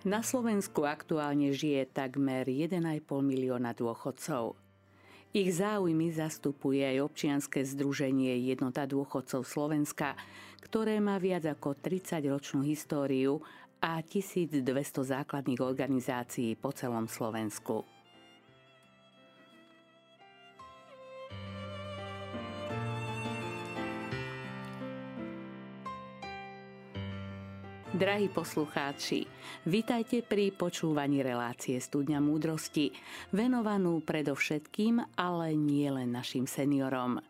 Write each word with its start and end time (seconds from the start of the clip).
Na 0.00 0.24
Slovensku 0.24 0.88
aktuálne 0.88 1.52
žije 1.52 1.84
takmer 1.92 2.48
1,5 2.48 3.04
milióna 3.20 3.76
dôchodcov. 3.76 4.56
Ich 5.36 5.60
záujmy 5.60 6.08
zastupuje 6.08 6.80
aj 6.88 7.04
občianske 7.04 7.60
združenie 7.60 8.32
Jednota 8.48 8.88
dôchodcov 8.88 9.44
Slovenska, 9.44 10.16
ktoré 10.64 11.04
má 11.04 11.20
viac 11.20 11.44
ako 11.44 11.76
30-ročnú 11.76 12.64
históriu 12.64 13.44
a 13.84 14.00
1200 14.00 14.64
základných 15.04 15.60
organizácií 15.60 16.56
po 16.56 16.72
celom 16.72 17.04
Slovensku. 17.04 17.84
Drahí 28.00 28.32
poslucháči, 28.32 29.28
vitajte 29.68 30.24
pri 30.24 30.56
počúvaní 30.56 31.20
relácie 31.20 31.76
Studňa 31.76 32.16
múdrosti, 32.24 32.96
venovanú 33.28 34.00
predovšetkým, 34.00 35.20
ale 35.20 35.52
nie 35.52 35.84
len 35.84 36.08
našim 36.08 36.48
seniorom. 36.48 37.20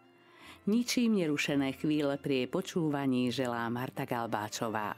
Ničím 0.70 1.18
nerušené 1.18 1.74
chvíle 1.74 2.14
pri 2.22 2.46
jej 2.46 2.48
počúvaní 2.54 3.34
želá 3.34 3.66
Marta 3.66 4.06
Galbáčová. 4.06 4.94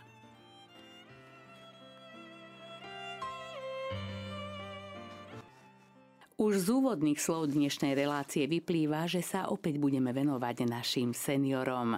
Už 6.37 6.53
z 6.61 6.69
úvodných 6.69 7.17
slov 7.17 7.49
dnešnej 7.49 7.97
relácie 7.97 8.45
vyplýva, 8.45 9.09
že 9.09 9.25
sa 9.25 9.49
opäť 9.49 9.81
budeme 9.81 10.13
venovať 10.13 10.69
našim 10.69 11.17
seniorom. 11.17 11.97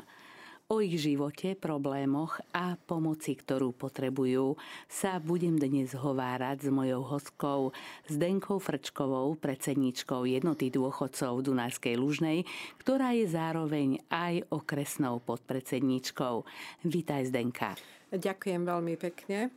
O 0.74 0.82
ich 0.82 0.98
živote, 0.98 1.54
problémoch 1.54 2.42
a 2.50 2.74
pomoci, 2.74 3.38
ktorú 3.38 3.70
potrebujú, 3.78 4.58
sa 4.90 5.22
budem 5.22 5.54
dnes 5.54 5.94
hovárať 5.94 6.66
s 6.66 6.68
mojou 6.74 7.06
hostkou 7.06 7.70
Zdenkou 8.10 8.58
Frčkovou, 8.58 9.38
predsedničkou 9.38 10.26
jednoty 10.26 10.74
dôchodcov 10.74 11.46
Dunajskej 11.46 11.94
Lužnej, 11.94 12.42
ktorá 12.82 13.14
je 13.14 13.22
zároveň 13.30 14.02
aj 14.10 14.50
okresnou 14.50 15.22
podpredsedničkou. 15.22 16.42
Vítaj 16.82 17.30
Zdenka. 17.30 17.78
Ďakujem 18.10 18.66
veľmi 18.66 18.98
pekne. 18.98 19.54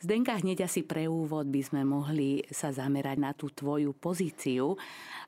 Zdenka, 0.00 0.40
hneď 0.40 0.64
asi 0.64 0.80
pre 0.80 1.12
úvod 1.12 1.52
by 1.52 1.60
sme 1.60 1.84
mohli 1.84 2.40
sa 2.48 2.72
zamerať 2.72 3.18
na 3.20 3.36
tú 3.36 3.52
tvoju 3.52 3.92
pozíciu 3.92 4.72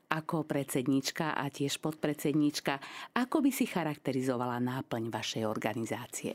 ako 0.09 0.49
predsednička 0.49 1.37
a 1.37 1.45
tiež 1.53 1.77
podpredsednička. 1.77 2.81
Ako 3.13 3.45
by 3.45 3.53
si 3.53 3.69
charakterizovala 3.69 4.57
náplň 4.57 5.13
vašej 5.13 5.45
organizácie? 5.45 6.33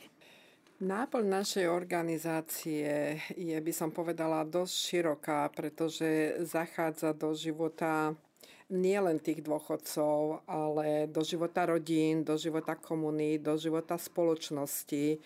Náplň 0.78 1.26
našej 1.26 1.66
organizácie 1.66 3.18
je, 3.34 3.58
by 3.58 3.72
som 3.74 3.90
povedala, 3.90 4.46
dosť 4.46 4.74
široká, 4.86 5.50
pretože 5.50 6.38
zachádza 6.46 7.10
do 7.18 7.34
života 7.34 8.14
nie 8.68 9.00
len 9.00 9.16
tých 9.16 9.40
dôchodcov, 9.40 10.44
ale 10.44 11.08
do 11.08 11.24
života 11.24 11.64
rodín, 11.64 12.20
do 12.20 12.36
života 12.36 12.76
komunít, 12.76 13.48
do 13.48 13.56
života 13.56 13.96
spoločnosti. 13.96 15.16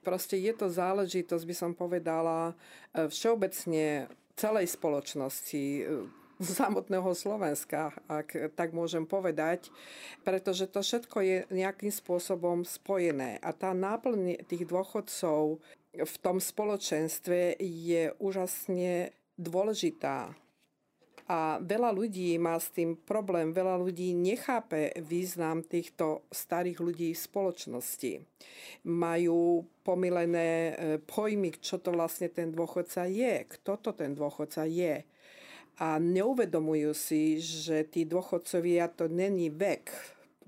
Proste 0.00 0.40
je 0.40 0.52
to 0.56 0.72
záležitosť, 0.72 1.44
by 1.44 1.54
som 1.54 1.72
povedala, 1.76 2.56
e, 2.96 3.08
všeobecne 3.12 4.08
celej 4.32 4.66
spoločnosti 4.72 5.64
e, 5.76 5.82
samotného 6.60 7.12
Slovenska, 7.12 7.92
ak 8.08 8.56
tak 8.56 8.72
môžem 8.72 9.04
povedať, 9.04 9.68
pretože 10.24 10.68
to 10.68 10.80
všetko 10.80 11.18
je 11.20 11.36
nejakým 11.52 11.92
spôsobom 11.92 12.64
spojené. 12.64 13.40
A 13.44 13.52
tá 13.52 13.76
náplň 13.76 14.44
tých 14.48 14.64
dôchodcov 14.68 15.60
v 15.96 16.14
tom 16.20 16.36
spoločenstve 16.40 17.56
je 17.60 18.12
úžasne 18.20 19.16
dôležitá. 19.40 20.36
A 21.26 21.58
veľa 21.58 21.90
ľudí 21.90 22.38
má 22.38 22.54
s 22.54 22.70
tým 22.70 22.94
problém, 22.94 23.50
veľa 23.50 23.82
ľudí 23.82 24.14
nechápe 24.14 24.94
význam 25.02 25.66
týchto 25.66 26.22
starých 26.30 26.78
ľudí 26.78 27.10
v 27.10 27.18
spoločnosti. 27.18 28.12
Majú 28.86 29.66
pomilené 29.82 30.50
e, 30.50 30.72
pojmy, 31.02 31.58
čo 31.58 31.82
to 31.82 31.90
vlastne 31.90 32.30
ten 32.30 32.54
dôchodca 32.54 33.10
je, 33.10 33.42
kto 33.42 33.74
to 33.82 33.90
ten 33.98 34.14
dôchodca 34.14 34.70
je. 34.70 35.02
A 35.82 35.98
neuvedomujú 35.98 36.94
si, 36.94 37.42
že 37.42 37.82
tí 37.90 38.06
dôchodcovia 38.06 38.86
to 38.94 39.10
není 39.10 39.50
vek. 39.50 39.90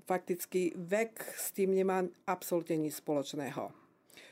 Fakticky 0.07 0.71
vek 0.79 1.19
s 1.35 1.51
tým 1.51 1.75
nemá 1.75 2.07
absolútne 2.23 2.79
nič 2.79 3.03
spoločného. 3.03 3.75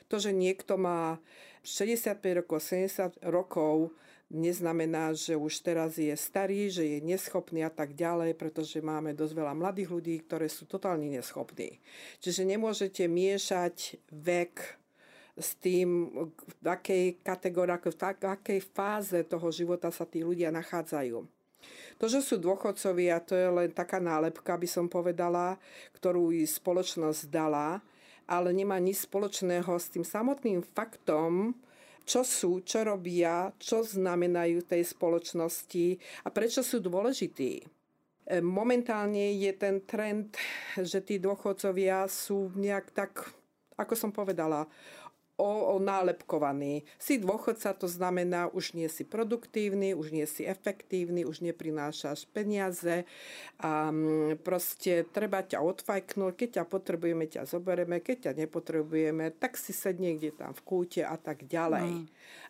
To, 0.08 0.16
že 0.16 0.31
niekto 0.31 0.79
má 0.79 1.19
65 1.68 2.24
rokov, 2.40 2.64
70 2.64 3.19
rokov, 3.28 3.91
neznamená, 4.27 5.15
že 5.15 5.39
už 5.39 5.63
teraz 5.63 5.95
je 5.95 6.11
starý, 6.15 6.67
že 6.67 6.83
je 6.83 6.99
neschopný 6.99 7.63
a 7.63 7.71
tak 7.71 7.95
ďalej, 7.95 8.35
pretože 8.35 8.83
máme 8.83 9.15
dosť 9.15 9.33
veľa 9.33 9.53
mladých 9.55 9.89
ľudí, 9.91 10.15
ktoré 10.27 10.51
sú 10.51 10.67
totálne 10.67 11.07
neschopní. 11.07 11.79
Čiže 12.19 12.43
nemôžete 12.43 13.07
miešať 13.07 14.03
vek 14.11 14.53
s 15.37 15.53
tým, 15.61 16.11
v 16.59 16.66
akej 16.66 17.21
kategórii, 17.21 17.77
v 17.77 18.25
akej 18.25 18.59
fáze 18.73 19.19
toho 19.23 19.47
života 19.53 19.93
sa 19.93 20.03
tí 20.03 20.25
ľudia 20.25 20.49
nachádzajú. 20.51 21.23
To, 21.97 22.05
že 22.05 22.21
sú 22.21 22.37
dôchodcovia, 22.37 23.21
to 23.25 23.33
je 23.33 23.49
len 23.49 23.69
taká 23.73 23.97
nálepka, 23.97 24.53
by 24.53 24.69
som 24.69 24.85
povedala, 24.85 25.57
ktorú 25.97 26.29
spoločnosť 26.45 27.25
dala, 27.29 27.81
ale 28.29 28.53
nemá 28.53 28.77
nič 28.77 29.07
spoločného 29.07 29.71
s 29.77 29.87
tým 29.89 30.05
samotným 30.05 30.61
faktom, 30.75 31.57
čo 32.07 32.23
sú, 32.23 32.63
čo 32.63 32.88
robia, 32.88 33.51
čo 33.59 33.84
znamenajú 33.84 34.63
tej 34.63 34.88
spoločnosti 34.88 36.00
a 36.23 36.31
prečo 36.31 36.63
sú 36.63 36.79
dôležití. 36.79 37.53
E, 37.59 37.66
momentálne 38.40 39.35
je 39.35 39.51
ten 39.51 39.84
trend, 39.84 40.31
že 40.79 41.03
tí 41.03 41.19
dôchodcovia 41.19 42.07
sú 42.07 42.56
nejak 42.56 42.96
tak, 42.96 43.12
ako 43.75 43.94
som 44.00 44.16
povedala, 44.16 44.63
nálepkovaný. 45.77 46.81
Si 46.97 47.21
dôchodca, 47.21 47.77
to 47.77 47.85
znamená, 47.85 48.49
už 48.49 48.73
nie 48.73 48.89
si 48.89 49.05
produktívny, 49.05 49.93
už 49.93 50.09
nie 50.09 50.25
si 50.25 50.49
efektívny, 50.49 51.29
už 51.29 51.45
neprinášaš 51.45 52.25
peniaze 52.33 53.05
a 53.61 53.93
mm, 53.93 54.41
proste 54.41 55.05
treba 55.13 55.45
ťa 55.45 55.61
odfajknúť, 55.61 56.33
keď 56.33 56.49
ťa 56.57 56.63
potrebujeme, 56.65 57.29
ťa 57.29 57.45
zoberieme, 57.45 58.01
keď 58.01 58.17
ťa 58.29 58.33
nepotrebujeme, 58.41 59.29
tak 59.37 59.61
si 59.61 59.77
sedne 59.77 60.07
niekde 60.07 60.31
tam 60.31 60.55
v 60.55 60.61
kúte 60.63 61.01
a 61.03 61.19
tak 61.19 61.43
ďalej. 61.45 61.91
Mm. 61.91 62.05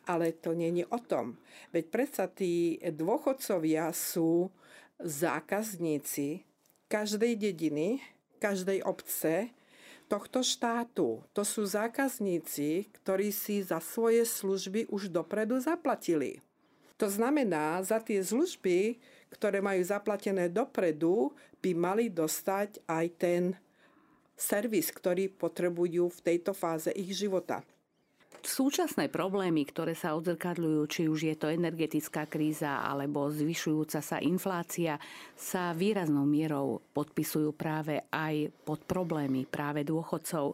Ale 0.08 0.32
to 0.38 0.54
je 0.54 0.86
o 0.88 1.00
tom. 1.02 1.36
Veď 1.74 1.86
predsa 1.90 2.30
tí 2.30 2.78
dôchodcovia 2.80 3.90
sú 3.92 4.54
zákazníci 5.02 6.46
každej 6.88 7.34
dediny, 7.36 8.00
každej 8.38 8.86
obce, 8.86 9.52
tohto 10.08 10.40
štátu. 10.40 11.22
To 11.36 11.44
sú 11.44 11.68
zákazníci, 11.68 12.88
ktorí 13.04 13.30
si 13.36 13.62
za 13.62 13.84
svoje 13.84 14.24
služby 14.24 14.88
už 14.88 15.12
dopredu 15.12 15.60
zaplatili. 15.60 16.40
To 16.98 17.06
znamená, 17.06 17.78
za 17.86 18.02
tie 18.02 18.18
služby, 18.18 18.98
ktoré 19.30 19.62
majú 19.62 19.84
zaplatené 19.86 20.50
dopredu, 20.50 21.36
by 21.62 21.72
mali 21.78 22.06
dostať 22.10 22.82
aj 22.90 23.06
ten 23.22 23.44
servis, 24.34 24.90
ktorý 24.90 25.30
potrebujú 25.30 26.10
v 26.10 26.20
tejto 26.24 26.58
fáze 26.58 26.90
ich 26.98 27.14
života. 27.14 27.62
Súčasné 28.46 29.10
problémy, 29.10 29.66
ktoré 29.66 29.98
sa 29.98 30.14
odzrkadľujú, 30.16 30.82
či 30.88 31.02
už 31.10 31.20
je 31.30 31.36
to 31.36 31.52
energetická 31.52 32.30
kríza 32.30 32.86
alebo 32.86 33.28
zvyšujúca 33.34 34.00
sa 34.00 34.18
inflácia, 34.22 35.02
sa 35.34 35.74
výraznou 35.74 36.24
mierou 36.24 36.80
podpisujú 36.94 37.52
práve 37.58 38.02
aj 38.14 38.54
pod 38.64 38.86
problémy 38.86 39.50
práve 39.50 39.84
dôchodcov. 39.84 40.54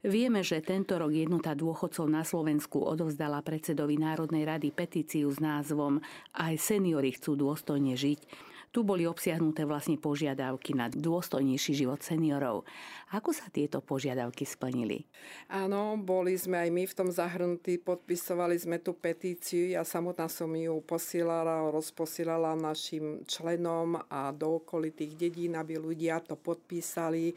Vieme, 0.00 0.40
že 0.40 0.64
tento 0.64 0.96
rok 0.96 1.12
jednota 1.12 1.52
dôchodcov 1.52 2.08
na 2.08 2.24
Slovensku 2.24 2.80
odovzdala 2.80 3.44
predsedovi 3.44 4.00
Národnej 4.00 4.48
rady 4.48 4.72
petíciu 4.72 5.28
s 5.28 5.36
názvom 5.36 6.00
Aj 6.32 6.56
seniory 6.56 7.12
chcú 7.20 7.36
dôstojne 7.36 8.00
žiť. 8.00 8.49
Tu 8.70 8.86
boli 8.86 9.02
obsiahnuté 9.02 9.66
vlastne 9.66 9.98
požiadavky 9.98 10.78
na 10.78 10.86
dôstojnejší 10.86 11.74
život 11.74 12.06
seniorov. 12.06 12.62
Ako 13.10 13.34
sa 13.34 13.50
tieto 13.50 13.82
požiadavky 13.82 14.46
splnili? 14.46 15.10
Áno, 15.50 15.98
boli 15.98 16.38
sme 16.38 16.62
aj 16.62 16.70
my 16.70 16.84
v 16.86 16.94
tom 16.94 17.10
zahrnutí, 17.10 17.82
podpisovali 17.82 18.54
sme 18.54 18.78
tú 18.78 18.94
petíciu, 18.94 19.74
ja 19.74 19.82
samotná 19.82 20.30
som 20.30 20.54
ju 20.54 20.78
posielala, 20.86 21.66
rozposielala 21.74 22.54
našim 22.54 23.26
členom 23.26 23.98
a 24.06 24.30
do 24.30 24.62
okolitých 24.62 25.18
dedín, 25.18 25.58
aby 25.58 25.74
ľudia 25.74 26.22
to 26.22 26.38
podpísali 26.38 27.34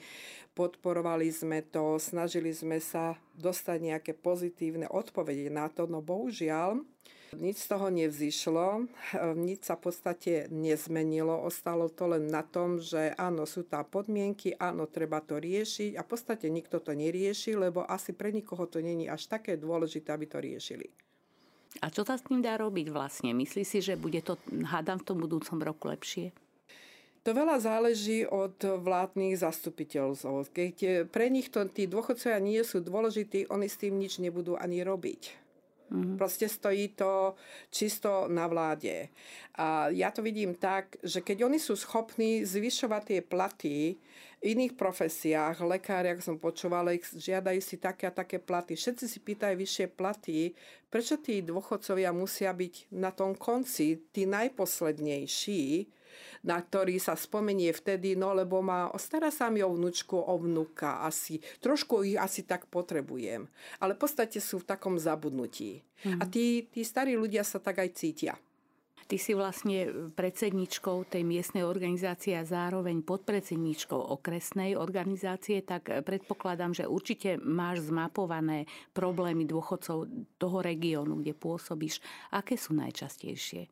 podporovali 0.54 1.34
sme 1.34 1.66
to, 1.66 1.98
snažili 1.98 2.54
sme 2.54 2.78
sa 2.78 3.18
dostať 3.34 3.78
nejaké 3.82 4.12
pozitívne 4.14 4.86
odpovede 4.86 5.50
na 5.50 5.66
to, 5.66 5.90
no 5.90 6.00
bohužiaľ 6.06 6.78
nič 7.38 7.66
z 7.66 7.68
toho 7.74 7.88
nevzýšlo, 7.90 8.90
nič 9.38 9.70
sa 9.70 9.80
v 9.80 9.82
podstate 9.90 10.34
nezmenilo, 10.54 11.34
ostalo 11.42 11.90
to 11.90 12.10
len 12.10 12.30
na 12.30 12.46
tom, 12.46 12.78
že 12.78 13.14
áno, 13.18 13.50
sú 13.50 13.66
tam 13.66 13.86
podmienky, 13.86 14.54
áno, 14.58 14.86
treba 14.86 15.22
to 15.22 15.42
riešiť 15.42 15.98
a 15.98 16.02
v 16.06 16.10
podstate 16.10 16.50
nikto 16.50 16.82
to 16.82 16.94
nerieši, 16.94 17.58
lebo 17.58 17.86
asi 17.86 18.14
pre 18.14 18.30
nikoho 18.30 18.70
to 18.70 18.82
není 18.82 19.10
až 19.10 19.26
také 19.30 19.58
dôležité, 19.58 20.14
aby 20.14 20.26
to 20.30 20.38
riešili. 20.38 20.90
A 21.82 21.90
čo 21.90 22.06
sa 22.06 22.18
s 22.18 22.26
tým 22.26 22.46
dá 22.46 22.54
robiť 22.62 22.94
vlastne? 22.94 23.34
Myslí 23.34 23.66
si, 23.66 23.82
že 23.82 23.98
bude 23.98 24.22
to, 24.22 24.38
hádam, 24.70 25.02
v 25.02 25.08
tom 25.10 25.18
budúcom 25.18 25.58
roku 25.58 25.90
lepšie? 25.90 26.30
To 27.24 27.32
veľa 27.32 27.56
záleží 27.56 28.28
od 28.28 28.60
vládnych 28.60 29.40
zastupiteľov. 29.40 30.52
Keď 30.52 31.08
pre 31.08 31.32
nich 31.32 31.48
to, 31.48 31.64
tí 31.72 31.88
dôchodcovia 31.88 32.38
nie 32.44 32.60
sú 32.68 32.84
dôležití, 32.84 33.48
oni 33.48 33.72
s 33.72 33.80
tým 33.80 33.96
nič 33.96 34.20
nebudú 34.20 34.60
ani 34.60 34.84
robiť. 34.84 35.43
Mm-hmm. 35.92 36.18
Proste 36.18 36.48
stojí 36.50 36.96
to 36.96 37.36
čisto 37.70 38.26
na 38.32 38.48
vláde. 38.48 39.12
A 39.60 39.92
ja 39.94 40.10
to 40.10 40.24
vidím 40.26 40.56
tak, 40.56 40.98
že 41.04 41.22
keď 41.22 41.46
oni 41.46 41.60
sú 41.60 41.76
schopní 41.78 42.48
zvyšovať 42.48 43.02
tie 43.04 43.20
platy 43.22 43.76
v 44.42 44.44
iných 44.44 44.74
profesiách, 44.76 45.64
lekári, 45.64 46.12
ak 46.12 46.26
som 46.26 46.42
počúvala, 46.42 46.96
ich 46.96 47.06
žiadajú 47.08 47.62
si 47.64 47.80
také 47.80 48.10
a 48.10 48.16
také 48.16 48.42
platy. 48.42 48.76
Všetci 48.76 49.06
si 49.06 49.20
pýtajú 49.22 49.56
vyššie 49.56 49.86
platy. 49.94 50.52
Prečo 50.90 51.22
tí 51.22 51.40
dôchodcovia 51.46 52.12
musia 52.12 52.52
byť 52.52 52.92
na 52.96 53.14
tom 53.14 53.38
konci, 53.38 54.04
tí 54.12 54.28
najposlednejší, 54.28 55.88
na 56.44 56.60
ktorý 56.60 56.98
sa 56.98 57.16
spomenie 57.16 57.72
vtedy, 57.72 58.16
no 58.18 58.36
lebo 58.36 58.60
má, 58.60 58.92
stará 59.00 59.30
sa 59.30 59.48
mi 59.48 59.62
o 59.62 59.72
vnúčku, 59.72 60.16
o 60.16 60.36
vnúka 60.40 61.04
asi. 61.04 61.40
Trošku 61.60 62.04
ich 62.04 62.20
asi 62.20 62.44
tak 62.44 62.68
potrebujem. 62.68 63.48
Ale 63.80 63.96
v 63.96 64.02
podstate 64.02 64.38
sú 64.42 64.62
v 64.62 64.70
takom 64.70 64.96
zabudnutí. 65.00 65.84
Mm. 66.04 66.20
A 66.20 66.24
tí, 66.28 66.68
tí 66.70 66.82
starí 66.84 67.16
ľudia 67.16 67.46
sa 67.48 67.58
tak 67.62 67.80
aj 67.80 67.90
cítia. 67.96 68.36
Ty 69.04 69.20
si 69.20 69.36
vlastne 69.36 70.10
predsedničkou 70.16 71.12
tej 71.12 71.28
miestnej 71.28 71.68
organizácie 71.68 72.40
a 72.40 72.48
zároveň 72.48 73.04
podpredsedničkou 73.04 74.00
okresnej 74.00 74.80
organizácie, 74.80 75.60
tak 75.60 75.92
predpokladám, 75.92 76.72
že 76.72 76.88
určite 76.88 77.36
máš 77.36 77.92
zmapované 77.92 78.64
problémy 78.96 79.44
dôchodcov 79.44 80.08
toho 80.40 80.58
regiónu, 80.64 81.20
kde 81.20 81.36
pôsobíš. 81.36 82.00
Aké 82.32 82.56
sú 82.56 82.72
najčastejšie? 82.80 83.68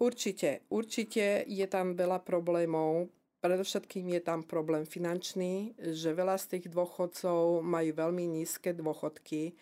Určite, 0.00 0.64
určite 0.72 1.44
je 1.44 1.66
tam 1.68 1.92
veľa 1.92 2.24
problémov. 2.24 3.12
Predovšetkým 3.44 4.16
je 4.16 4.20
tam 4.24 4.40
problém 4.40 4.88
finančný, 4.88 5.76
že 5.76 6.16
veľa 6.16 6.40
z 6.40 6.56
tých 6.56 6.72
dôchodcov 6.72 7.60
majú 7.60 7.90
veľmi 7.92 8.40
nízke 8.40 8.72
dôchodky 8.72 9.52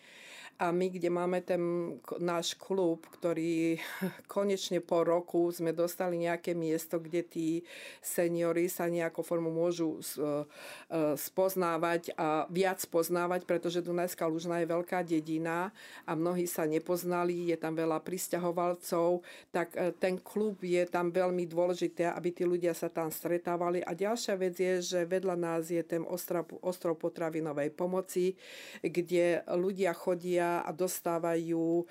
a 0.59 0.75
my, 0.75 0.91
kde 0.91 1.07
máme 1.07 1.39
ten 1.39 1.95
náš 2.19 2.51
klub, 2.59 3.07
ktorý 3.07 3.79
konečne 4.27 4.83
po 4.83 5.07
roku 5.07 5.47
sme 5.55 5.71
dostali 5.71 6.19
nejaké 6.19 6.51
miesto, 6.51 6.99
kde 6.99 7.23
tí 7.23 7.47
seniory 8.03 8.67
sa 8.67 8.91
nejakou 8.91 9.23
formu 9.23 9.47
môžu 9.55 10.03
e, 10.03 10.43
spoznávať 11.15 12.11
a 12.19 12.43
viac 12.51 12.83
poznávať, 12.91 13.47
pretože 13.47 13.79
Dunajská 13.79 14.27
Lužná 14.27 14.59
je 14.59 14.67
veľká 14.67 14.99
dedina 15.07 15.71
a 16.03 16.11
mnohí 16.11 16.43
sa 16.43 16.67
nepoznali, 16.67 17.55
je 17.55 17.55
tam 17.55 17.79
veľa 17.79 18.03
pristahovalcov, 18.03 19.23
tak 19.55 19.71
e, 19.79 19.95
ten 19.95 20.19
klub 20.19 20.59
je 20.59 20.83
tam 20.91 21.07
veľmi 21.07 21.47
dôležité, 21.47 22.11
aby 22.11 22.35
tí 22.35 22.43
ľudia 22.43 22.75
sa 22.75 22.91
tam 22.91 23.07
stretávali. 23.07 23.79
A 23.79 23.95
ďalšia 23.95 24.35
vec 24.35 24.59
je, 24.59 24.83
že 24.83 25.07
vedľa 25.07 25.39
nás 25.39 25.71
je 25.71 25.79
ten 25.87 26.03
ostrov 26.03 26.99
potravinovej 26.99 27.71
pomoci, 27.71 28.35
kde 28.83 29.39
ľudia 29.55 29.95
chodia 29.95 30.48
a 30.65 30.69
dostávajú 30.73 31.81
e, 31.81 31.85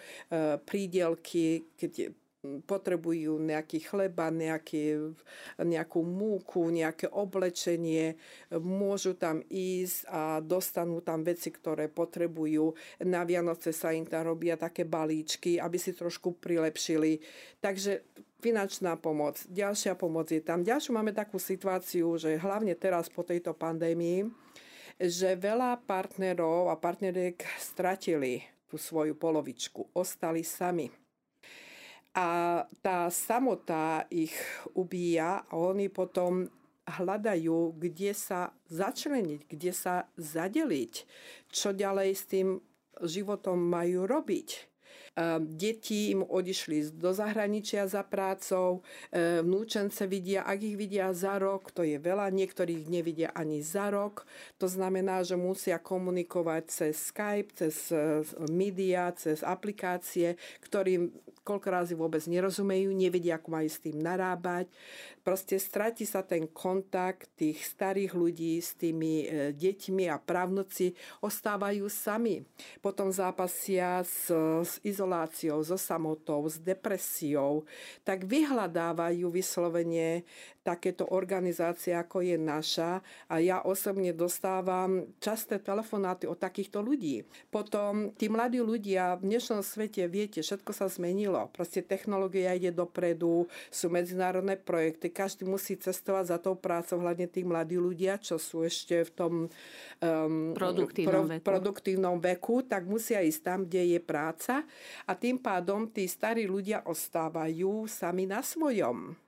prídelky, 0.66 1.70
keď 1.78 2.10
potrebujú 2.38 3.42
nejaký 3.42 3.82
chleba, 3.82 4.30
nejaký, 4.30 5.10
nejakú 5.58 6.00
múku, 6.06 6.70
nejaké 6.70 7.10
oblečenie, 7.10 8.14
môžu 8.62 9.18
tam 9.18 9.42
ísť 9.50 10.06
a 10.06 10.38
dostanú 10.38 11.02
tam 11.02 11.26
veci, 11.26 11.50
ktoré 11.50 11.90
potrebujú. 11.90 12.78
Na 13.02 13.26
Vianoce 13.26 13.74
sa 13.74 13.90
im 13.90 14.06
tam 14.06 14.30
robia 14.30 14.54
také 14.54 14.86
balíčky, 14.86 15.58
aby 15.58 15.82
si 15.82 15.90
trošku 15.90 16.38
prilepšili. 16.38 17.18
Takže 17.58 18.06
finančná 18.38 18.94
pomoc, 18.94 19.42
ďalšia 19.50 19.98
pomoc 19.98 20.30
je 20.30 20.38
tam. 20.38 20.62
Ďalšiu 20.62 20.94
máme 20.94 21.10
takú 21.10 21.42
situáciu, 21.42 22.14
že 22.22 22.38
hlavne 22.38 22.78
teraz 22.78 23.10
po 23.10 23.26
tejto 23.26 23.50
pandémii, 23.50 24.30
že 24.98 25.38
veľa 25.38 25.86
partnerov 25.86 26.68
a 26.68 26.74
partneriek 26.74 27.38
stratili 27.56 28.42
tú 28.66 28.76
svoju 28.76 29.14
polovičku. 29.14 29.94
Ostali 29.94 30.42
sami. 30.42 30.90
A 32.18 32.62
tá 32.82 33.06
samota 33.14 34.02
ich 34.10 34.34
ubíja 34.74 35.46
a 35.46 35.54
oni 35.54 35.86
potom 35.86 36.50
hľadajú, 36.88 37.78
kde 37.78 38.10
sa 38.10 38.50
začleniť, 38.66 39.40
kde 39.46 39.70
sa 39.70 40.08
zadeliť, 40.18 40.94
čo 41.52 41.70
ďalej 41.70 42.10
s 42.16 42.24
tým 42.26 42.48
životom 43.04 43.60
majú 43.60 44.08
robiť. 44.08 44.66
Ehm, 45.18 45.50
deti 45.58 46.14
im 46.14 46.22
odišli 46.22 46.94
do 46.94 47.10
zahraničia 47.10 47.90
za 47.90 48.06
prácou, 48.06 48.86
ehm, 49.10 49.42
vnúčence 49.42 50.06
vidia, 50.06 50.46
ak 50.46 50.62
ich 50.62 50.78
vidia 50.78 51.10
za 51.10 51.42
rok, 51.42 51.74
to 51.74 51.82
je 51.82 51.98
veľa, 51.98 52.30
niektorých 52.30 52.86
nevidia 52.86 53.34
ani 53.34 53.58
za 53.58 53.90
rok. 53.90 54.22
To 54.62 54.70
znamená, 54.70 55.26
že 55.26 55.34
musia 55.34 55.82
komunikovať 55.82 56.62
cez 56.70 57.10
Skype, 57.10 57.50
cez 57.50 57.90
e, 57.90 58.22
media, 58.46 59.10
cez 59.18 59.42
aplikácie, 59.42 60.38
ktorým 60.62 61.10
koľko 61.48 61.68
razy 61.72 61.94
vôbec 61.96 62.20
nerozumejú, 62.28 62.92
nevedia, 62.92 63.40
ako 63.40 63.48
majú 63.56 63.68
s 63.72 63.80
tým 63.80 63.96
narábať. 64.04 64.68
Proste 65.28 65.60
stratí 65.60 66.08
sa 66.08 66.24
ten 66.24 66.48
kontakt 66.48 67.28
tých 67.36 67.60
starých 67.60 68.16
ľudí 68.16 68.64
s 68.64 68.72
tými 68.80 69.28
e, 69.28 69.52
deťmi 69.52 70.08
a 70.08 70.16
právnoci 70.16 70.96
ostávajú 71.20 71.84
sami. 71.92 72.48
Potom 72.80 73.12
zápasia 73.12 74.00
s, 74.08 74.32
s 74.64 74.80
izoláciou, 74.80 75.60
so 75.60 75.76
samotou, 75.76 76.48
s 76.48 76.56
depresiou. 76.56 77.68
Tak 78.08 78.24
vyhľadávajú 78.24 79.28
vyslovene 79.28 80.24
takéto 80.68 81.08
organizácie, 81.08 81.96
ako 81.96 82.20
je 82.20 82.36
naša. 82.36 83.00
A 83.32 83.40
ja 83.40 83.64
osobne 83.64 84.12
dostávam 84.12 85.08
časté 85.16 85.56
telefonáty 85.56 86.28
od 86.28 86.36
takýchto 86.36 86.84
ľudí. 86.84 87.24
Potom 87.48 88.12
tí 88.12 88.28
mladí 88.28 88.60
ľudia 88.60 89.16
v 89.16 89.32
dnešnom 89.32 89.64
svete, 89.64 90.04
viete, 90.04 90.44
všetko 90.44 90.76
sa 90.76 90.92
zmenilo. 90.92 91.48
Proste 91.56 91.80
technológia 91.80 92.52
ide 92.52 92.68
dopredu, 92.68 93.48
sú 93.72 93.88
medzinárodné 93.88 94.60
projekty, 94.60 95.08
každý 95.08 95.48
musí 95.48 95.80
cestovať 95.80 96.36
za 96.36 96.38
tou 96.38 96.52
prácou, 96.52 97.00
hlavne 97.00 97.24
tí 97.24 97.48
mladí 97.48 97.80
ľudia, 97.80 98.20
čo 98.20 98.36
sú 98.36 98.60
ešte 98.60 99.08
v 99.08 99.10
tom 99.16 99.32
um, 99.48 100.52
produktívnom, 100.52 101.24
pro, 101.24 101.32
veku. 101.32 101.44
produktívnom 101.48 102.16
veku, 102.20 102.56
tak 102.68 102.84
musia 102.84 103.24
ísť 103.24 103.40
tam, 103.40 103.58
kde 103.64 103.96
je 103.96 104.00
práca 104.04 104.68
a 105.08 105.12
tým 105.16 105.40
pádom 105.40 105.88
tí 105.88 106.04
starí 106.04 106.44
ľudia 106.44 106.84
ostávajú 106.84 107.88
sami 107.88 108.28
na 108.28 108.44
svojom. 108.44 109.27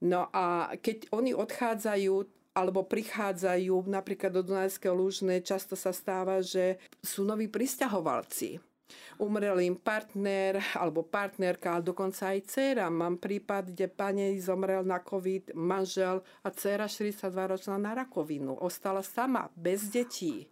No 0.00 0.32
a 0.32 0.72
keď 0.80 1.12
oni 1.12 1.36
odchádzajú, 1.36 2.14
alebo 2.56 2.82
prichádzajú 2.88 3.84
napríklad 3.86 4.32
do 4.32 4.42
Dunajského 4.42 4.96
Lúžne, 4.96 5.44
často 5.44 5.76
sa 5.76 5.92
stáva, 5.92 6.40
že 6.40 6.80
sú 7.04 7.22
noví 7.22 7.46
pristahovalci. 7.46 8.58
Umrel 9.22 9.60
im 9.62 9.76
partner 9.78 10.58
alebo 10.74 11.06
partnerka, 11.06 11.78
ale 11.78 11.86
dokonca 11.86 12.34
aj 12.34 12.42
dcera. 12.50 12.90
Mám 12.90 13.22
prípad, 13.22 13.70
kde 13.70 13.86
pane 13.86 14.34
zomrel 14.42 14.82
na 14.82 14.98
COVID 14.98 15.54
manžel 15.54 16.26
a 16.42 16.48
dcera 16.50 16.90
42 16.90 17.30
ročná 17.30 17.78
na 17.78 17.94
rakovinu. 17.94 18.58
Ostala 18.58 19.04
sama, 19.06 19.46
bez 19.54 19.86
detí 19.92 20.50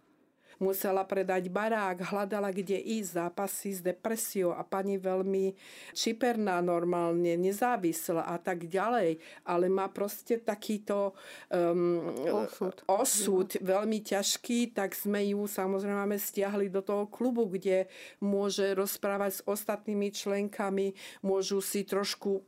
musela 0.59 1.07
predať 1.07 1.47
barák, 1.47 2.11
hľadala, 2.11 2.51
kde 2.51 2.75
ísť, 2.77 3.09
zápasy 3.15 3.79
s 3.79 3.81
depresiou 3.81 4.51
a 4.51 4.61
pani 4.67 4.99
veľmi 4.99 5.55
čiperná 5.95 6.59
normálne, 6.59 7.39
nezávislá 7.39 8.27
a 8.27 8.37
tak 8.37 8.67
ďalej, 8.67 9.23
ale 9.47 9.65
má 9.71 9.87
proste 9.87 10.37
takýto 10.43 11.15
um, 11.47 12.11
osud, 12.27 12.75
osud 12.85 13.49
no. 13.55 13.63
veľmi 13.63 14.03
ťažký, 14.03 14.75
tak 14.75 14.93
sme 14.93 15.31
ju 15.31 15.47
samozrejme 15.47 16.19
stiahli 16.19 16.67
do 16.67 16.83
toho 16.83 17.07
klubu, 17.07 17.47
kde 17.47 17.87
môže 18.19 18.75
rozprávať 18.75 19.39
s 19.39 19.45
ostatnými 19.47 20.11
členkami, 20.11 20.93
môžu 21.23 21.63
si 21.63 21.87
trošku 21.87 22.43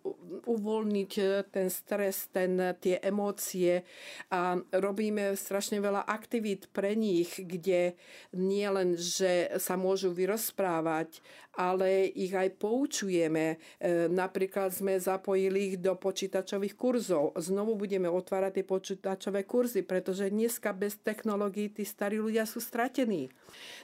uvoľniť 0.46 1.12
eh, 1.18 1.48
ten 1.48 1.68
stres, 1.72 2.27
ten, 2.30 2.60
tie 2.84 3.00
emócie 3.00 3.88
a 4.27 4.60
robíme 4.75 5.34
strašne 5.39 5.80
veľa 5.80 6.03
aktivít 6.03 6.68
pre 6.75 6.94
nich, 6.94 7.39
kde 7.39 7.96
nie 8.31 8.67
len, 8.67 8.96
že 8.96 9.51
sa 9.60 9.75
môžu 9.75 10.15
vyrozprávať, 10.15 11.20
ale 11.55 12.08
ich 12.15 12.31
aj 12.31 12.55
poučujeme. 12.55 13.60
E, 13.79 14.08
napríklad 14.08 14.72
sme 14.72 14.96
zapojili 14.96 15.74
ich 15.74 15.77
do 15.79 15.98
počítačových 16.00 16.75
kurzov. 16.79 17.36
Znovu 17.39 17.75
budeme 17.75 18.08
otvárať 18.08 18.62
tie 18.62 18.65
počítačové 18.67 19.43
kurzy, 19.43 19.84
pretože 19.84 20.31
dneska 20.31 20.72
bez 20.72 21.00
technológií 21.03 21.72
tí 21.72 21.84
starí 21.84 22.22
ľudia 22.22 22.48
sú 22.48 22.63
stratení. 22.63 23.27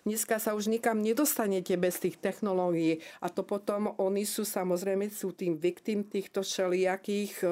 Dneska 0.08 0.40
sa 0.40 0.56
už 0.56 0.72
nikam 0.72 1.04
nedostanete 1.04 1.76
bez 1.76 2.00
tých 2.00 2.16
technológií 2.24 3.04
a 3.20 3.28
to 3.28 3.44
potom 3.44 3.92
oni 4.00 4.24
sú 4.24 4.48
samozrejme 4.48 5.12
sú 5.12 5.36
tým 5.36 5.60
viktim 5.60 6.08
týchto 6.08 6.46
všelijakých 6.46 7.34
e, 7.44 7.48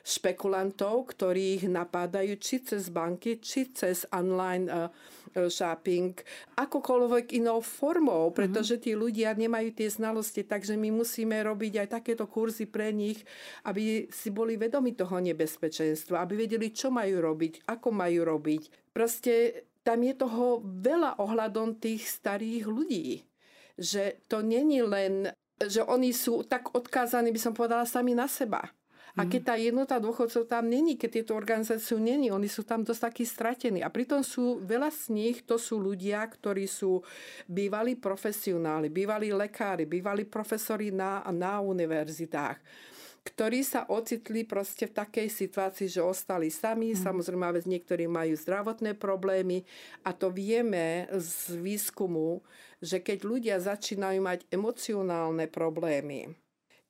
špekulantov, 0.00 1.12
ktorí 1.12 1.60
ich 1.60 1.64
napádajú 1.68 2.40
či 2.40 2.64
cez 2.64 2.88
banky, 2.88 3.36
či 3.44 3.68
cez 3.76 4.08
online 4.08 4.66
e, 4.72 4.88
shopping 5.30 6.18
akokoľvek 6.58 7.38
inou 7.38 7.62
formou, 7.62 8.30
mhm. 8.30 8.34
pretože 8.34 8.74
tí 8.82 8.96
ľudia 8.96 9.32
nemajú 9.32 9.49
tie 9.74 9.90
znalosti, 9.90 10.46
takže 10.46 10.78
my 10.78 10.94
musíme 11.02 11.34
robiť 11.42 11.82
aj 11.82 11.88
takéto 12.00 12.30
kurzy 12.30 12.70
pre 12.70 12.94
nich, 12.94 13.20
aby 13.66 14.06
si 14.14 14.30
boli 14.30 14.54
vedomi 14.54 14.94
toho 14.94 15.18
nebezpečenstva, 15.18 16.22
aby 16.22 16.46
vedeli, 16.46 16.70
čo 16.70 16.94
majú 16.94 17.18
robiť, 17.18 17.66
ako 17.66 17.88
majú 17.90 18.20
robiť. 18.22 18.94
Proste 18.94 19.66
tam 19.82 20.06
je 20.06 20.14
toho 20.14 20.62
veľa 20.62 21.18
ohľadom 21.18 21.80
tých 21.80 22.06
starých 22.06 22.64
ľudí. 22.68 23.26
Že 23.80 24.28
to 24.28 24.44
není 24.44 24.84
len, 24.84 25.32
že 25.58 25.80
oni 25.82 26.12
sú 26.12 26.44
tak 26.44 26.70
odkázaní, 26.76 27.32
by 27.32 27.40
som 27.40 27.56
povedala, 27.56 27.88
sami 27.88 28.12
na 28.12 28.28
seba 28.28 28.68
a 29.18 29.26
keď 29.26 29.42
tá 29.42 29.54
jednota 29.58 29.96
dôchodcov 29.98 30.46
tam 30.46 30.70
není, 30.70 30.94
keď 30.94 31.10
tieto 31.22 31.32
organizácie 31.34 31.98
není, 31.98 32.30
oni 32.30 32.46
sú 32.46 32.62
tam 32.62 32.86
dosť 32.86 33.02
takí 33.10 33.24
stratení. 33.26 33.82
A 33.82 33.90
pritom 33.90 34.22
sú, 34.22 34.62
veľa 34.62 34.90
z 34.94 35.10
nich 35.10 35.42
to 35.42 35.58
sú 35.58 35.82
ľudia, 35.82 36.22
ktorí 36.22 36.70
sú 36.70 37.02
bývalí 37.50 37.98
profesionáli, 37.98 38.86
bývalí 38.86 39.34
lekári, 39.34 39.86
bývalí 39.90 40.26
profesori 40.26 40.94
na, 40.94 41.26
na 41.34 41.58
univerzitách 41.58 42.88
ktorí 43.20 43.60
sa 43.60 43.84
ocitli 43.92 44.48
proste 44.48 44.88
v 44.88 44.96
takej 44.96 45.28
situácii, 45.28 45.92
že 45.92 46.00
ostali 46.00 46.48
sami. 46.48 46.96
Mm. 46.96 47.04
Samozrejme, 47.04 47.52
vec 47.52 47.68
niektorí 47.68 48.08
majú 48.08 48.32
zdravotné 48.32 48.96
problémy 48.96 49.60
a 50.08 50.16
to 50.16 50.32
vieme 50.32 51.04
z 51.12 51.52
výskumu, 51.60 52.40
že 52.80 53.04
keď 53.04 53.18
ľudia 53.28 53.56
začínajú 53.60 54.20
mať 54.24 54.48
emocionálne 54.48 55.52
problémy, 55.52 56.32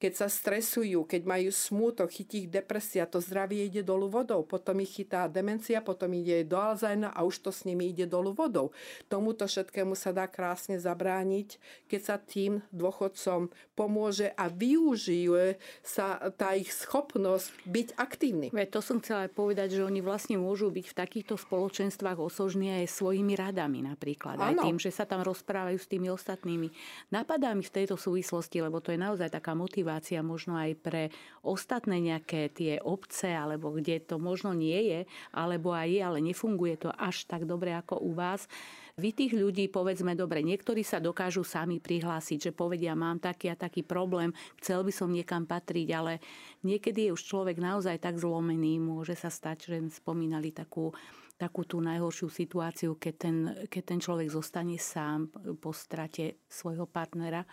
keď 0.01 0.13
sa 0.17 0.33
stresujú, 0.33 1.05
keď 1.05 1.29
majú 1.29 1.53
smútok, 1.53 2.09
chytí 2.09 2.49
ich 2.49 2.49
depresia, 2.49 3.05
to 3.05 3.21
zdravie 3.21 3.69
ide 3.69 3.85
dolu 3.85 4.09
vodou. 4.09 4.41
Potom 4.49 4.81
ich 4.81 4.97
chytá 4.97 5.29
demencia, 5.29 5.85
potom 5.85 6.09
ide 6.17 6.41
do 6.49 6.57
Alzheimer 6.57 7.13
a 7.13 7.21
už 7.21 7.45
to 7.45 7.53
s 7.53 7.69
nimi 7.69 7.93
ide 7.93 8.09
dolu 8.09 8.33
vodou. 8.33 8.73
Tomuto 9.13 9.45
všetkému 9.45 9.93
sa 9.93 10.17
dá 10.17 10.25
krásne 10.25 10.81
zabrániť, 10.81 11.61
keď 11.85 12.01
sa 12.01 12.17
tým 12.17 12.65
dôchodcom 12.73 13.53
pomôže 13.77 14.33
a 14.41 14.49
využije 14.49 15.61
sa 15.85 16.17
tá 16.33 16.57
ich 16.57 16.73
schopnosť 16.73 17.53
byť 17.69 17.89
aktívny. 18.01 18.49
Veď 18.57 18.69
to 18.73 18.81
som 18.81 19.05
chcela 19.05 19.29
aj 19.29 19.37
povedať, 19.37 19.77
že 19.77 19.85
oni 19.85 20.01
vlastne 20.01 20.41
môžu 20.41 20.73
byť 20.73 20.97
v 20.97 20.97
takýchto 20.97 21.37
spoločenstvách 21.37 22.17
osožní 22.17 22.73
aj 22.73 22.89
svojimi 22.89 23.37
radami 23.37 23.85
napríklad. 23.85 24.41
Ano. 24.41 24.49
Aj 24.49 24.65
tým, 24.65 24.81
že 24.81 24.89
sa 24.89 25.05
tam 25.05 25.21
rozprávajú 25.21 25.77
s 25.77 25.85
tými 25.85 26.09
ostatnými. 26.09 26.73
Napadá 27.13 27.53
mi 27.53 27.61
v 27.61 27.85
tejto 27.85 28.01
súvislosti, 28.01 28.65
lebo 28.65 28.81
to 28.81 28.97
je 28.97 29.01
naozaj 29.01 29.29
taká 29.29 29.53
motivácia 29.53 29.90
motivácia 29.91 30.23
možno 30.23 30.55
aj 30.55 30.79
pre 30.79 31.03
ostatné 31.43 31.99
nejaké 31.99 32.47
tie 32.55 32.79
obce, 32.79 33.35
alebo 33.35 33.75
kde 33.75 33.99
to 33.99 34.23
možno 34.23 34.55
nie 34.55 34.87
je, 34.87 35.01
alebo 35.35 35.75
aj 35.75 35.91
je, 35.91 36.01
ale 36.01 36.19
nefunguje 36.23 36.79
to 36.79 36.95
až 36.95 37.27
tak 37.27 37.43
dobre 37.43 37.75
ako 37.75 37.99
u 37.99 38.15
vás. 38.15 38.47
Vy 38.95 39.11
tých 39.11 39.35
ľudí, 39.35 39.67
povedzme 39.67 40.15
dobre, 40.15 40.47
niektorí 40.47 40.87
sa 40.87 41.03
dokážu 41.03 41.43
sami 41.43 41.83
prihlásiť, 41.83 42.39
že 42.39 42.53
povedia, 42.55 42.95
mám 42.95 43.19
taký 43.19 43.51
a 43.51 43.59
taký 43.59 43.83
problém, 43.83 44.31
chcel 44.63 44.87
by 44.87 44.93
som 44.95 45.11
niekam 45.11 45.43
patriť, 45.43 45.89
ale 45.91 46.23
niekedy 46.63 47.11
je 47.11 47.15
už 47.17 47.23
človek 47.27 47.59
naozaj 47.59 47.99
tak 47.99 48.15
zlomený, 48.15 48.79
môže 48.79 49.19
sa 49.19 49.33
stať, 49.33 49.59
že 49.67 49.77
spomínali 49.91 50.55
takú 50.55 50.95
takú 51.41 51.65
tú 51.65 51.81
najhoršiu 51.81 52.29
situáciu, 52.29 53.01
keď 53.01 53.15
ten, 53.17 53.37
keď 53.73 53.83
ten 53.97 53.97
človek 54.05 54.29
zostane 54.29 54.77
sám 54.77 55.33
po 55.57 55.73
strate 55.73 56.45
svojho 56.45 56.85
partnera. 56.85 57.49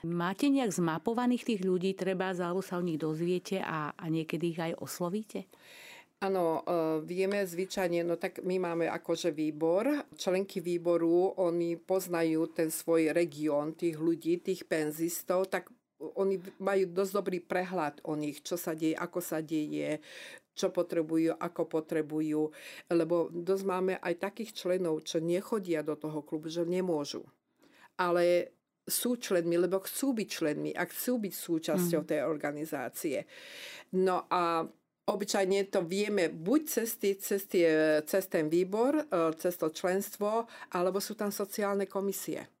Máte 0.00 0.48
nejak 0.48 0.72
zmapovaných 0.72 1.44
tých 1.44 1.60
ľudí, 1.60 1.92
treba, 1.92 2.32
alebo 2.32 2.64
sa 2.64 2.80
o 2.80 2.84
nich 2.84 2.96
dozviete 2.96 3.60
a, 3.60 3.92
a 3.92 4.04
niekedy 4.08 4.56
ich 4.56 4.60
aj 4.60 4.72
oslovíte? 4.80 5.44
Áno, 6.20 6.60
e, 6.60 7.00
vieme 7.04 7.40
zvyčajne, 7.40 8.04
no 8.04 8.20
tak 8.20 8.44
my 8.44 8.60
máme 8.60 8.88
akože 8.92 9.32
výbor. 9.32 10.04
Členky 10.16 10.60
výboru, 10.60 11.36
oni 11.40 11.80
poznajú 11.80 12.52
ten 12.52 12.68
svoj 12.68 13.16
región 13.16 13.72
tých 13.72 13.96
ľudí, 13.96 14.40
tých 14.44 14.68
penzistov, 14.68 15.48
tak 15.48 15.72
oni 16.00 16.40
majú 16.60 16.92
dosť 16.92 17.12
dobrý 17.12 17.38
prehľad 17.40 18.04
o 18.08 18.16
nich, 18.16 18.40
čo 18.40 18.60
sa 18.60 18.72
deje, 18.72 18.96
ako 18.96 19.20
sa 19.20 19.44
deje, 19.44 20.00
čo 20.52 20.68
potrebujú, 20.68 21.36
ako 21.36 21.62
potrebujú. 21.68 22.52
Lebo 22.92 23.32
dosť 23.32 23.64
máme 23.64 23.94
aj 24.00 24.32
takých 24.32 24.52
členov, 24.56 25.04
čo 25.08 25.24
nechodia 25.24 25.80
do 25.80 25.96
toho 25.96 26.20
klubu, 26.20 26.52
že 26.52 26.68
nemôžu. 26.68 27.24
Ale 28.00 28.56
sú 28.86 29.16
členmi, 29.20 29.56
lebo 29.60 29.80
chcú 29.82 30.16
byť 30.16 30.28
členmi 30.28 30.70
a 30.74 30.84
chcú 30.88 31.20
byť 31.22 31.34
súčasťou 31.34 32.02
mm. 32.04 32.08
tej 32.08 32.20
organizácie. 32.24 33.18
No 33.96 34.26
a 34.30 34.64
Obyčajne 35.10 35.74
to 35.74 35.82
vieme 35.82 36.30
buď 36.30 36.60
cez, 36.70 36.94
tý, 36.94 37.18
cez, 37.18 37.42
tie, 37.50 37.98
cez 38.06 38.30
ten 38.30 38.46
výbor, 38.46 38.94
e, 38.94 39.04
cez 39.42 39.58
to 39.58 39.74
členstvo, 39.74 40.46
alebo 40.70 41.02
sú 41.02 41.18
tam 41.18 41.34
sociálne 41.34 41.90
komisie 41.90 42.59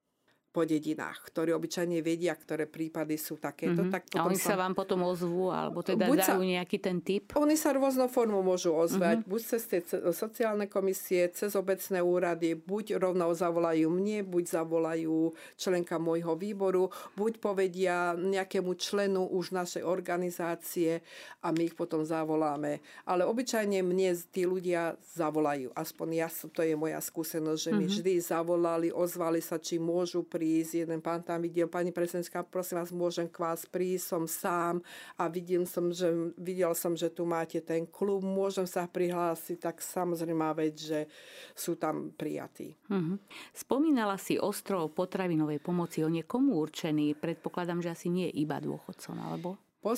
po 0.50 0.66
dedinách, 0.66 1.30
ktorí 1.30 1.54
obyčajne 1.54 2.02
vedia, 2.02 2.34
ktoré 2.34 2.66
prípady 2.66 3.14
sú 3.14 3.38
takéto. 3.38 3.86
Mm-hmm. 3.86 3.94
Tak 3.94 4.02
a 4.18 4.26
oni 4.26 4.34
sa... 4.34 4.58
vám 4.58 4.74
potom 4.74 5.06
ozvú, 5.06 5.54
alebo 5.54 5.78
teda 5.78 6.10
Buď 6.10 6.26
dajú 6.26 6.42
sa... 6.42 6.50
nejaký 6.58 6.76
ten 6.82 6.98
typ? 6.98 7.30
Oni 7.38 7.54
sa 7.54 7.70
rôznou 7.70 8.10
formou 8.10 8.42
môžu 8.42 8.74
ozvať, 8.74 9.22
mm-hmm. 9.22 9.30
buď 9.30 9.40
cez 9.46 9.62
tie 9.70 9.80
sociálne 10.10 10.66
komisie, 10.66 11.30
cez 11.30 11.54
obecné 11.54 12.02
úrady, 12.02 12.58
buď 12.58 12.98
rovnou 12.98 13.30
zavolajú 13.30 13.86
mne, 13.94 14.26
buď 14.26 14.44
zavolajú 14.58 15.30
členka 15.54 16.02
môjho 16.02 16.34
výboru, 16.34 16.90
buď 17.14 17.32
povedia 17.38 18.18
nejakému 18.18 18.74
členu 18.74 19.30
už 19.30 19.54
našej 19.54 19.86
organizácie 19.86 20.98
a 21.46 21.54
my 21.54 21.70
ich 21.70 21.78
potom 21.78 22.02
zavoláme. 22.02 22.82
Ale 23.06 23.22
obyčajne 23.22 23.86
mne 23.86 24.18
tí 24.34 24.50
ľudia 24.50 24.98
zavolajú. 25.14 25.70
Aspoň 25.78 26.08
ja, 26.26 26.28
to 26.50 26.66
je 26.66 26.74
moja 26.74 26.98
skúsenosť, 26.98 27.60
že 27.62 27.70
mm-hmm. 27.70 27.78
mi 27.78 27.86
mhm. 27.86 27.92
vždy 27.94 28.12
zavolali, 28.18 28.88
ozvali 28.90 29.38
sa, 29.38 29.62
či 29.62 29.78
môžu 29.78 30.26
prísť. 30.40 30.88
Jeden 30.88 31.04
pán 31.04 31.20
tam 31.20 31.44
videl, 31.44 31.68
pani 31.68 31.92
prezidentka, 31.92 32.40
prosím 32.40 32.80
vás, 32.80 32.88
môžem 32.96 33.28
k 33.28 33.44
vás 33.44 33.68
prísť, 33.68 34.04
som 34.08 34.24
sám 34.24 34.80
a 35.20 35.28
videl 35.28 35.68
som, 35.68 35.92
že, 35.92 36.32
videl 36.40 36.72
som, 36.72 36.96
že 36.96 37.12
tu 37.12 37.28
máte 37.28 37.60
ten 37.60 37.84
klub, 37.84 38.24
môžem 38.24 38.64
sa 38.64 38.88
prihlásiť, 38.88 39.60
tak 39.60 39.84
samozrejme 39.84 40.48
vec, 40.56 40.80
že 40.80 41.04
sú 41.52 41.76
tam 41.76 42.16
prijatí. 42.16 42.72
Uh-huh. 42.88 43.20
Spomínala 43.52 44.16
si 44.16 44.40
ostrov 44.40 44.96
potravinovej 44.96 45.60
pomoci, 45.60 46.00
on 46.00 46.16
je 46.16 46.24
komu 46.24 46.56
určený? 46.56 47.20
Predpokladám, 47.20 47.84
že 47.84 47.92
asi 47.92 48.08
nie 48.08 48.32
iba 48.32 48.56
dôchodcom, 48.56 49.20
alebo? 49.20 49.60
E, 49.80 49.88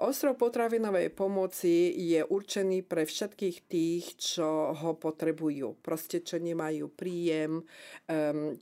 ostrov 0.00 0.40
potravinovej 0.40 1.12
pomoci 1.12 1.92
je 1.92 2.24
určený 2.24 2.88
pre 2.88 3.04
všetkých 3.04 3.68
tých, 3.68 4.04
čo 4.16 4.72
ho 4.72 4.96
potrebujú. 4.96 5.76
Proste, 5.84 6.24
čo 6.24 6.40
nemajú 6.40 6.88
príjem, 6.96 7.60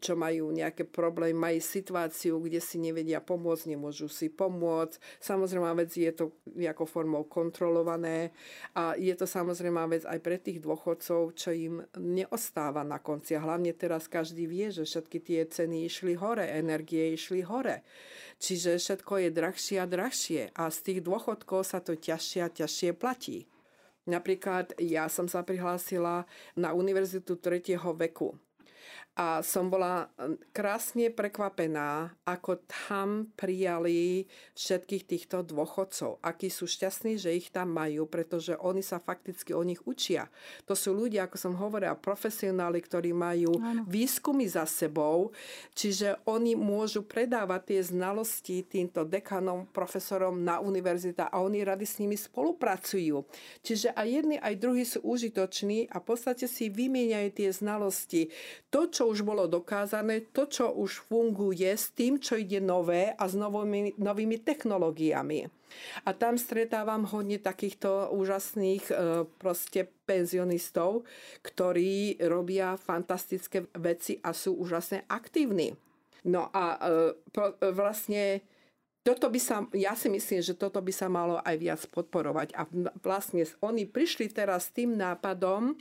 čo 0.02 0.12
majú 0.18 0.50
nejaké 0.50 0.82
problémy, 0.82 1.54
majú 1.54 1.60
situáciu, 1.62 2.42
kde 2.42 2.58
si 2.58 2.82
nevedia 2.82 3.22
pomôcť, 3.22 3.70
nemôžu 3.70 4.10
si 4.10 4.34
pomôcť. 4.34 4.98
Samozrejme 5.22 5.70
vec 5.78 5.94
je 5.94 6.10
to 6.10 6.34
nejakou 6.58 6.90
formou 6.90 7.22
kontrolované 7.30 8.34
a 8.74 8.98
je 8.98 9.14
to 9.14 9.30
samozrejme 9.30 9.78
vec 9.94 10.02
aj 10.02 10.18
pre 10.18 10.42
tých 10.42 10.58
dôchodcov, 10.58 11.38
čo 11.38 11.54
im 11.54 11.86
neostáva 11.94 12.82
na 12.82 12.98
konci. 12.98 13.38
A 13.38 13.46
hlavne 13.46 13.70
teraz 13.78 14.10
každý 14.10 14.50
vie, 14.50 14.74
že 14.74 14.82
všetky 14.82 15.22
tie 15.22 15.46
ceny 15.46 15.86
išli 15.86 16.18
hore, 16.18 16.50
energie 16.50 17.14
išli 17.14 17.46
hore. 17.46 17.86
Čiže 18.38 18.76
všetko 18.76 19.12
je 19.24 19.28
drahšie 19.30 19.76
a 19.80 19.86
drahšie 19.88 20.42
a 20.52 20.68
z 20.68 20.78
tých 20.84 21.00
dôchodkov 21.00 21.64
sa 21.64 21.80
to 21.80 21.96
ťažšie 21.96 22.40
a 22.44 22.52
ťažšie 22.52 22.90
platí. 22.94 23.48
Napríklad 24.04 24.76
ja 24.76 25.08
som 25.08 25.24
sa 25.24 25.40
prihlásila 25.40 26.28
na 26.52 26.76
univerzitu 26.76 27.40
tretieho 27.40 27.96
veku 27.96 28.36
a 29.14 29.46
som 29.46 29.70
bola 29.70 30.10
hm, 30.18 30.50
krásne 30.50 31.06
prekvapená, 31.06 32.10
ako 32.26 32.66
tam 32.66 33.30
prijali 33.38 34.26
všetkých 34.58 35.06
týchto 35.06 35.46
dôchodcov. 35.46 36.18
Akí 36.18 36.50
sú 36.50 36.66
šťastní, 36.66 37.14
že 37.14 37.30
ich 37.30 37.54
tam 37.54 37.70
majú, 37.70 38.10
pretože 38.10 38.58
oni 38.58 38.82
sa 38.82 38.98
fakticky 38.98 39.54
o 39.54 39.62
nich 39.62 39.78
učia. 39.86 40.26
To 40.66 40.74
sú 40.74 40.90
ľudia, 40.90 41.30
ako 41.30 41.36
som 41.38 41.54
hovorila, 41.54 41.94
profesionáli, 41.94 42.82
ktorí 42.82 43.14
majú 43.14 43.54
ano. 43.62 43.86
výskumy 43.86 44.50
za 44.50 44.66
sebou, 44.66 45.30
čiže 45.78 46.18
oni 46.26 46.58
môžu 46.58 47.06
predávať 47.06 47.70
tie 47.70 47.80
znalosti 47.86 48.66
týmto 48.66 49.06
dekanom, 49.06 49.70
profesorom 49.70 50.42
na 50.42 50.58
univerzita 50.58 51.30
a 51.30 51.38
oni 51.38 51.62
rady 51.62 51.86
s 51.86 52.02
nimi 52.02 52.18
spolupracujú. 52.18 53.22
Čiže 53.62 53.94
aj 53.94 54.08
jedni, 54.10 54.36
aj 54.42 54.54
druhí 54.58 54.82
sú 54.82 55.06
užitoční 55.06 55.86
a 55.94 56.02
v 56.02 56.06
podstate 56.10 56.50
si 56.50 56.66
vymieňajú 56.66 57.30
tie 57.30 57.48
znalosti. 57.54 58.34
To, 58.74 58.90
čo 58.90 59.06
už 59.06 59.22
bolo 59.22 59.46
dokázané, 59.46 60.34
to, 60.34 60.50
čo 60.50 60.74
už 60.74 61.06
funguje 61.06 61.70
s 61.70 61.94
tým, 61.94 62.18
čo 62.18 62.34
ide 62.34 62.58
nové 62.58 63.14
a 63.14 63.22
s 63.30 63.38
novými, 63.38 63.94
novými 64.02 64.42
technológiami. 64.42 65.46
A 66.02 66.10
tam 66.10 66.34
stretávam 66.34 67.06
hodne 67.06 67.38
takýchto 67.38 68.10
úžasných 68.10 68.84
e, 68.90 68.94
proste 69.38 69.86
penzionistov, 70.10 71.06
ktorí 71.46 72.18
robia 72.26 72.74
fantastické 72.74 73.70
veci 73.78 74.18
a 74.22 74.34
sú 74.34 74.58
úžasne 74.58 75.06
aktívni. 75.06 75.78
No 76.26 76.50
a 76.50 76.74
e, 76.74 77.70
vlastne 77.70 78.42
toto 79.04 79.28
by 79.28 79.37
sa, 79.37 79.68
ja 79.76 79.92
si 79.92 80.08
myslím, 80.08 80.40
že 80.40 80.56
toto 80.56 80.80
by 80.80 80.88
sa 80.88 81.12
malo 81.12 81.37
aj 81.44 81.56
viac 81.61 81.80
podporovať. 81.92 82.56
A 82.56 82.64
vlastne 83.04 83.44
oni 83.61 83.84
prišli 83.84 84.32
teraz 84.32 84.73
s 84.73 84.75
tým 84.80 84.96
nápadom, 84.96 85.76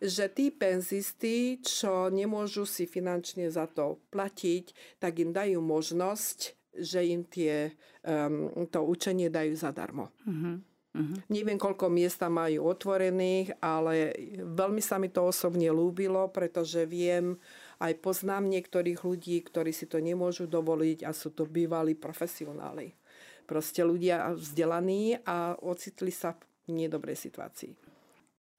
že 0.00 0.32
tí 0.32 0.48
penzisti, 0.48 1.60
čo 1.60 2.08
nemôžu 2.08 2.64
si 2.64 2.88
finančne 2.88 3.52
za 3.52 3.68
to 3.68 4.00
platiť, 4.08 4.96
tak 4.96 5.20
im 5.20 5.36
dajú 5.36 5.60
možnosť, 5.60 6.56
že 6.72 7.04
im 7.04 7.28
tie, 7.28 7.76
um, 8.08 8.48
to 8.72 8.80
učenie 8.80 9.28
dajú 9.28 9.52
zadarmo. 9.52 10.08
Uh-huh. 10.24 10.56
Uh-huh. 10.92 11.16
Neviem, 11.28 11.60
koľko 11.60 11.92
miesta 11.92 12.32
majú 12.32 12.72
otvorených, 12.72 13.52
ale 13.60 14.16
veľmi 14.40 14.80
sa 14.80 14.96
mi 14.96 15.12
to 15.12 15.28
osobne 15.28 15.68
lúbilo, 15.68 16.28
pretože 16.32 16.88
viem, 16.88 17.36
aj 17.82 17.98
poznám 17.98 18.46
niektorých 18.46 19.02
ľudí, 19.02 19.42
ktorí 19.42 19.74
si 19.74 19.90
to 19.90 19.98
nemôžu 19.98 20.46
dovoliť 20.46 21.02
a 21.02 21.10
sú 21.10 21.34
to 21.34 21.50
bývalí 21.50 21.98
profesionáli. 21.98 22.94
Proste 23.42 23.82
ľudia 23.82 24.30
vzdelaní 24.38 25.18
a 25.26 25.58
ocitli 25.58 26.14
sa 26.14 26.38
v 26.70 26.86
nedobrej 26.86 27.18
situácii. 27.18 27.74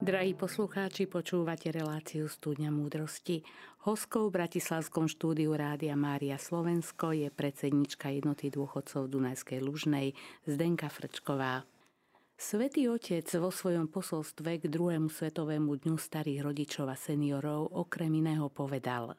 Drahí 0.04 0.36
poslucháči, 0.36 1.08
počúvate 1.08 1.72
reláciu 1.72 2.28
Studňa 2.28 2.68
múdrosti. 2.68 3.40
Hoskou 3.88 4.28
v 4.28 4.44
Bratislavskom 4.44 5.08
štúdiu 5.08 5.56
Rádia 5.56 5.96
Mária 5.96 6.36
Slovensko 6.36 7.16
je 7.16 7.32
predsednička 7.32 8.12
jednoty 8.12 8.52
dôchodcov 8.52 9.08
Dunajskej 9.08 9.64
Lužnej 9.64 10.12
Zdenka 10.44 10.92
Frčková. 10.92 11.64
Svetý 12.34 12.90
Otec 12.90 13.30
vo 13.38 13.54
svojom 13.54 13.86
posolstve 13.86 14.58
k 14.58 14.64
druhému 14.66 15.06
svetovému 15.06 15.70
dňu 15.86 15.94
starých 15.94 16.42
rodičov 16.42 16.90
a 16.90 16.98
seniorov 16.98 17.70
okrem 17.70 18.10
iného 18.10 18.50
povedal 18.50 19.14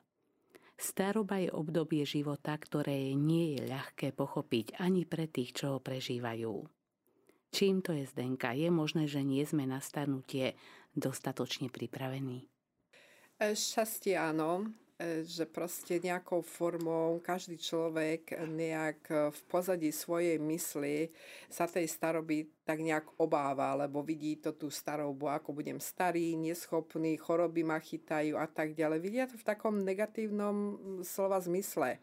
Staroba 0.76 1.40
je 1.40 1.48
obdobie 1.48 2.04
života, 2.04 2.52
ktoré 2.52 3.16
nie 3.16 3.56
je 3.56 3.72
ľahké 3.72 4.12
pochopiť 4.12 4.76
ani 4.84 5.08
pre 5.08 5.32
tých, 5.32 5.56
čo 5.56 5.66
ho 5.76 5.80
prežívajú. 5.80 6.68
Čím 7.56 7.80
to 7.80 7.96
je 7.96 8.04
Zdenka? 8.04 8.52
Je 8.52 8.68
možné, 8.68 9.08
že 9.08 9.24
nie 9.24 9.40
sme 9.48 9.64
na 9.64 9.80
starnutie 9.80 10.60
dostatočne 10.92 11.72
pripravení? 11.72 12.52
Šťastie 13.40 14.20
áno. 14.20 14.76
E, 14.96 15.28
že 15.28 15.44
proste 15.44 16.00
nejakou 16.00 16.40
formou 16.40 17.20
každý 17.20 17.60
človek 17.60 18.32
nejak 18.48 19.28
v 19.28 19.42
pozadí 19.52 19.92
svojej 19.92 20.40
mysli 20.40 21.12
sa 21.52 21.68
tej 21.68 21.84
staroby 21.92 22.48
tak 22.64 22.80
nejak 22.80 23.20
obáva, 23.20 23.76
lebo 23.76 24.00
vidí 24.00 24.40
to 24.40 24.56
tú 24.56 24.72
starobu, 24.72 25.28
ako 25.28 25.52
budem 25.52 25.84
starý, 25.84 26.40
neschopný, 26.40 27.20
choroby 27.20 27.68
ma 27.68 27.76
chytajú 27.76 28.40
a 28.40 28.48
tak 28.48 28.72
ďalej. 28.72 29.00
Vidia 29.04 29.28
to 29.28 29.36
v 29.36 29.44
takom 29.44 29.84
negatívnom 29.84 30.80
slova 31.04 31.44
zmysle. 31.44 32.00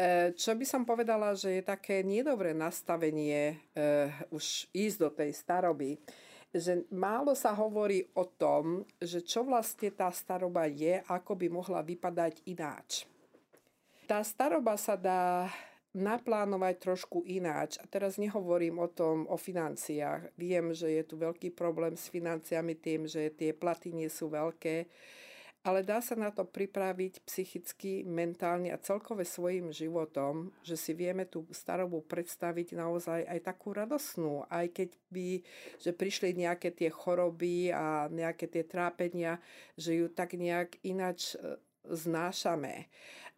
E, 0.00 0.32
čo 0.32 0.56
by 0.56 0.64
som 0.64 0.88
povedala, 0.88 1.36
že 1.36 1.60
je 1.60 1.62
také 1.68 2.00
nedobré 2.00 2.56
nastavenie 2.56 3.60
už 4.32 4.64
ísť 4.72 4.96
do 4.96 5.12
tej 5.12 5.36
staroby, 5.36 6.00
že 6.54 6.88
málo 6.88 7.36
sa 7.36 7.52
hovorí 7.52 8.08
o 8.16 8.24
tom, 8.24 8.84
že 9.00 9.20
čo 9.20 9.44
vlastne 9.44 9.92
tá 9.92 10.08
staroba 10.08 10.64
je, 10.64 11.04
ako 11.06 11.36
by 11.36 11.46
mohla 11.52 11.80
vypadať 11.84 12.44
ináč. 12.48 13.04
Tá 14.08 14.24
staroba 14.24 14.80
sa 14.80 14.96
dá 14.96 15.52
naplánovať 15.92 16.74
trošku 16.80 17.24
ináč. 17.24 17.76
A 17.80 17.84
teraz 17.88 18.16
nehovorím 18.16 18.80
o 18.80 18.88
tom, 18.88 19.24
o 19.28 19.36
financiách. 19.36 20.32
Viem, 20.36 20.72
že 20.72 20.88
je 20.88 21.02
tu 21.04 21.16
veľký 21.16 21.52
problém 21.52 21.96
s 21.96 22.08
financiami 22.08 22.76
tým, 22.76 23.08
že 23.08 23.32
tie 23.32 23.52
platy 23.56 23.92
nie 23.92 24.08
sú 24.08 24.32
veľké 24.32 24.88
ale 25.66 25.82
dá 25.82 25.98
sa 25.98 26.14
na 26.14 26.30
to 26.30 26.46
pripraviť 26.46 27.26
psychicky, 27.26 28.06
mentálne 28.06 28.70
a 28.70 28.78
celkové 28.78 29.26
svojim 29.26 29.74
životom, 29.74 30.54
že 30.62 30.78
si 30.78 30.94
vieme 30.94 31.26
tú 31.26 31.44
starobu 31.50 32.00
predstaviť 32.06 32.78
naozaj 32.78 33.26
aj 33.26 33.40
takú 33.42 33.74
radosnú, 33.74 34.46
aj 34.48 34.70
keď 34.70 34.88
by, 35.10 35.28
že 35.82 35.90
prišli 35.90 36.38
nejaké 36.38 36.70
tie 36.70 36.88
choroby 36.88 37.74
a 37.74 38.06
nejaké 38.06 38.46
tie 38.46 38.62
trápenia, 38.62 39.42
že 39.74 39.98
ju 39.98 40.06
tak 40.06 40.38
nejak 40.38 40.78
inač 40.86 41.34
e, 41.34 41.58
znášame. 41.90 42.86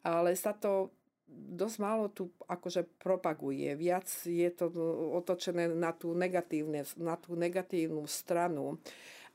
Ale 0.04 0.36
sa 0.36 0.52
to 0.52 0.92
dosť 1.30 1.76
málo 1.78 2.10
tu 2.10 2.28
akože 2.50 2.84
propaguje. 2.98 3.70
Viac 3.78 4.10
je 4.26 4.50
to 4.50 4.66
otočené 5.14 5.70
na 5.70 5.94
tú, 5.94 6.10
na 6.98 7.14
tú 7.16 7.38
negatívnu 7.38 8.02
stranu 8.10 8.82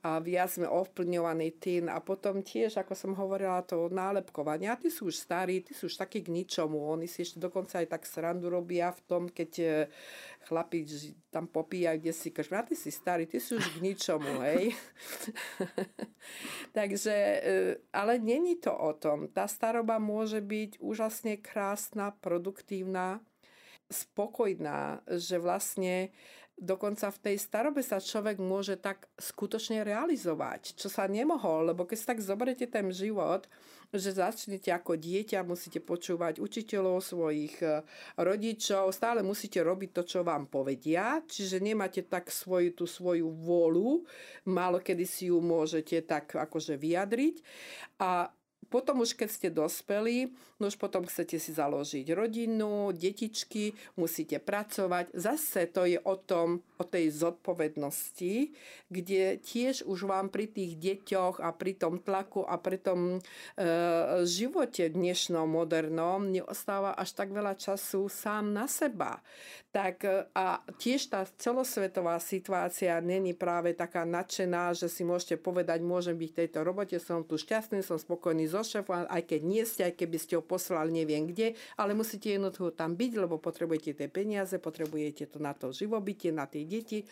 a 0.06 0.22
viac 0.22 0.54
sme 0.54 0.70
ovplňovaní 0.70 1.58
tým. 1.58 1.90
A 1.90 1.98
potom 1.98 2.46
tiež, 2.46 2.78
ako 2.78 2.94
som 2.94 3.12
hovorila, 3.18 3.66
to 3.66 3.90
nálepkovanie. 3.90 4.70
A 4.70 4.78
tí 4.78 4.94
sú 4.94 5.10
už 5.10 5.18
starí, 5.18 5.66
tí 5.66 5.74
sú 5.74 5.90
už 5.90 5.98
takí 5.98 6.22
k 6.22 6.30
ničomu. 6.30 6.78
Oni 6.94 7.10
si 7.10 7.26
ešte 7.26 7.42
dokonca 7.42 7.82
aj 7.82 7.90
tak 7.90 8.06
srandu 8.06 8.54
robia 8.54 8.94
v 8.94 9.02
tom, 9.10 9.26
keď 9.26 9.52
e, 9.58 9.68
chlapi 10.46 10.86
tam 11.34 11.50
popíjajú, 11.50 11.98
kde 12.06 12.14
si 12.14 12.30
kažú, 12.30 12.54
a 12.54 12.62
ty 12.62 12.78
si 12.78 12.94
starý, 12.94 13.26
ty 13.26 13.42
sú 13.42 13.58
už 13.58 13.66
k 13.66 13.78
ničomu, 13.82 14.30
hej. 14.46 14.78
Takže, 16.78 17.16
e, 17.42 17.52
ale 17.90 18.22
není 18.22 18.62
to 18.62 18.78
o 18.78 18.94
tom. 18.94 19.26
Tá 19.34 19.50
staroba 19.50 19.98
môže 19.98 20.38
byť 20.38 20.86
úžasne 20.86 21.42
krásna, 21.42 22.14
produktívna, 22.22 23.26
spokojná, 23.90 25.02
že 25.10 25.42
vlastne 25.42 26.14
dokonca 26.56 27.12
v 27.12 27.22
tej 27.22 27.36
starobe 27.36 27.84
sa 27.84 28.00
človek 28.00 28.40
môže 28.40 28.80
tak 28.80 29.12
skutočne 29.20 29.84
realizovať, 29.84 30.80
čo 30.80 30.88
sa 30.88 31.04
nemohol, 31.06 31.76
lebo 31.76 31.84
keď 31.84 31.98
si 32.00 32.06
tak 32.08 32.20
zoberete 32.24 32.66
ten 32.72 32.88
život, 32.96 33.48
že 33.92 34.16
začnete 34.16 34.72
ako 34.72 34.96
dieťa, 34.96 35.44
musíte 35.48 35.84
počúvať 35.84 36.40
učiteľov, 36.40 37.04
svojich 37.04 37.56
e, 37.64 37.84
rodičov, 38.20 38.92
stále 38.96 39.20
musíte 39.24 39.60
robiť 39.62 39.90
to, 39.92 40.04
čo 40.08 40.20
vám 40.24 40.48
povedia, 40.48 41.20
čiže 41.28 41.60
nemáte 41.60 42.08
tak 42.08 42.32
svoju, 42.32 42.72
tú 42.76 42.86
svoju 42.88 43.28
vôľu, 43.28 44.04
málo 44.48 44.80
kedy 44.80 45.06
si 45.06 45.28
ju 45.32 45.40
môžete 45.44 46.04
tak 46.08 46.36
akože 46.36 46.80
vyjadriť. 46.80 47.36
A 48.00 48.32
potom 48.66 49.06
už 49.06 49.14
keď 49.14 49.30
ste 49.30 49.50
dospeli, 49.54 50.34
no 50.60 50.72
už 50.72 50.80
potom 50.80 51.04
chcete 51.04 51.36
si 51.36 51.52
založiť 51.52 52.08
rodinu, 52.16 52.96
detičky, 52.96 53.76
musíte 54.00 54.40
pracovať. 54.40 55.12
Zase 55.12 55.68
to 55.68 55.84
je 55.84 56.00
o 56.00 56.16
tom, 56.16 56.64
o 56.80 56.84
tej 56.84 57.12
zodpovednosti, 57.12 58.56
kde 58.92 59.40
tiež 59.40 59.88
už 59.88 60.08
vám 60.08 60.32
pri 60.32 60.48
tých 60.48 60.80
deťoch 60.80 61.44
a 61.44 61.52
pri 61.52 61.76
tom 61.76 62.00
tlaku 62.00 62.44
a 62.48 62.56
pri 62.60 62.78
tom 62.80 63.00
e, 63.16 63.20
živote 64.24 64.92
dnešnom, 64.92 65.48
modernom 65.48 66.28
neostáva 66.32 66.96
až 66.96 67.16
tak 67.16 67.32
veľa 67.32 67.56
času 67.56 68.08
sám 68.08 68.52
na 68.56 68.68
seba. 68.68 69.20
Tak 69.76 70.08
e, 70.08 70.28
a 70.32 70.64
tiež 70.80 71.12
tá 71.12 71.28
celosvetová 71.40 72.20
situácia 72.24 73.00
není 73.04 73.36
práve 73.36 73.76
taká 73.76 74.08
nadšená, 74.08 74.72
že 74.76 74.88
si 74.88 75.04
môžete 75.04 75.36
povedať, 75.40 75.84
môžem 75.84 76.16
byť 76.16 76.30
v 76.32 76.40
tejto 76.46 76.60
robote, 76.64 76.96
som 77.00 77.24
tu 77.28 77.36
šťastný, 77.36 77.84
som 77.84 78.00
spokojný 78.00 78.48
so 78.48 78.64
šéfom, 78.64 79.08
aj 79.08 79.24
keď 79.28 79.42
nie 79.44 79.64
ste, 79.68 79.92
aj 79.92 80.00
keby 80.00 80.18
ste 80.20 80.40
ho 80.40 80.44
poslali 80.46 80.94
neviem 80.94 81.26
kde, 81.26 81.58
ale 81.76 81.98
musíte 81.98 82.30
jednoducho 82.32 82.72
tam 82.78 82.94
byť, 82.94 83.12
lebo 83.18 83.42
potrebujete 83.42 83.98
tie 83.98 84.08
peniaze, 84.08 84.56
potrebujete 84.62 85.28
to 85.28 85.42
na 85.42 85.58
to 85.58 85.74
živobytie, 85.74 86.30
na 86.30 86.46
tie 86.46 86.64
deti. 86.64 87.04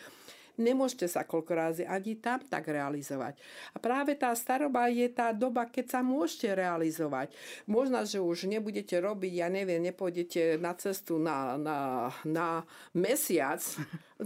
Nemôžete 0.53 1.09
sa 1.09 1.25
koľko 1.25 1.51
razy 1.57 1.81
ani 1.81 2.13
tam 2.21 2.37
tak 2.45 2.69
realizovať. 2.69 3.41
A 3.73 3.81
práve 3.81 4.13
tá 4.13 4.29
staroba 4.37 4.85
je 4.85 5.09
tá 5.09 5.33
doba, 5.33 5.65
keď 5.65 5.97
sa 5.97 5.99
môžete 6.05 6.53
realizovať. 6.53 7.33
Možno, 7.65 7.97
že 8.05 8.21
už 8.21 8.45
nebudete 8.45 8.93
robiť, 9.01 9.33
ja 9.33 9.49
neviem, 9.49 9.81
nepôjdete 9.81 10.61
na 10.61 10.77
cestu 10.77 11.17
na, 11.17 11.57
na, 11.57 11.77
na 12.21 12.61
mesiac, 12.93 13.65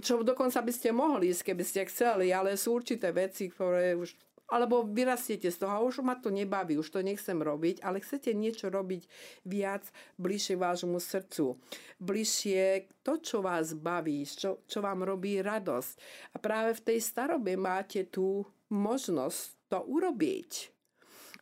čo 0.04 0.20
dokonca 0.20 0.60
by 0.60 0.72
ste 0.76 0.92
mohli 0.92 1.32
ísť, 1.32 1.56
keby 1.56 1.64
ste 1.64 1.88
chceli, 1.88 2.36
ale 2.36 2.60
sú 2.60 2.76
určité 2.76 3.16
veci, 3.16 3.48
ktoré 3.48 3.96
už 3.96 4.27
alebo 4.48 4.88
vyrastiete 4.88 5.52
z 5.52 5.58
toho 5.64 5.72
a 5.72 5.84
už 5.84 6.04
ma 6.04 6.16
to 6.16 6.32
nebaví, 6.32 6.80
už 6.80 6.88
to 6.88 7.00
nechcem 7.04 7.40
robiť, 7.40 7.84
ale 7.84 8.00
chcete 8.00 8.32
niečo 8.32 8.72
robiť 8.72 9.08
viac 9.44 9.84
bližšie 10.16 10.56
vášmu 10.56 11.00
srdcu. 11.00 11.60
Bližšie 12.00 12.88
to, 13.04 13.20
čo 13.20 13.44
vás 13.44 13.76
baví, 13.76 14.24
čo, 14.24 14.64
čo 14.64 14.80
vám 14.80 15.04
robí 15.04 15.44
radosť. 15.44 15.94
A 16.34 16.38
práve 16.40 16.76
v 16.76 16.84
tej 16.94 17.00
starobe 17.04 17.60
máte 17.60 18.08
tú 18.08 18.48
možnosť 18.72 19.72
to 19.72 19.84
urobiť. 19.84 20.77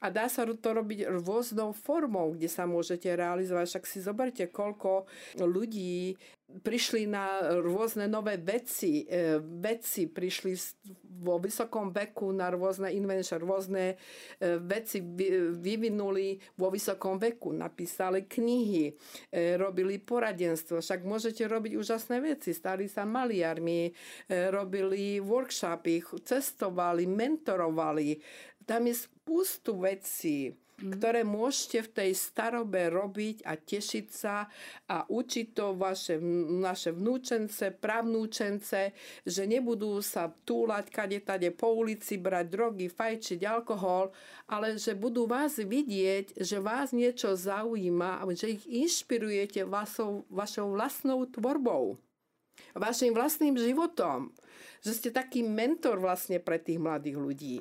A 0.03 0.11
dá 0.11 0.27
sa 0.27 0.43
to 0.43 0.69
robiť 0.75 1.07
rôznou 1.23 1.71
formou, 1.71 2.35
kde 2.35 2.51
sa 2.51 2.67
môžete 2.67 3.07
realizovať. 3.15 3.65
Však 3.71 3.85
si 3.87 3.99
zoberte, 4.03 4.43
koľko 4.51 5.07
ľudí 5.39 6.19
prišli 6.45 7.09
na 7.09 7.57
rôzne 7.59 8.05
nové 8.05 8.37
veci. 8.37 9.03
E, 9.03 9.41
vedci 9.41 10.05
prišli 10.05 10.53
vo 11.25 11.41
vysokom 11.41 11.89
veku 11.89 12.29
na 12.29 12.53
rôzne 12.53 12.93
invenčné, 12.93 13.41
rôzne 13.41 13.97
e, 14.37 14.61
veci 14.61 15.01
vyvinuli 15.01 16.37
vo 16.61 16.69
vysokom 16.69 17.17
veku. 17.17 17.49
Napísali 17.49 18.29
knihy, 18.29 18.93
e, 19.33 19.57
robili 19.57 19.97
poradenstvo. 19.97 20.79
Však 20.79 21.01
môžete 21.01 21.49
robiť 21.49 21.81
úžasné 21.81 22.21
veci. 22.21 22.53
Stali 22.53 22.85
sa 22.85 23.03
maliarmi, 23.09 23.89
robili 24.53 25.17
workshopy, 25.17 26.21
cestovali, 26.21 27.09
mentorovali. 27.09 28.21
Tam 28.65 28.85
je 28.85 29.14
spustu 29.25 29.81
vecí 29.81 30.53
mm. 30.53 31.01
ktoré 31.01 31.25
môžete 31.25 31.89
v 31.89 31.93
tej 31.97 32.11
starobe 32.13 32.93
robiť 32.93 33.41
a 33.41 33.57
tešiť 33.57 34.05
sa 34.13 34.45
a 34.85 35.01
učiť 35.09 35.47
to 35.57 35.73
vaše, 35.73 36.21
naše 36.61 36.93
vnúčence, 36.93 37.73
pravnúčence, 37.73 38.93
že 39.25 39.43
nebudú 39.49 39.97
sa 40.05 40.29
túlať 40.45 40.93
kade 40.93 41.25
tade 41.25 41.49
po 41.49 41.73
ulici, 41.73 42.21
brať 42.21 42.45
drogy, 42.53 42.85
fajčiť 42.85 43.41
alkohol, 43.49 44.13
ale 44.45 44.77
že 44.77 44.93
budú 44.93 45.25
vás 45.25 45.57
vidieť, 45.57 46.37
že 46.37 46.61
vás 46.61 46.93
niečo 46.93 47.33
zaujíma 47.33 48.21
a 48.21 48.29
že 48.29 48.61
ich 48.61 48.65
inšpirujete 48.69 49.65
vašou, 49.65 50.29
vašou 50.29 50.77
vlastnou 50.77 51.25
tvorbou 51.25 51.97
vašim 52.77 53.11
vlastným 53.11 53.57
životom 53.57 54.31
že 54.85 54.93
ste 54.93 55.09
taký 55.09 55.41
mentor 55.41 55.97
vlastne 55.97 56.37
pre 56.37 56.61
tých 56.61 56.77
mladých 56.77 57.17
ľudí. 57.17 57.55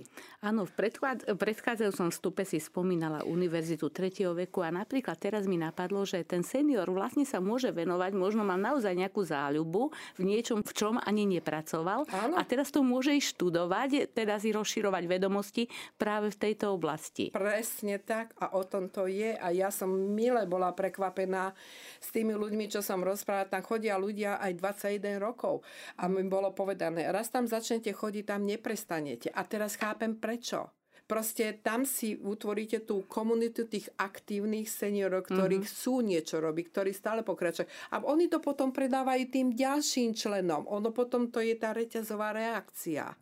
Áno, 0.45 0.69
v 0.69 0.93
predchádzajúcom 1.41 2.13
vstupe 2.13 2.45
si 2.45 2.61
spomínala 2.61 3.25
Univerzitu 3.25 3.89
3. 3.89 4.29
veku 4.45 4.61
a 4.61 4.69
napríklad 4.69 5.17
teraz 5.17 5.49
mi 5.49 5.57
napadlo, 5.57 6.05
že 6.05 6.21
ten 6.21 6.45
senior 6.45 6.85
vlastne 6.93 7.25
sa 7.25 7.41
môže 7.41 7.73
venovať, 7.73 8.13
možno 8.13 8.45
má 8.45 8.53
naozaj 8.53 8.93
nejakú 8.93 9.25
záľubu 9.25 9.89
v 10.21 10.23
niečom, 10.29 10.61
v 10.61 10.73
čom 10.77 11.01
ani 11.01 11.25
nepracoval 11.25 12.05
Áno. 12.13 12.37
a 12.37 12.45
teraz 12.45 12.69
to 12.69 12.85
môže 12.85 13.17
ísť 13.17 13.41
študovať, 13.41 14.13
teda 14.13 14.37
si 14.37 14.53
rozširovať 14.53 15.09
vedomosti 15.09 15.65
práve 15.97 16.29
v 16.29 16.37
tejto 16.37 16.77
oblasti. 16.77 17.33
Presne 17.33 17.97
tak 18.05 18.37
a 18.37 18.53
o 18.53 18.69
tom 18.69 18.93
to 18.93 19.09
je 19.09 19.33
a 19.33 19.49
ja 19.49 19.73
som 19.73 19.89
mile 19.89 20.45
bola 20.45 20.77
prekvapená 20.77 21.57
s 22.05 22.13
tými 22.13 22.37
ľuďmi, 22.37 22.69
čo 22.69 22.85
som 22.85 23.01
rozprávala, 23.01 23.49
tam 23.49 23.65
chodia 23.65 23.97
ľudia 23.97 24.37
aj 24.45 24.61
21 24.61 25.25
rokov 25.25 25.65
a 25.97 26.05
mi 26.05 26.21
bolo 26.29 26.53
povedané, 26.53 27.09
raz 27.09 27.33
tam 27.33 27.49
začnete 27.49 27.97
chodiť, 27.97 28.29
tam 28.29 28.45
neprestanete. 28.45 29.33
A 29.33 29.41
teraz 29.49 29.81
chápem 29.81 30.13
prečo. 30.35 30.75
Proste 31.05 31.61
tam 31.61 31.85
si 31.85 32.17
utvoríte 32.17 32.83
tú 32.83 33.05
komunitu 33.07 33.69
tých 33.69 33.93
aktívnych 34.01 34.67
seniorov, 34.67 35.29
ktorí 35.29 35.61
mm-hmm. 35.61 35.71
chcú 35.71 35.95
niečo 36.01 36.41
robiť, 36.41 36.65
ktorí 36.73 36.91
stále 36.97 37.21
pokračujú. 37.21 37.69
A 37.93 38.03
oni 38.03 38.27
to 38.27 38.41
potom 38.41 38.73
predávajú 38.73 39.29
tým 39.29 39.49
ďalším 39.53 40.17
členom. 40.17 40.65
Ono 40.65 40.91
potom 40.97 41.29
to 41.29 41.45
je 41.45 41.55
tá 41.61 41.77
reťazová 41.77 42.33
reakcia 42.33 43.13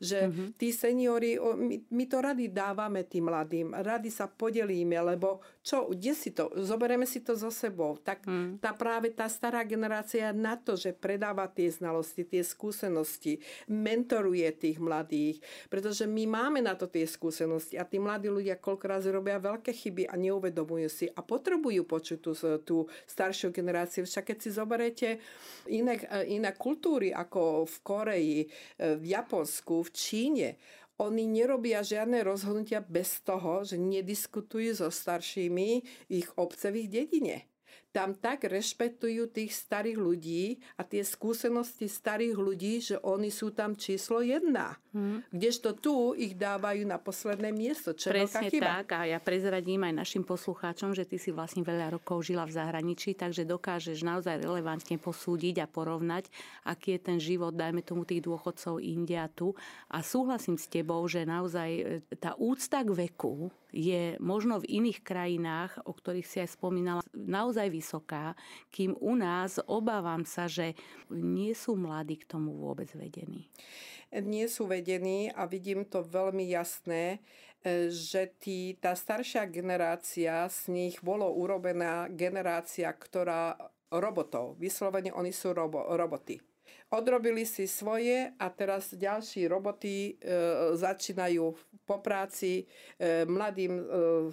že 0.00 0.28
mm-hmm. 0.28 0.48
tí 0.56 0.68
seniori, 0.72 1.36
my, 1.38 1.76
my 1.90 2.04
to 2.08 2.18
rady 2.20 2.52
dávame 2.52 3.04
tým 3.08 3.28
mladým, 3.28 3.74
rady 3.74 4.08
sa 4.12 4.28
podelíme, 4.30 4.96
lebo 5.00 5.40
čo, 5.66 5.90
kde 5.90 6.14
si 6.14 6.30
to, 6.30 6.52
zoberieme 6.62 7.08
si 7.08 7.26
to 7.26 7.34
so 7.34 7.50
sebou. 7.50 7.98
Tak 7.98 8.22
mm. 8.22 8.62
tá 8.62 8.70
práve 8.70 9.10
tá 9.10 9.26
stará 9.26 9.66
generácia 9.66 10.30
na 10.30 10.54
to, 10.54 10.78
že 10.78 10.94
predáva 10.94 11.50
tie 11.50 11.66
znalosti, 11.66 12.22
tie 12.22 12.46
skúsenosti, 12.46 13.42
mentoruje 13.66 14.46
tých 14.54 14.78
mladých, 14.78 15.42
pretože 15.66 16.06
my 16.06 16.24
máme 16.30 16.62
na 16.62 16.78
to 16.78 16.86
tie 16.86 17.02
skúsenosti 17.02 17.74
a 17.74 17.82
tí 17.82 17.98
mladí 17.98 18.30
ľudia 18.30 18.62
koľkokrát 18.62 19.02
robia 19.10 19.42
veľké 19.42 19.74
chyby 19.74 20.06
a 20.06 20.14
neuvedomujú 20.14 20.88
si 20.88 21.06
a 21.10 21.18
potrebujú 21.18 21.82
počuť 21.82 22.18
tú, 22.22 22.32
tú 22.62 22.76
staršiu 23.10 23.50
generáciu. 23.50 24.06
Však 24.06 24.30
keď 24.30 24.38
si 24.38 24.50
zoberete 24.54 25.08
iné, 25.66 25.98
iné 26.30 26.54
kultúry 26.54 27.10
ako 27.10 27.66
v 27.66 27.76
Koreji, 27.82 28.40
v 28.78 29.04
Japonsku, 29.04 29.82
v 29.82 29.85
Číne, 29.92 30.56
oni 30.96 31.28
nerobia 31.28 31.84
žiadne 31.84 32.24
rozhodnutia 32.24 32.80
bez 32.80 33.20
toho, 33.20 33.60
že 33.66 33.76
nediskutujú 33.76 34.80
so 34.80 34.88
staršími 34.88 35.68
v 36.08 36.12
ich 36.12 36.28
obce 36.40 36.72
v 36.72 36.86
ich 36.86 36.90
dedine 36.92 37.44
tam 37.96 38.12
tak 38.12 38.44
rešpektujú 38.44 39.32
tých 39.32 39.56
starých 39.56 39.96
ľudí 39.96 40.60
a 40.76 40.84
tie 40.84 41.00
skúsenosti 41.00 41.88
starých 41.88 42.36
ľudí, 42.36 42.84
že 42.84 43.00
oni 43.00 43.32
sú 43.32 43.56
tam 43.56 43.72
číslo 43.72 44.20
jedna. 44.20 44.76
Hmm. 44.92 45.24
Kdežto 45.32 45.72
tu 45.80 46.12
ich 46.12 46.36
dávajú 46.36 46.84
na 46.84 47.00
posledné 47.00 47.56
miesto. 47.56 47.96
Čo 47.96 48.12
Presne 48.12 48.52
tak 48.52 48.92
a 48.92 49.08
ja 49.08 49.16
prezradím 49.16 49.88
aj 49.88 49.96
našim 49.96 50.24
poslucháčom, 50.28 50.92
že 50.92 51.08
ty 51.08 51.16
si 51.16 51.32
vlastne 51.32 51.64
veľa 51.64 51.96
rokov 51.96 52.28
žila 52.28 52.44
v 52.44 52.56
zahraničí, 52.60 53.16
takže 53.16 53.48
dokážeš 53.48 54.04
naozaj 54.04 54.44
relevantne 54.44 55.00
posúdiť 55.00 55.64
a 55.64 55.66
porovnať, 55.68 56.28
aký 56.68 56.96
je 56.96 57.00
ten 57.00 57.16
život, 57.16 57.56
dajme 57.56 57.80
tomu 57.80 58.04
tých 58.04 58.20
dôchodcov 58.20 58.76
India 58.84 59.24
tu. 59.32 59.56
A 59.88 60.04
súhlasím 60.04 60.60
s 60.60 60.68
tebou, 60.68 61.00
že 61.08 61.24
naozaj 61.24 61.70
e, 61.72 61.82
tá 62.20 62.36
úcta 62.36 62.84
k 62.84 62.92
veku 63.08 63.48
je 63.76 64.16
možno 64.24 64.64
v 64.64 64.80
iných 64.80 65.04
krajinách, 65.04 65.84
o 65.84 65.92
ktorých 65.92 66.24
si 66.24 66.40
aj 66.40 66.56
spomínala, 66.56 67.04
naozaj 67.12 67.68
vysoká, 67.68 68.32
kým 68.72 68.96
u 68.96 69.12
nás 69.12 69.60
obávam 69.68 70.24
sa, 70.24 70.48
že 70.48 70.72
nie 71.12 71.52
sú 71.52 71.76
mladí 71.76 72.16
k 72.16 72.24
tomu 72.24 72.56
vôbec 72.56 72.88
vedení. 72.96 73.52
Nie 74.16 74.48
sú 74.48 74.64
vedení 74.64 75.28
a 75.28 75.44
vidím 75.44 75.84
to 75.84 76.00
veľmi 76.00 76.48
jasné, 76.48 77.20
e, 77.60 77.92
že 77.92 78.32
tí, 78.40 78.80
tá 78.80 78.96
staršia 78.96 79.44
generácia, 79.44 80.48
z 80.48 80.72
nich 80.72 80.96
bolo 81.04 81.28
urobená 81.28 82.08
generácia, 82.08 82.88
ktorá 82.96 83.58
robotov, 83.92 84.56
vyslovene 84.56 85.12
oni 85.12 85.36
sú 85.36 85.52
robo, 85.52 85.84
roboty 85.84 86.40
odrobili 86.96 87.44
si 87.44 87.68
svoje 87.68 88.32
a 88.40 88.46
teraz 88.48 88.96
ďalší 88.96 89.46
roboty 89.46 90.16
e, 90.16 90.32
začínajú 90.74 91.44
po 91.86 92.02
práci, 92.02 92.66
e, 92.98 93.22
mladým 93.28 93.72
e, 93.78 93.82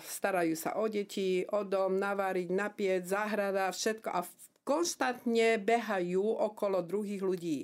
starajú 0.01 0.55
sa 0.57 0.79
o 0.79 0.87
deti, 0.87 1.45
o 1.51 1.61
dom, 1.61 1.99
navariť, 1.99 2.49
napieť, 2.49 3.03
záhrada, 3.05 3.69
všetko 3.69 4.09
a 4.09 4.25
konštantne 4.63 5.59
behajú 5.59 6.23
okolo 6.23 6.81
druhých 6.81 7.21
ľudí 7.21 7.59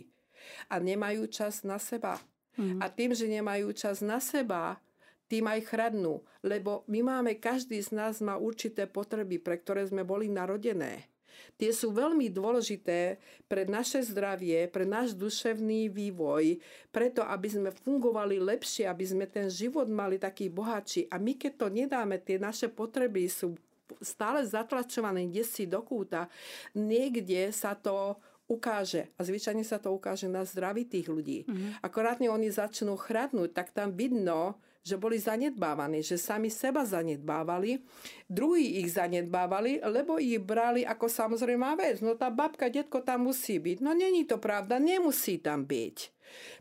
a 0.67 0.77
nemajú 0.77 1.25
čas 1.31 1.63
na 1.63 1.79
seba. 1.79 2.19
Mm. 2.59 2.83
A 2.83 2.85
tým, 2.91 3.11
že 3.15 3.31
nemajú 3.31 3.71
čas 3.71 4.03
na 4.03 4.19
seba, 4.19 4.77
tým 5.29 5.47
aj 5.47 5.69
chradnú. 5.69 6.25
Lebo 6.43 6.83
my 6.89 6.99
máme, 7.05 7.37
každý 7.39 7.79
z 7.79 7.95
nás 7.95 8.19
má 8.19 8.35
určité 8.35 8.89
potreby, 8.89 9.39
pre 9.39 9.61
ktoré 9.61 9.85
sme 9.87 10.03
boli 10.03 10.27
narodené. 10.27 11.07
Tie 11.59 11.71
sú 11.75 11.91
veľmi 11.91 12.31
dôležité 12.31 13.19
pre 13.49 13.67
naše 13.67 13.99
zdravie, 14.05 14.69
pre 14.71 14.87
náš 14.87 15.13
duševný 15.17 15.91
vývoj, 15.91 16.59
preto 16.89 17.25
aby 17.25 17.47
sme 17.51 17.69
fungovali 17.73 18.39
lepšie, 18.39 18.87
aby 18.87 19.05
sme 19.05 19.25
ten 19.27 19.51
život 19.51 19.91
mali 19.91 20.15
taký 20.15 20.47
bohatší. 20.47 21.11
A 21.11 21.19
my 21.19 21.35
keď 21.35 21.51
to 21.59 21.67
nedáme, 21.67 22.21
tie 22.21 22.39
naše 22.39 22.71
potreby 22.71 23.27
sú 23.27 23.59
stále 23.99 24.45
zatlačované 24.45 25.25
kde 25.27 25.43
si 25.43 25.65
do 25.65 25.81
kúta, 25.81 26.29
niekde 26.77 27.49
sa 27.49 27.73
to 27.73 28.15
ukáže. 28.49 29.13
A 29.17 29.21
zvyčajne 29.21 29.61
sa 29.61 29.77
to 29.77 29.93
ukáže 29.93 30.25
na 30.25 30.41
zdraví 30.41 30.85
tých 30.85 31.05
ľudí. 31.05 31.45
Mm-hmm. 31.45 31.85
Akorátne 31.85 32.27
oni 32.33 32.49
začnú 32.49 32.97
chradnúť, 32.97 33.53
tak 33.53 33.69
tam 33.69 33.93
vidno, 33.93 34.57
že 34.83 34.95
boli 34.95 35.19
zanedbávaní, 35.19 36.01
že 36.01 36.15
sami 36.15 36.47
seba 36.47 36.87
zanedbávali, 36.87 37.83
druhí 38.31 38.79
ich 38.79 38.95
zanedbávali, 38.95 39.83
lebo 39.83 40.17
ich 40.17 40.39
brali 40.39 40.87
ako 40.87 41.05
samozrejmá 41.11 41.75
vec. 41.75 41.99
No 41.99 42.15
tá 42.15 42.31
babka, 42.31 42.71
detko 42.71 43.03
tam 43.03 43.27
musí 43.27 43.59
byť. 43.59 43.77
No 43.83 43.91
není 43.91 44.23
to 44.23 44.39
pravda, 44.39 44.79
nemusí 44.79 45.37
tam 45.39 45.67
byť. 45.67 45.97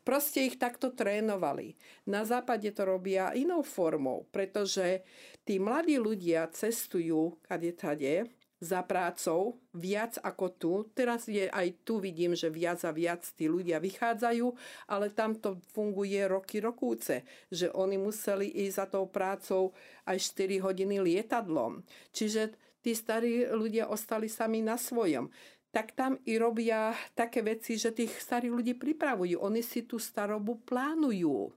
Proste 0.02 0.48
ich 0.48 0.56
takto 0.56 0.90
trénovali. 0.96 1.76
Na 2.08 2.24
západe 2.24 2.72
to 2.72 2.88
robia 2.88 3.36
inou 3.36 3.60
formou, 3.60 4.24
pretože 4.32 5.04
tí 5.44 5.60
mladí 5.60 6.00
ľudia 6.00 6.48
cestujú 6.48 7.36
kade 7.44 7.76
tade, 7.76 8.32
za 8.58 8.82
prácou 8.82 9.62
viac 9.70 10.18
ako 10.18 10.46
tu. 10.58 10.72
Teraz 10.94 11.30
je 11.30 11.46
aj 11.46 11.86
tu 11.86 12.02
vidím, 12.02 12.34
že 12.34 12.50
viac 12.50 12.82
a 12.82 12.90
viac 12.90 13.22
tí 13.38 13.46
ľudia 13.46 13.78
vychádzajú, 13.78 14.46
ale 14.90 15.14
tam 15.14 15.38
to 15.38 15.62
funguje 15.70 16.18
roky 16.26 16.58
rokúce, 16.58 17.22
že 17.50 17.70
oni 17.70 17.98
museli 17.98 18.50
ísť 18.66 18.74
za 18.74 18.86
tou 18.90 19.06
prácou 19.06 19.70
aj 20.06 20.18
4 20.34 20.58
hodiny 20.62 20.98
lietadlom. 20.98 21.86
Čiže 22.10 22.58
tí 22.82 22.94
starí 22.98 23.46
ľudia 23.46 23.86
ostali 23.90 24.26
sami 24.26 24.62
na 24.62 24.74
svojom 24.74 25.30
tak 25.68 25.92
tam 25.92 26.16
i 26.24 26.40
robia 26.40 26.96
také 27.12 27.44
veci, 27.44 27.76
že 27.76 27.92
tých 27.92 28.16
starých 28.16 28.56
ľudí 28.56 28.74
pripravujú. 28.80 29.36
Oni 29.44 29.60
si 29.60 29.84
tú 29.84 30.00
starobu 30.00 30.64
plánujú. 30.64 31.52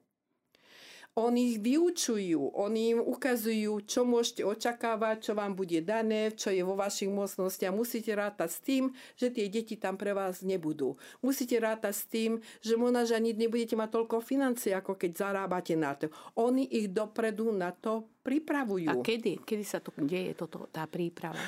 Oni 1.19 1.51
ich 1.51 1.59
vyučujú, 1.59 2.55
oni 2.55 2.95
im 2.95 2.99
ukazujú, 3.03 3.83
čo 3.83 4.07
môžete 4.07 4.47
očakávať, 4.47 5.27
čo 5.27 5.31
vám 5.35 5.59
bude 5.59 5.83
dané, 5.83 6.31
čo 6.31 6.55
je 6.55 6.63
vo 6.63 6.79
vašich 6.79 7.11
mocnostiach. 7.11 7.75
Musíte 7.75 8.15
rátať 8.15 8.47
s 8.47 8.59
tým, 8.63 8.83
že 9.19 9.27
tie 9.27 9.51
deti 9.51 9.75
tam 9.75 9.99
pre 9.99 10.15
vás 10.15 10.39
nebudú. 10.39 10.95
Musíte 11.19 11.59
rátať 11.59 11.91
s 11.91 12.07
tým, 12.07 12.31
že 12.63 12.79
možno 12.79 13.03
ani 13.03 13.35
nebudete 13.35 13.75
mať 13.75 13.91
toľko 13.91 14.23
financií, 14.23 14.71
ako 14.71 14.95
keď 14.95 15.11
zarábate 15.11 15.75
na 15.75 15.99
to. 15.99 16.07
Oni 16.39 16.63
ich 16.71 16.87
dopredu 16.87 17.51
na 17.51 17.75
to 17.75 18.07
pripravujú. 18.23 18.87
A 18.87 19.03
kedy? 19.03 19.43
Kedy 19.43 19.63
sa 19.67 19.83
to 19.83 19.91
deje, 19.99 20.31
toto, 20.31 20.71
tá 20.71 20.87
príprava? 20.87 21.43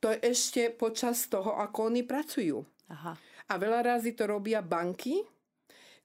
To 0.00 0.08
je 0.08 0.24
ešte 0.24 0.72
počas 0.72 1.28
toho, 1.28 1.60
ako 1.60 1.92
oni 1.92 2.00
pracujú. 2.00 2.64
Aha. 2.88 3.12
A 3.46 3.52
veľa 3.60 3.92
razy 3.92 4.16
to 4.16 4.24
robia 4.24 4.64
banky, 4.64 5.20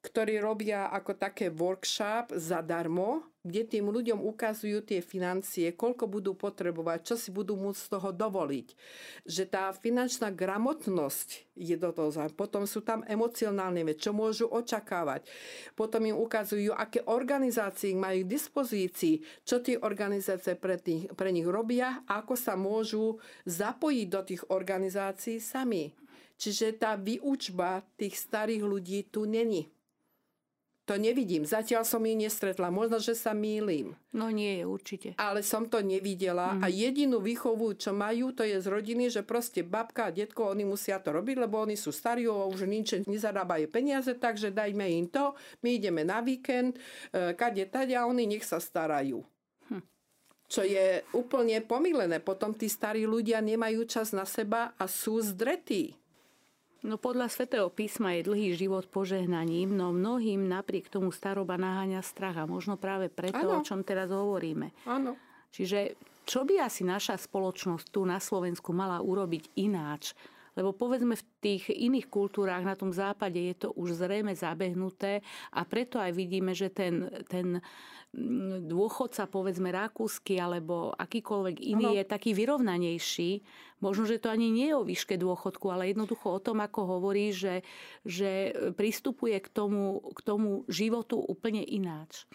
ktorí 0.02 0.42
robia 0.42 0.90
ako 0.90 1.14
také 1.14 1.54
workshop 1.54 2.34
zadarmo, 2.34 3.32
kde 3.42 3.66
tým 3.66 3.90
ľuďom 3.90 4.22
ukazujú 4.22 4.86
tie 4.86 5.02
financie, 5.02 5.74
koľko 5.74 6.06
budú 6.06 6.38
potrebovať, 6.38 7.14
čo 7.14 7.16
si 7.18 7.34
budú 7.34 7.58
môcť 7.58 7.82
z 7.82 7.90
toho 7.90 8.10
dovoliť. 8.14 8.68
Že 9.26 9.44
tá 9.50 9.74
finančná 9.74 10.30
gramotnosť 10.30 11.58
je 11.58 11.74
do 11.78 11.90
toho. 11.90 12.14
Potom 12.38 12.70
sú 12.70 12.86
tam 12.86 13.02
emocionálne 13.10 13.82
veci, 13.82 14.06
čo 14.06 14.14
môžu 14.14 14.46
očakávať. 14.50 15.26
Potom 15.74 16.06
im 16.06 16.18
ukazujú, 16.18 16.74
aké 16.74 17.02
organizácie 17.10 17.98
majú 17.98 18.26
k 18.26 18.34
dispozícii, 18.38 19.26
čo 19.42 19.62
tie 19.62 19.78
organizácie 19.82 20.54
pre, 20.54 20.78
tých, 20.78 21.10
pre 21.14 21.34
nich 21.34 21.46
robia 21.46 22.06
a 22.06 22.22
ako 22.22 22.38
sa 22.38 22.54
môžu 22.54 23.18
zapojiť 23.50 24.08
do 24.10 24.22
tých 24.22 24.42
organizácií 24.54 25.42
sami. 25.42 25.94
Čiže 26.42 26.78
tá 26.78 26.98
výučba 26.98 27.86
tých 27.98 28.18
starých 28.18 28.66
ľudí 28.66 29.06
tu 29.10 29.30
není. 29.30 29.70
To 30.90 30.98
nevidím. 30.98 31.46
Zatiaľ 31.46 31.86
som 31.86 32.02
ju 32.02 32.18
nestretla. 32.18 32.74
Možno, 32.74 32.98
že 32.98 33.14
sa 33.14 33.38
mýlim. 33.38 33.94
No 34.18 34.34
nie, 34.34 34.66
určite. 34.66 35.14
Ale 35.22 35.46
som 35.46 35.70
to 35.70 35.78
nevidela. 35.86 36.58
Mm. 36.58 36.62
A 36.66 36.68
jedinú 36.74 37.22
výchovu, 37.22 37.78
čo 37.78 37.94
majú, 37.94 38.34
to 38.34 38.42
je 38.42 38.58
z 38.58 38.66
rodiny, 38.66 39.14
že 39.14 39.22
proste 39.22 39.62
babka 39.62 40.10
a 40.10 40.14
detko, 40.14 40.50
oni 40.50 40.66
musia 40.66 40.98
to 40.98 41.14
robiť, 41.14 41.38
lebo 41.38 41.62
oni 41.62 41.78
sú 41.78 41.94
starí 41.94 42.26
a 42.26 42.50
už 42.50 42.66
nič 42.66 43.06
nezarábajú 43.06 43.70
peniaze, 43.70 44.18
takže 44.18 44.50
dajme 44.50 44.90
im 44.90 45.06
to. 45.06 45.38
My 45.62 45.78
ideme 45.78 46.02
na 46.02 46.18
víkend, 46.26 46.82
e, 47.14 47.38
kade 47.38 47.62
tadia, 47.70 48.10
oni 48.10 48.26
nech 48.26 48.44
sa 48.44 48.58
starajú. 48.58 49.22
Hm. 49.70 49.86
Čo 50.50 50.66
je 50.66 51.06
úplne 51.14 51.62
pomílené. 51.62 52.18
Potom 52.18 52.58
tí 52.58 52.66
starí 52.66 53.06
ľudia 53.06 53.38
nemajú 53.38 53.86
čas 53.86 54.18
na 54.18 54.26
seba 54.26 54.74
a 54.82 54.90
sú 54.90 55.22
zdretí. 55.22 56.01
No 56.82 56.98
podľa 56.98 57.30
svätého 57.30 57.70
písma 57.70 58.18
je 58.18 58.26
dlhý 58.26 58.58
život 58.58 58.90
požehnaním, 58.90 59.70
no 59.78 59.94
mnohým 59.94 60.50
napriek 60.50 60.90
tomu 60.90 61.14
staroba 61.14 61.54
naháňa 61.54 62.02
strach 62.02 62.42
a 62.42 62.50
možno 62.50 62.74
práve 62.74 63.06
preto, 63.06 63.38
ano. 63.38 63.62
o 63.62 63.66
čom 63.66 63.86
teraz 63.86 64.10
hovoríme. 64.10 64.74
Áno. 64.90 65.14
Čiže 65.54 65.94
čo 66.26 66.42
by 66.42 66.66
asi 66.66 66.82
naša 66.82 67.22
spoločnosť 67.22 67.86
tu 67.94 68.02
na 68.02 68.18
Slovensku 68.18 68.74
mala 68.74 68.98
urobiť 68.98 69.62
ináč? 69.62 70.18
Lebo 70.52 70.76
povedzme 70.76 71.16
v 71.16 71.24
tých 71.40 71.72
iných 71.72 72.12
kultúrách 72.12 72.64
na 72.68 72.76
tom 72.76 72.92
západe 72.92 73.40
je 73.40 73.56
to 73.56 73.70
už 73.76 73.96
zrejme 73.96 74.36
zabehnuté 74.36 75.24
a 75.56 75.64
preto 75.64 75.96
aj 75.96 76.12
vidíme, 76.12 76.52
že 76.52 76.68
ten, 76.68 77.08
ten 77.32 77.64
dôchodca, 78.68 79.24
povedzme 79.32 79.72
rakúsky 79.72 80.36
alebo 80.36 80.92
akýkoľvek 81.00 81.56
iný 81.64 81.96
ano. 81.96 81.98
je 81.98 82.04
taký 82.04 82.36
vyrovnanejší. 82.36 83.32
Možno, 83.80 84.04
že 84.04 84.20
to 84.20 84.28
ani 84.28 84.52
nie 84.52 84.68
je 84.68 84.76
o 84.76 84.84
výške 84.84 85.16
dôchodku, 85.16 85.72
ale 85.72 85.96
jednoducho 85.96 86.28
o 86.28 86.44
tom, 86.44 86.60
ako 86.60 87.00
hovorí, 87.00 87.32
že, 87.32 87.64
že 88.04 88.52
pristupuje 88.76 89.40
k 89.40 89.48
tomu, 89.48 90.04
k 90.12 90.20
tomu 90.28 90.68
životu 90.68 91.24
úplne 91.24 91.64
ináč. 91.64 92.28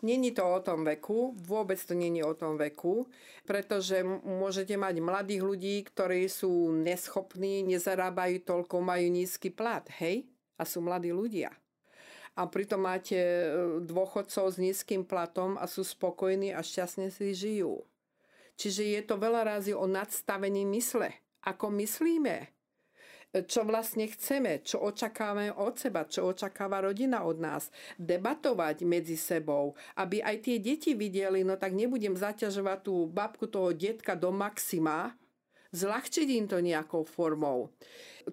Není 0.00 0.32
to 0.32 0.42
o 0.42 0.60
tom 0.64 0.88
veku, 0.88 1.36
vôbec 1.36 1.76
to 1.76 1.92
není 1.92 2.24
o 2.24 2.32
tom 2.32 2.56
veku, 2.56 3.04
pretože 3.44 4.00
môžete 4.24 4.72
mať 4.80 4.96
mladých 5.04 5.42
ľudí, 5.44 5.76
ktorí 5.84 6.24
sú 6.24 6.72
neschopní, 6.72 7.60
nezarábajú 7.68 8.40
toľko, 8.48 8.80
majú 8.80 9.06
nízky 9.12 9.52
plat, 9.52 9.84
hej? 10.00 10.24
A 10.56 10.64
sú 10.64 10.80
mladí 10.80 11.12
ľudia 11.12 11.52
a 12.38 12.46
pritom 12.46 12.86
máte 12.86 13.18
e, 13.18 13.46
dôchodcov 13.84 14.54
s 14.54 14.56
nízkym 14.56 15.04
platom 15.04 15.58
a 15.58 15.66
sú 15.66 15.82
spokojní 15.82 16.54
a 16.54 16.64
šťastne 16.64 17.10
si 17.10 17.34
žijú. 17.34 17.82
Čiže 18.56 18.82
je 18.96 19.02
to 19.04 19.20
veľa 19.20 19.44
razy 19.56 19.72
o 19.76 19.88
nadstavení 19.88 20.68
mysle. 20.68 21.16
Ako 21.44 21.72
myslíme, 21.80 22.52
čo 23.30 23.62
vlastne 23.62 24.10
chceme, 24.10 24.58
čo 24.66 24.82
očakávame 24.82 25.54
od 25.54 25.78
seba, 25.78 26.02
čo 26.02 26.34
očakáva 26.34 26.82
rodina 26.82 27.22
od 27.22 27.38
nás. 27.38 27.70
Debatovať 27.94 28.82
medzi 28.82 29.14
sebou, 29.14 29.78
aby 29.94 30.18
aj 30.18 30.36
tie 30.42 30.56
deti 30.58 30.98
videli, 30.98 31.46
no 31.46 31.54
tak 31.54 31.78
nebudem 31.78 32.18
zaťažovať 32.18 32.78
tú 32.82 33.06
babku 33.06 33.46
toho 33.46 33.70
detka 33.70 34.18
do 34.18 34.34
maxima, 34.34 35.14
zľahčiť 35.70 36.28
im 36.34 36.46
to 36.50 36.58
nejakou 36.58 37.06
formou. 37.06 37.70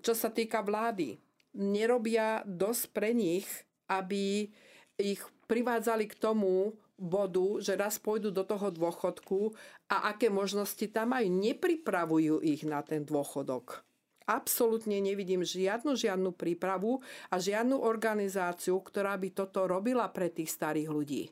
Čo 0.02 0.18
sa 0.18 0.34
týka 0.34 0.66
vlády, 0.66 1.22
nerobia 1.54 2.42
dosť 2.50 2.84
pre 2.90 3.14
nich, 3.14 3.46
aby 3.86 4.50
ich 4.98 5.22
privádzali 5.46 6.10
k 6.10 6.18
tomu 6.18 6.74
bodu, 6.98 7.62
že 7.62 7.78
raz 7.78 8.02
pôjdu 8.02 8.34
do 8.34 8.42
toho 8.42 8.74
dôchodku 8.74 9.54
a 9.94 10.10
aké 10.10 10.34
možnosti 10.34 10.82
tam 10.90 11.14
majú. 11.14 11.30
Nepripravujú 11.30 12.42
ich 12.42 12.66
na 12.66 12.82
ten 12.82 13.06
dôchodok. 13.06 13.87
Absolútne 14.28 15.00
nevidím 15.00 15.48
žiadnu, 15.48 15.96
žiadnu 15.96 16.36
prípravu 16.36 17.00
a 17.32 17.40
žiadnu 17.40 17.80
organizáciu, 17.80 18.84
ktorá 18.84 19.16
by 19.16 19.32
toto 19.32 19.64
robila 19.72 20.12
pre 20.12 20.28
tých 20.28 20.52
starých 20.52 20.90
ľudí. 20.92 21.24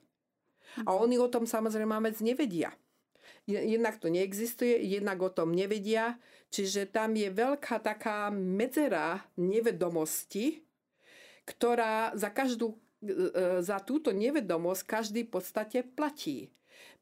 A 0.88 0.96
oni 0.96 1.20
o 1.20 1.28
tom 1.28 1.44
samozrejme 1.44 1.92
vec 2.04 2.24
nevedia. 2.24 2.72
Jednak 3.46 4.02
to 4.02 4.10
neexistuje, 4.10 4.80
jednak 4.82 5.22
o 5.22 5.30
tom 5.30 5.54
nevedia, 5.54 6.18
čiže 6.50 6.90
tam 6.90 7.14
je 7.14 7.30
veľká 7.30 7.78
taká 7.84 8.34
medzera 8.34 9.22
nevedomosti, 9.38 10.66
ktorá 11.46 12.18
za 12.18 12.34
každú 12.34 12.74
e, 13.06 13.62
za 13.62 13.78
túto 13.86 14.10
nevedomosť 14.10 14.82
každý 14.82 15.30
v 15.30 15.32
podstate 15.36 15.86
platí. 15.86 16.50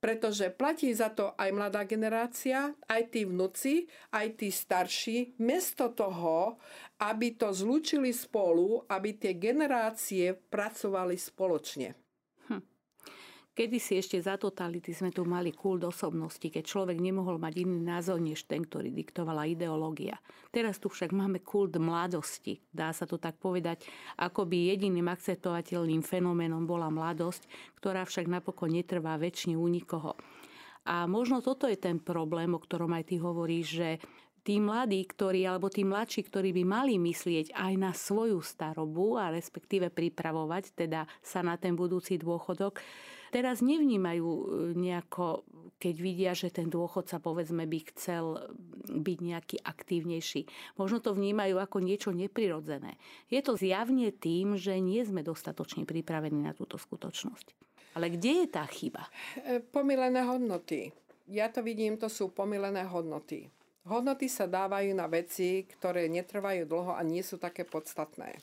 Pretože 0.03 0.51
platí 0.51 0.91
za 0.91 1.11
to 1.11 1.31
aj 1.39 1.49
mladá 1.55 1.87
generácia, 1.87 2.75
aj 2.91 3.01
tí 3.11 3.23
vnúci, 3.23 3.87
aj 4.11 4.27
tí 4.35 4.51
starší, 4.51 5.39
mesto 5.39 5.91
toho, 5.95 6.59
aby 6.99 7.35
to 7.39 7.55
zlúčili 7.55 8.11
spolu, 8.11 8.83
aby 8.91 9.15
tie 9.15 9.39
generácie 9.39 10.35
pracovali 10.35 11.15
spoločne. 11.15 11.95
Kedy 13.53 13.77
si 13.77 14.01
ešte 14.01 14.17
za 14.17 14.33
totality 14.33 14.97
sme 14.97 15.13
tu 15.13 15.21
mali 15.29 15.53
kult 15.53 15.85
osobnosti, 15.85 16.41
keď 16.41 16.65
človek 16.65 16.97
nemohol 16.97 17.37
mať 17.37 17.61
iný 17.61 17.85
názor 17.85 18.17
než 18.17 18.49
ten, 18.49 18.65
ktorý 18.65 18.89
diktovala 18.89 19.45
ideológia. 19.45 20.17
Teraz 20.49 20.81
tu 20.81 20.89
však 20.89 21.13
máme 21.13 21.45
kult 21.45 21.77
mladosti, 21.77 22.57
dá 22.73 22.89
sa 22.89 23.05
to 23.05 23.21
tak 23.21 23.37
povedať, 23.37 23.85
ako 24.17 24.49
by 24.49 24.73
jediným 24.73 25.05
akceptovateľným 25.05 26.01
fenoménom 26.01 26.65
bola 26.65 26.89
mladosť, 26.89 27.45
ktorá 27.77 28.09
však 28.09 28.25
napokon 28.25 28.73
netrvá 28.73 29.21
väčšine 29.21 29.53
u 29.53 29.69
nikoho. 29.69 30.17
A 30.89 31.05
možno 31.05 31.45
toto 31.45 31.69
je 31.69 31.77
ten 31.77 32.01
problém, 32.01 32.49
o 32.57 32.59
ktorom 32.59 32.89
aj 32.97 33.05
ty 33.05 33.21
hovoríš, 33.21 33.67
že 33.69 33.89
tí 34.41 34.57
mladí, 34.57 35.05
ktorí, 35.05 35.45
alebo 35.45 35.69
tí 35.69 35.85
mladší, 35.85 36.25
ktorí 36.25 36.51
by 36.57 36.63
mali 36.65 36.97
myslieť 36.97 37.53
aj 37.53 37.73
na 37.77 37.93
svoju 37.93 38.41
starobu 38.43 39.15
a 39.15 39.29
respektíve 39.29 39.93
pripravovať 39.93 40.73
teda 40.73 41.05
sa 41.21 41.45
na 41.45 41.55
ten 41.55 41.77
budúci 41.77 42.19
dôchodok, 42.19 42.81
teraz 43.33 43.65
nevnímajú 43.65 44.29
e, 44.29 44.45
nejako, 44.77 45.41
keď 45.81 45.95
vidia, 45.97 46.31
že 46.37 46.53
ten 46.53 46.69
dôchodca 46.69 47.17
povedzme 47.17 47.65
by 47.65 47.79
chcel 47.89 48.53
byť 48.85 49.17
nejaký 49.17 49.57
aktívnejší. 49.65 50.45
Možno 50.77 51.01
to 51.01 51.17
vnímajú 51.17 51.57
ako 51.57 51.81
niečo 51.81 52.13
neprirodzené. 52.13 53.01
Je 53.33 53.41
to 53.41 53.57
zjavne 53.57 54.13
tým, 54.13 54.53
že 54.53 54.77
nie 54.77 55.01
sme 55.01 55.25
dostatočne 55.25 55.89
pripravení 55.89 56.45
na 56.45 56.53
túto 56.53 56.77
skutočnosť. 56.77 57.57
Ale 57.97 58.13
kde 58.13 58.45
je 58.45 58.47
tá 58.53 58.65
chyba? 58.69 59.09
E, 59.41 59.57
pomilené 59.57 60.21
hodnoty. 60.21 60.93
Ja 61.25 61.49
to 61.49 61.65
vidím, 61.65 61.97
to 61.97 62.11
sú 62.11 62.29
pomilené 62.29 62.85
hodnoty. 62.85 63.49
Hodnoty 63.83 64.31
sa 64.31 64.47
dávajú 64.47 64.95
na 64.95 65.11
veci, 65.11 65.67
ktoré 65.67 66.07
netrvajú 66.07 66.63
dlho 66.63 66.95
a 66.95 67.01
nie 67.03 67.19
sú 67.19 67.35
také 67.35 67.67
podstatné. 67.67 68.39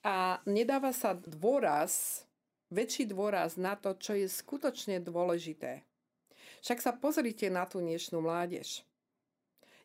A 0.00 0.40
nedáva 0.48 0.96
sa 0.96 1.12
dôraz 1.12 2.24
väčší 2.70 3.10
dôraz 3.10 3.58
na 3.58 3.74
to, 3.74 3.94
čo 3.98 4.14
je 4.14 4.30
skutočne 4.30 5.02
dôležité. 5.02 5.82
Však 6.62 6.78
sa 6.78 6.92
pozrite 6.94 7.50
na 7.50 7.66
tú 7.66 7.82
dnešnú 7.82 8.22
mládež. 8.22 8.86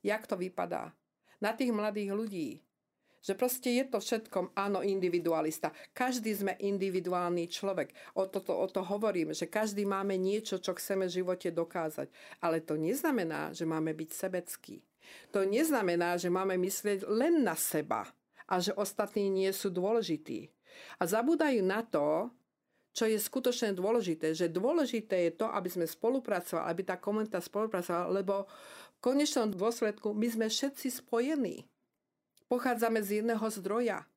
Jak 0.06 0.30
to 0.30 0.38
vypadá? 0.38 0.94
Na 1.42 1.52
tých 1.52 1.74
mladých 1.74 2.12
ľudí. 2.14 2.50
Že 3.26 3.34
proste 3.42 3.70
je 3.74 3.86
to 3.90 3.98
všetkom, 3.98 4.54
áno, 4.54 4.86
individualista. 4.86 5.74
Každý 5.98 6.30
sme 6.30 6.54
individuálny 6.62 7.50
človek. 7.50 7.90
O 8.14 8.30
to, 8.30 8.38
o 8.46 8.68
to 8.70 8.86
hovorím, 8.86 9.34
že 9.34 9.50
každý 9.50 9.82
máme 9.82 10.14
niečo, 10.14 10.62
čo 10.62 10.78
chceme 10.78 11.10
v 11.10 11.16
živote 11.26 11.50
dokázať. 11.50 12.14
Ale 12.46 12.62
to 12.62 12.78
neznamená, 12.78 13.50
že 13.50 13.66
máme 13.66 13.98
byť 13.98 14.10
sebecký. 14.14 14.86
To 15.34 15.42
neznamená, 15.42 16.22
že 16.22 16.30
máme 16.30 16.54
myslieť 16.62 17.10
len 17.10 17.42
na 17.42 17.58
seba 17.58 18.06
a 18.46 18.62
že 18.62 18.78
ostatní 18.78 19.26
nie 19.34 19.50
sú 19.50 19.74
dôležití. 19.74 20.54
A 21.02 21.10
zabúdajú 21.10 21.66
na 21.66 21.82
to, 21.82 22.30
čo 22.96 23.04
je 23.12 23.20
skutočne 23.20 23.76
dôležité, 23.76 24.32
že 24.32 24.48
dôležité 24.48 25.28
je 25.28 25.44
to, 25.44 25.52
aby 25.52 25.68
sme 25.68 25.84
spolupracovali, 25.84 26.64
aby 26.72 26.82
tá 26.88 26.96
komunita 26.96 27.44
spolupracovala, 27.44 28.08
lebo 28.08 28.48
v 28.96 28.98
konečnom 29.04 29.52
dôsledku 29.52 30.16
my 30.16 30.28
sme 30.32 30.48
všetci 30.48 31.04
spojení. 31.04 31.68
Pochádzame 32.48 33.04
z 33.04 33.20
jedného 33.20 33.44
zdroja. 33.52 34.08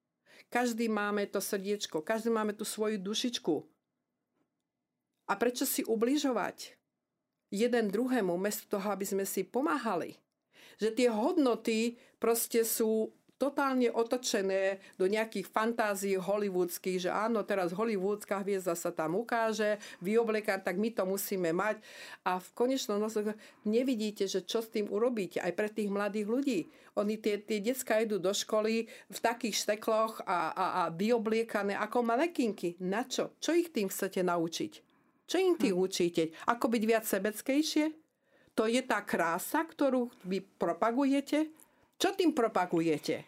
Každý 0.46 0.86
máme 0.86 1.26
to 1.26 1.42
srdiečko, 1.42 2.06
každý 2.06 2.30
máme 2.30 2.54
tú 2.54 2.62
svoju 2.62 3.02
dušičku. 3.02 3.66
A 5.28 5.32
prečo 5.34 5.66
si 5.66 5.82
ubližovať 5.82 6.78
jeden 7.50 7.90
druhému, 7.90 8.38
mesto 8.38 8.64
toho, 8.78 8.94
aby 8.94 9.04
sme 9.04 9.26
si 9.26 9.42
pomáhali? 9.42 10.16
Že 10.78 10.88
tie 10.94 11.08
hodnoty 11.10 11.78
proste 12.22 12.62
sú 12.62 13.10
totálne 13.38 13.86
otočené 13.88 14.82
do 14.98 15.06
nejakých 15.06 15.46
fantázií 15.46 16.18
hollywoodských, 16.18 17.08
že 17.08 17.10
áno, 17.14 17.46
teraz 17.46 17.70
hollywoodská 17.70 18.42
hviezda 18.42 18.74
sa 18.74 18.90
tam 18.90 19.14
ukáže, 19.14 19.78
vyoblekár, 20.02 20.60
tak 20.60 20.76
my 20.76 20.90
to 20.90 21.06
musíme 21.06 21.54
mať. 21.54 21.78
A 22.26 22.42
v 22.42 22.48
konečnom 22.58 22.98
dôsledku 22.98 23.38
nevidíte, 23.64 24.26
že 24.26 24.42
čo 24.42 24.58
s 24.58 24.68
tým 24.68 24.90
urobíte 24.90 25.38
aj 25.38 25.54
pre 25.54 25.70
tých 25.70 25.88
mladých 25.88 26.26
ľudí. 26.26 26.60
Oni 26.98 27.14
tie, 27.22 27.38
tie 27.38 27.62
decka 27.62 28.02
idú 28.02 28.18
do 28.18 28.34
školy 28.34 28.90
v 28.90 29.18
takých 29.22 29.64
štekloch 29.64 30.26
a, 30.26 30.50
a, 30.50 30.66
a 30.66 30.82
vyobliekané 30.90 31.78
ako 31.78 32.02
malekinky. 32.02 32.74
Na 32.82 33.06
čo? 33.06 33.38
Čo 33.38 33.54
ich 33.54 33.70
tým 33.70 33.86
chcete 33.86 34.26
naučiť? 34.26 34.72
Čo 35.30 35.36
im 35.38 35.54
tým 35.54 35.78
hm. 35.78 35.82
učíte? 35.86 36.22
Ako 36.50 36.66
byť 36.66 36.82
viac 36.82 37.04
sebeckejšie? 37.06 37.94
To 38.58 38.66
je 38.66 38.82
tá 38.82 39.06
krása, 39.06 39.62
ktorú 39.62 40.10
vy 40.26 40.42
propagujete? 40.42 41.54
Čo 41.98 42.14
tým 42.14 42.30
propagujete? 42.30 43.26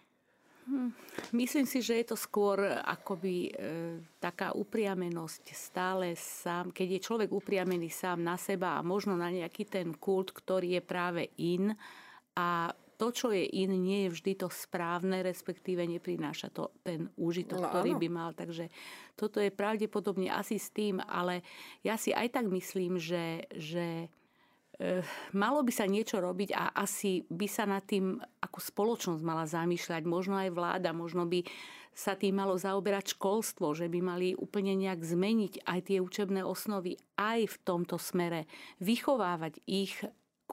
Hm, 0.70 0.94
myslím 1.34 1.66
si, 1.66 1.82
že 1.82 1.98
je 1.98 2.14
to 2.14 2.16
skôr 2.16 2.62
akoby 2.86 3.50
e, 3.50 3.52
taká 4.22 4.54
upriamenosť 4.54 5.50
stále 5.50 6.14
sám, 6.14 6.70
keď 6.70 6.88
je 6.94 7.04
človek 7.10 7.30
upriamený 7.34 7.90
sám 7.90 8.22
na 8.22 8.38
seba 8.38 8.78
a 8.78 8.86
možno 8.86 9.18
na 9.18 9.34
nejaký 9.34 9.66
ten 9.66 9.90
kult, 9.98 10.30
ktorý 10.30 10.78
je 10.78 10.82
práve 10.86 11.34
in 11.42 11.74
a 12.38 12.70
to, 13.00 13.10
čo 13.10 13.32
je 13.32 13.42
in, 13.42 13.72
nie 13.80 14.06
je 14.06 14.14
vždy 14.14 14.32
to 14.44 14.48
správne, 14.52 15.24
respektíve 15.24 15.80
neprináša 15.88 16.52
to 16.52 16.68
ten 16.84 17.08
úžitok, 17.16 17.64
no, 17.64 17.66
ktorý 17.72 17.96
by 17.96 18.08
mal. 18.12 18.30
Takže 18.36 18.68
toto 19.16 19.40
je 19.40 19.48
pravdepodobne 19.48 20.28
asi 20.28 20.60
s 20.60 20.68
tým, 20.68 21.00
ale 21.08 21.40
ja 21.80 21.96
si 21.96 22.12
aj 22.12 22.36
tak 22.36 22.46
myslím, 22.52 23.00
že, 23.00 23.48
že 23.56 24.12
Eh, 24.12 24.19
malo 25.36 25.60
by 25.60 25.72
sa 25.72 25.84
niečo 25.84 26.18
robiť 26.18 26.56
a 26.56 26.72
asi 26.72 27.24
by 27.28 27.46
sa 27.46 27.68
nad 27.68 27.84
tým 27.84 28.16
ako 28.40 28.58
spoločnosť 28.58 29.22
mala 29.22 29.44
zamýšľať, 29.44 30.02
možno 30.08 30.40
aj 30.40 30.50
vláda, 30.56 30.96
možno 30.96 31.28
by 31.28 31.44
sa 31.90 32.16
tým 32.16 32.40
malo 32.40 32.56
zaoberať 32.56 33.18
školstvo, 33.18 33.76
že 33.76 33.90
by 33.90 34.00
mali 34.00 34.28
úplne 34.32 34.72
nejak 34.78 35.04
zmeniť 35.04 35.66
aj 35.68 35.80
tie 35.90 35.98
učebné 36.00 36.40
osnovy 36.40 36.96
aj 37.18 37.50
v 37.50 37.56
tomto 37.66 38.00
smere, 38.00 38.48
vychovávať 38.80 39.60
ich 39.68 40.00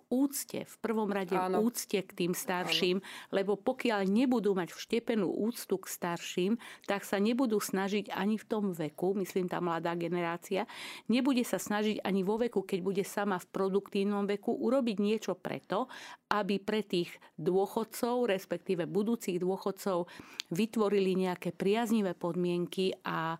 úcte, 0.07 0.63
v 0.63 0.75
prvom 0.79 1.11
rade 1.11 1.35
Áno. 1.35 1.63
úcte 1.63 1.99
k 1.99 2.11
tým 2.11 2.31
starším, 2.31 2.99
Áno. 2.99 3.07
lebo 3.35 3.59
pokiaľ 3.59 4.07
nebudú 4.07 4.55
mať 4.55 4.71
vštepenú 4.71 5.27
úctu 5.27 5.75
k 5.79 5.85
starším, 5.87 6.53
tak 6.87 7.03
sa 7.03 7.19
nebudú 7.19 7.59
snažiť 7.59 8.11
ani 8.15 8.39
v 8.39 8.45
tom 8.47 8.71
veku, 8.71 9.15
myslím 9.19 9.51
tá 9.51 9.59
mladá 9.59 9.93
generácia, 9.99 10.63
nebude 11.11 11.43
sa 11.43 11.59
snažiť 11.59 12.03
ani 12.03 12.23
vo 12.23 12.39
veku, 12.39 12.63
keď 12.63 12.79
bude 12.83 13.03
sama 13.03 13.37
v 13.37 13.49
produktívnom 13.51 14.23
veku, 14.23 14.55
urobiť 14.55 14.97
niečo 14.99 15.33
preto, 15.35 15.91
aby 16.31 16.59
pre 16.59 16.83
tých 16.83 17.11
dôchodcov, 17.39 18.31
respektíve 18.31 18.87
budúcich 18.87 19.39
dôchodcov, 19.39 20.07
vytvorili 20.51 21.15
nejaké 21.15 21.51
priaznivé 21.51 22.15
podmienky 22.15 22.95
a 23.03 23.35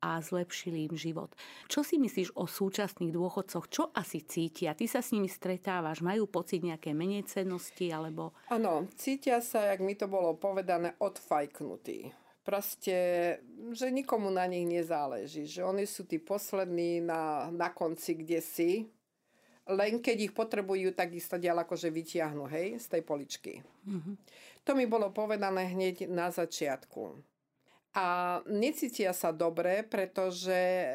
a 0.00 0.18
zlepšili 0.18 0.88
im 0.88 0.96
život. 0.96 1.36
Čo 1.68 1.84
si 1.84 2.00
myslíš 2.00 2.32
o 2.34 2.48
súčasných 2.48 3.12
dôchodcoch? 3.12 3.68
Čo 3.68 3.92
asi 3.92 4.24
cítia? 4.24 4.72
Ty 4.72 4.88
sa 4.88 5.00
s 5.04 5.12
nimi 5.12 5.28
stretávaš? 5.28 6.00
Majú 6.00 6.24
pocit 6.26 6.64
nejaké 6.64 6.96
menej 6.96 7.28
cennosti? 7.28 7.92
Alebo... 7.92 8.32
Áno, 8.48 8.88
cítia 8.96 9.44
sa, 9.44 9.68
jak 9.68 9.84
mi 9.84 9.92
to 9.94 10.08
bolo 10.08 10.32
povedané, 10.40 10.96
odfajknutí. 10.96 12.16
Proste, 12.40 12.96
že 13.76 13.92
nikomu 13.92 14.32
na 14.32 14.48
nich 14.48 14.64
nezáleží. 14.64 15.44
Že 15.44 15.68
oni 15.68 15.84
sú 15.84 16.08
tí 16.08 16.16
poslední 16.16 17.04
na, 17.04 17.52
na 17.52 17.68
konci, 17.68 18.16
kde 18.16 18.40
si. 18.40 18.88
Len 19.68 20.00
keď 20.00 20.16
ich 20.26 20.34
potrebujú, 20.34 20.96
tak 20.96 21.14
ich 21.14 21.22
ďalej 21.22 21.62
akože 21.68 21.92
vytiahnu, 21.92 22.48
hej, 22.48 22.80
z 22.80 22.86
tej 22.90 23.02
poličky. 23.06 23.60
Mm-hmm. 23.86 24.14
To 24.66 24.72
mi 24.74 24.88
bolo 24.88 25.12
povedané 25.14 25.70
hneď 25.70 26.10
na 26.10 26.32
začiatku 26.32 27.29
a 27.90 28.38
necítia 28.46 29.10
sa 29.10 29.34
dobre, 29.34 29.82
pretože 29.82 30.54
e, 30.54 30.86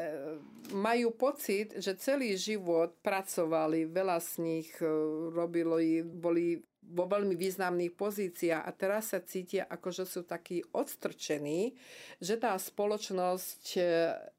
majú 0.71 1.11
pocit, 1.11 1.75
že 1.75 1.99
celý 1.99 2.39
život 2.39 2.95
pracovali, 3.03 3.91
veľa 3.91 4.17
z 4.23 4.31
nich 4.39 4.71
e, 4.79 4.87
robili, 5.27 6.07
boli 6.07 6.55
vo 6.85 7.03
veľmi 7.09 7.35
významných 7.35 7.97
pozíciách 7.99 8.63
a 8.63 8.71
teraz 8.71 9.11
sa 9.11 9.19
cítia 9.19 9.67
ako, 9.67 9.91
že 9.91 10.05
sú 10.07 10.21
takí 10.23 10.63
odstrčení, 10.71 11.75
že 12.23 12.39
tá 12.39 12.55
spoločnosť 12.55 13.63
e, 13.75 13.83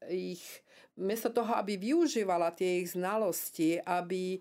ich 0.09 0.43
miesto 0.97 1.29
toho, 1.31 1.55
aby 1.55 1.77
využívala 1.79 2.51
tie 2.51 2.83
ich 2.83 2.97
znalosti, 2.97 3.79
aby 3.79 4.37
e, 4.37 4.39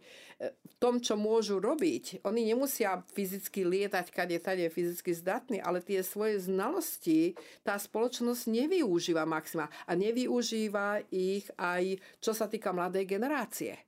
v 0.51 0.75
tom, 0.83 0.99
čo 0.99 1.15
môžu 1.15 1.63
robiť, 1.63 2.27
oni 2.27 2.51
nemusia 2.51 3.05
fyzicky 3.15 3.63
lietať, 3.63 4.11
kade 4.11 4.37
tade 4.43 4.67
fyzicky 4.73 5.15
zdatní, 5.15 5.59
ale 5.63 5.85
tie 5.85 6.03
svoje 6.03 6.43
znalosti 6.43 7.39
tá 7.63 7.79
spoločnosť 7.79 8.49
nevyužíva 8.51 9.23
maxima 9.29 9.71
a 9.87 9.93
nevyužíva 9.95 11.07
ich 11.15 11.47
aj 11.61 12.01
čo 12.19 12.33
sa 12.35 12.51
týka 12.51 12.75
mladej 12.75 13.07
generácie. 13.07 13.86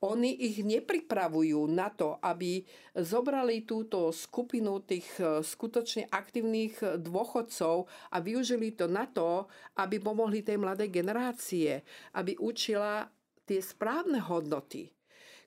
Oni 0.00 0.32
ich 0.32 0.64
nepripravujú 0.64 1.68
na 1.68 1.92
to, 1.92 2.16
aby 2.24 2.64
zobrali 2.96 3.68
túto 3.68 4.08
skupinu 4.08 4.80
tých 4.80 5.04
e, 5.20 5.44
skutočne 5.44 6.08
aktívnych 6.08 7.04
dôchodcov 7.04 7.84
a 8.08 8.16
využili 8.24 8.72
to 8.72 8.88
na 8.88 9.04
to, 9.04 9.44
aby 9.76 10.00
pomohli 10.00 10.40
tej 10.40 10.56
mladej 10.56 10.88
generácie, 10.88 11.84
aby 12.16 12.32
učila 12.40 13.12
tie 13.44 13.60
správne 13.60 14.24
hodnoty. 14.24 14.88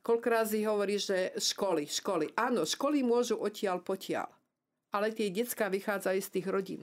Koľko 0.04 0.44
si 0.44 0.68
hovorí, 0.68 1.00
že 1.00 1.32
školy, 1.40 1.88
školy. 1.88 2.36
Áno, 2.36 2.68
školy 2.68 3.02
môžu 3.02 3.40
odtiaľ 3.40 3.80
potiaľ, 3.80 4.28
ale 4.92 5.16
tie 5.16 5.32
decka 5.32 5.72
vychádzajú 5.72 6.20
z 6.20 6.30
tých 6.30 6.48
rodín. 6.52 6.82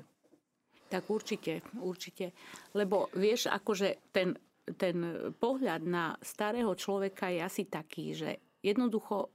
Tak 0.91 1.07
určite, 1.07 1.63
určite. 1.79 2.35
Lebo 2.75 3.13
vieš, 3.15 3.47
akože 3.47 4.11
ten 4.11 4.35
ten 4.77 5.31
pohľad 5.39 5.83
na 5.87 6.15
starého 6.21 6.75
človeka 6.75 7.31
je 7.31 7.41
asi 7.41 7.65
taký, 7.67 8.13
že 8.13 8.31
jednoducho, 8.61 9.31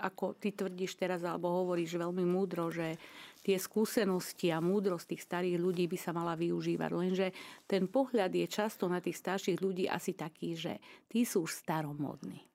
ako 0.00 0.38
ty 0.38 0.54
tvrdíš 0.54 0.96
teraz, 0.96 1.26
alebo 1.26 1.50
hovoríš 1.50 1.98
veľmi 1.98 2.22
múdro, 2.22 2.70
že 2.70 2.96
tie 3.40 3.56
skúsenosti 3.56 4.52
a 4.52 4.60
múdrosť 4.60 5.16
tých 5.16 5.24
starých 5.24 5.56
ľudí 5.58 5.84
by 5.88 5.98
sa 5.98 6.12
mala 6.12 6.36
využívať. 6.36 6.90
Lenže 6.92 7.28
ten 7.64 7.88
pohľad 7.88 8.30
je 8.30 8.46
často 8.46 8.86
na 8.86 9.00
tých 9.00 9.16
starších 9.18 9.58
ľudí 9.58 9.88
asi 9.88 10.12
taký, 10.14 10.54
že 10.54 10.78
tí 11.08 11.24
sú 11.24 11.48
už 11.48 11.52
staromodní. 11.64 12.46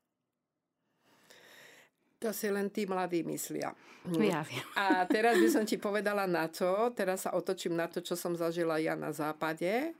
To 2.24 2.32
si 2.32 2.48
len 2.48 2.72
tí 2.72 2.88
mladí 2.88 3.28
myslia. 3.28 3.76
Ja 4.18 4.46
viem. 4.46 4.64
A 4.78 5.04
teraz 5.06 5.36
by 5.36 5.50
som 5.52 5.66
ti 5.68 5.76
povedala 5.82 6.30
na 6.30 6.48
to, 6.48 6.94
teraz 6.96 7.28
sa 7.28 7.36
otočím 7.36 7.76
na 7.76 7.90
to, 7.90 8.00
čo 8.00 8.14
som 8.14 8.38
zažila 8.38 8.80
ja 8.80 8.96
na 8.96 9.12
západe 9.12 9.94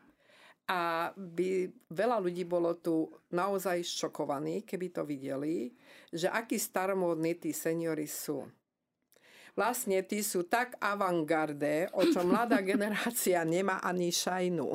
a 0.66 1.14
by 1.14 1.70
veľa 1.94 2.18
ľudí 2.18 2.42
bolo 2.50 2.74
tu 2.82 3.06
naozaj 3.30 3.86
šokovaní, 3.86 4.66
keby 4.66 4.90
to 4.90 5.06
videli, 5.06 5.70
že 6.10 6.26
akí 6.26 6.58
staromódni 6.58 7.38
tí 7.38 7.54
seniory 7.54 8.10
sú. 8.10 8.50
Vlastne 9.56 10.04
tí 10.04 10.20
sú 10.20 10.44
tak 10.44 10.76
avantgarde, 10.84 11.88
o 11.96 12.04
čo 12.04 12.28
mladá 12.28 12.60
generácia 12.76 13.46
nemá 13.48 13.80
ani 13.80 14.12
šajnu. 14.12 14.68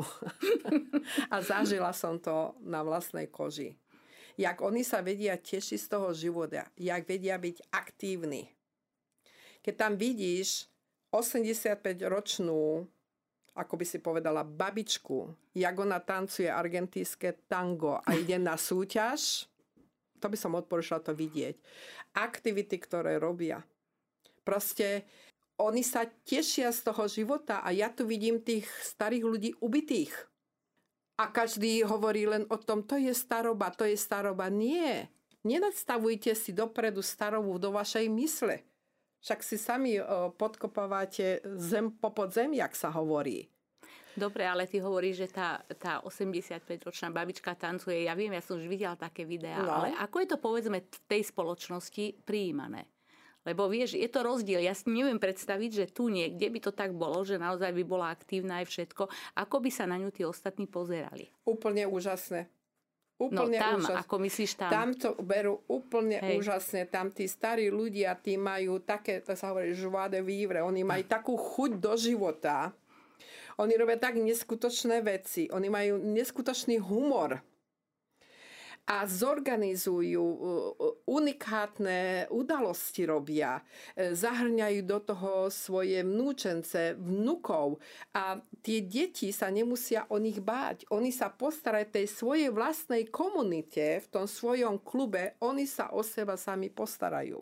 a 1.35 1.37
zažila 1.45 1.93
som 1.93 2.17
to 2.17 2.57
na 2.65 2.81
vlastnej 2.81 3.29
koži. 3.29 3.77
Jak 4.41 4.65
oni 4.65 4.81
sa 4.81 5.05
vedia 5.05 5.37
tešiť 5.37 5.77
z 5.77 5.89
toho 5.91 6.17
života, 6.17 6.65
jak 6.81 7.05
vedia 7.05 7.37
byť 7.37 7.77
aktívni. 7.77 8.49
Keď 9.61 9.75
tam 9.77 10.01
vidíš 10.01 10.71
85-ročnú 11.13 12.89
ako 13.61 13.77
by 13.77 13.85
si 13.85 14.01
povedala, 14.01 14.41
babičku, 14.41 15.53
jak 15.53 15.77
ona 15.77 16.01
tancuje 16.01 16.49
argentínske 16.49 17.45
tango 17.45 18.01
a 18.01 18.17
ide 18.17 18.41
na 18.41 18.57
súťaž, 18.57 19.45
to 20.17 20.27
by 20.33 20.37
som 20.37 20.57
odporúčala 20.57 21.05
to 21.05 21.13
vidieť. 21.13 21.61
Aktivity, 22.17 22.81
ktoré 22.81 23.21
robia. 23.21 23.61
Proste 24.41 25.05
oni 25.61 25.85
sa 25.85 26.09
tešia 26.09 26.73
z 26.73 26.81
toho 26.89 27.05
života 27.05 27.61
a 27.61 27.69
ja 27.69 27.93
tu 27.93 28.09
vidím 28.09 28.41
tých 28.41 28.65
starých 28.81 29.25
ľudí 29.25 29.51
ubitých. 29.61 30.13
A 31.21 31.29
každý 31.29 31.85
hovorí 31.85 32.25
len 32.25 32.49
o 32.49 32.57
tom, 32.57 32.81
to 32.81 32.97
je 32.97 33.13
staroba, 33.13 33.69
to 33.77 33.85
je 33.85 33.93
staroba. 33.93 34.49
Nie. 34.49 35.13
Nenadstavujte 35.45 36.33
si 36.33 36.57
dopredu 36.57 37.05
starobu 37.05 37.61
do 37.61 37.77
vašej 37.77 38.09
mysle. 38.09 38.65
Však 39.21 39.41
si 39.45 39.57
sami 39.61 40.01
podkopávate 40.37 41.45
zem 41.61 41.93
po 41.93 42.11
zem, 42.33 42.57
jak 42.57 42.73
sa 42.73 42.89
hovorí. 42.89 43.53
Dobre, 44.17 44.43
ale 44.43 44.67
ty 44.67 44.83
hovoríš, 44.83 45.23
že 45.23 45.29
tá, 45.31 45.63
tá 45.79 46.03
85-ročná 46.03 47.15
babička 47.15 47.55
tancuje. 47.55 48.05
Ja 48.05 48.19
viem, 48.19 48.35
ja 48.35 48.43
som 48.43 48.59
už 48.59 48.67
videla 48.67 48.99
také 48.99 49.23
videá, 49.23 49.63
no. 49.63 49.71
ale 49.71 49.95
ako 49.97 50.17
je 50.21 50.29
to 50.35 50.39
povedzme 50.41 50.79
v 50.83 50.99
tej 51.07 51.23
spoločnosti 51.31 52.27
prijímané? 52.27 52.91
Lebo 53.47 53.73
vieš, 53.73 53.97
je 53.97 54.05
to 54.11 54.21
rozdiel. 54.21 54.61
Ja 54.61 54.77
si 54.77 54.93
neviem 54.93 55.17
predstaviť, 55.17 55.71
že 55.73 55.87
tu 55.89 56.13
niekde 56.13 56.53
by 56.53 56.61
to 56.61 56.73
tak 56.77 56.93
bolo, 56.93 57.25
že 57.25 57.41
naozaj 57.41 57.73
by 57.73 57.85
bola 57.89 58.13
aktívna 58.13 58.61
aj 58.61 58.69
všetko. 58.69 59.09
Ako 59.41 59.65
by 59.65 59.71
sa 59.73 59.89
na 59.89 59.97
ňu 59.97 60.13
tí 60.13 60.29
ostatní 60.29 60.69
pozerali? 60.69 61.33
Úplne 61.49 61.89
úžasné. 61.89 62.53
Úplne 63.21 63.61
no 63.61 63.61
tam, 63.61 63.79
úžasné. 63.85 64.01
ako 64.01 64.15
myslíš 64.25 64.53
tam? 64.57 64.71
Tam 64.73 64.89
to 64.97 65.11
berú 65.21 65.61
úplne 65.69 66.25
Hej. 66.25 66.41
úžasne. 66.41 66.89
Tam 66.89 67.13
tí 67.13 67.29
starí 67.29 67.69
ľudia, 67.69 68.17
tí 68.17 68.41
majú 68.41 68.81
také, 68.81 69.21
to 69.21 69.37
sa 69.37 69.53
hovorí, 69.53 69.77
žváde 69.77 70.25
vývre. 70.25 70.65
Oni 70.65 70.81
majú 70.81 71.05
takú 71.05 71.37
chuť 71.37 71.77
do 71.77 71.93
života. 72.01 72.73
Oni 73.61 73.77
robia 73.77 74.01
tak 74.01 74.17
neskutočné 74.17 75.05
veci. 75.05 75.53
Oni 75.53 75.69
majú 75.69 76.01
neskutočný 76.01 76.81
humor 76.81 77.45
a 78.91 79.07
zorganizujú 79.07 80.27
unikátne 81.07 82.27
udalosti 82.35 83.07
robia. 83.07 83.63
E, 83.95 84.19
zahrňajú 84.19 84.81
do 84.83 84.99
toho 84.99 85.33
svoje 85.47 86.03
vnúčence, 86.03 86.99
vnukov 86.99 87.79
a 88.11 88.43
tie 88.67 88.83
deti 88.83 89.31
sa 89.31 89.47
nemusia 89.47 90.11
o 90.11 90.19
nich 90.19 90.43
báť. 90.43 90.91
Oni 90.91 91.15
sa 91.15 91.31
postarajú 91.31 91.87
tej 91.95 92.07
svojej 92.11 92.51
vlastnej 92.51 93.07
komunite, 93.07 94.03
v 94.03 94.07
tom 94.11 94.27
svojom 94.27 94.83
klube, 94.83 95.39
oni 95.39 95.71
sa 95.71 95.95
o 95.95 96.03
seba 96.03 96.35
sami 96.35 96.67
postarajú. 96.67 97.39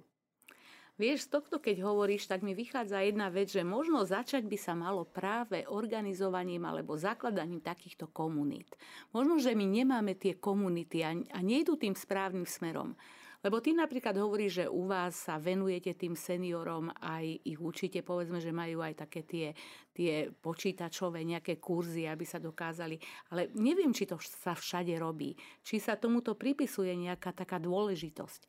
Vieš, 0.99 1.31
z 1.31 1.39
tohto 1.39 1.63
keď 1.63 1.87
hovoríš, 1.87 2.27
tak 2.27 2.43
mi 2.43 2.59
vychádza 2.59 2.99
jedna 3.07 3.31
vec, 3.31 3.55
že 3.55 3.63
možno 3.63 4.03
začať 4.03 4.43
by 4.51 4.59
sa 4.59 4.75
malo 4.75 5.07
práve 5.07 5.63
organizovaním 5.71 6.67
alebo 6.67 6.99
zakladaním 6.99 7.63
takýchto 7.63 8.11
komunít. 8.11 8.75
Možno, 9.15 9.39
že 9.39 9.55
my 9.55 9.63
nemáme 9.63 10.19
tie 10.19 10.35
komunity 10.35 11.07
a, 11.07 11.15
a 11.15 11.39
nejdu 11.39 11.79
tým 11.79 11.95
správnym 11.95 12.43
smerom. 12.43 12.99
Lebo 13.39 13.63
ty 13.63 13.71
napríklad 13.71 14.19
hovoríš, 14.19 14.67
že 14.67 14.67
u 14.67 14.91
vás 14.91 15.31
sa 15.31 15.39
venujete 15.39 15.95
tým 15.95 16.19
seniorom, 16.19 16.91
aj 16.99 17.47
ich 17.47 17.63
učíte, 17.63 18.03
povedzme, 18.03 18.43
že 18.43 18.51
majú 18.51 18.83
aj 18.83 19.07
také 19.07 19.23
tie, 19.23 19.55
tie 19.95 20.27
počítačové 20.35 21.23
nejaké 21.23 21.63
kurzy, 21.63 22.11
aby 22.11 22.27
sa 22.27 22.43
dokázali. 22.43 22.99
Ale 23.31 23.55
neviem, 23.55 23.95
či 23.95 24.11
to 24.11 24.19
sa 24.19 24.59
všade 24.59 24.91
robí. 24.99 25.39
Či 25.63 25.79
sa 25.79 25.95
tomuto 25.95 26.35
pripisuje 26.35 26.91
nejaká 26.99 27.31
taká 27.31 27.63
dôležitosť. 27.63 28.43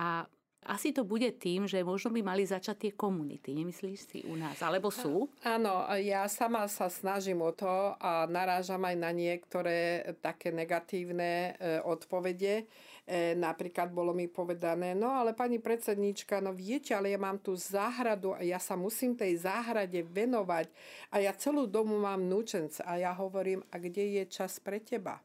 A 0.00 0.24
asi 0.60 0.92
to 0.92 1.08
bude 1.08 1.40
tým, 1.40 1.64
že 1.64 1.80
možno 1.80 2.12
by 2.12 2.20
mali 2.20 2.44
začať 2.44 2.76
tie 2.76 2.92
komunity, 2.92 3.56
nemyslíš 3.56 4.00
si 4.04 4.18
u 4.28 4.36
nás? 4.36 4.60
Alebo 4.60 4.92
sú? 4.92 5.32
Áno, 5.40 5.88
ja 5.96 6.28
sama 6.28 6.68
sa 6.68 6.92
snažím 6.92 7.40
o 7.40 7.48
to 7.56 7.96
a 7.96 8.28
narážam 8.28 8.84
aj 8.84 8.96
na 9.00 9.08
niektoré 9.08 10.04
také 10.20 10.52
negatívne 10.52 11.56
e, 11.56 11.80
odpovede. 11.80 12.68
E, 13.08 13.32
napríklad 13.40 13.88
bolo 13.88 14.12
mi 14.12 14.28
povedané, 14.28 14.92
no 14.92 15.08
ale 15.08 15.32
pani 15.32 15.56
predsednička, 15.56 16.44
no 16.44 16.52
viete, 16.52 16.92
ale 16.92 17.08
ja 17.08 17.18
mám 17.18 17.40
tú 17.40 17.56
záhradu 17.56 18.36
a 18.36 18.44
ja 18.44 18.60
sa 18.60 18.76
musím 18.76 19.16
tej 19.16 19.40
záhrade 19.40 20.04
venovať 20.04 20.68
a 21.08 21.24
ja 21.24 21.32
celú 21.32 21.64
domu 21.64 21.96
mám 21.96 22.20
núčence 22.20 22.84
a 22.84 23.00
ja 23.00 23.16
hovorím, 23.16 23.64
a 23.72 23.80
kde 23.80 24.20
je 24.20 24.24
čas 24.28 24.60
pre 24.60 24.76
teba? 24.84 25.24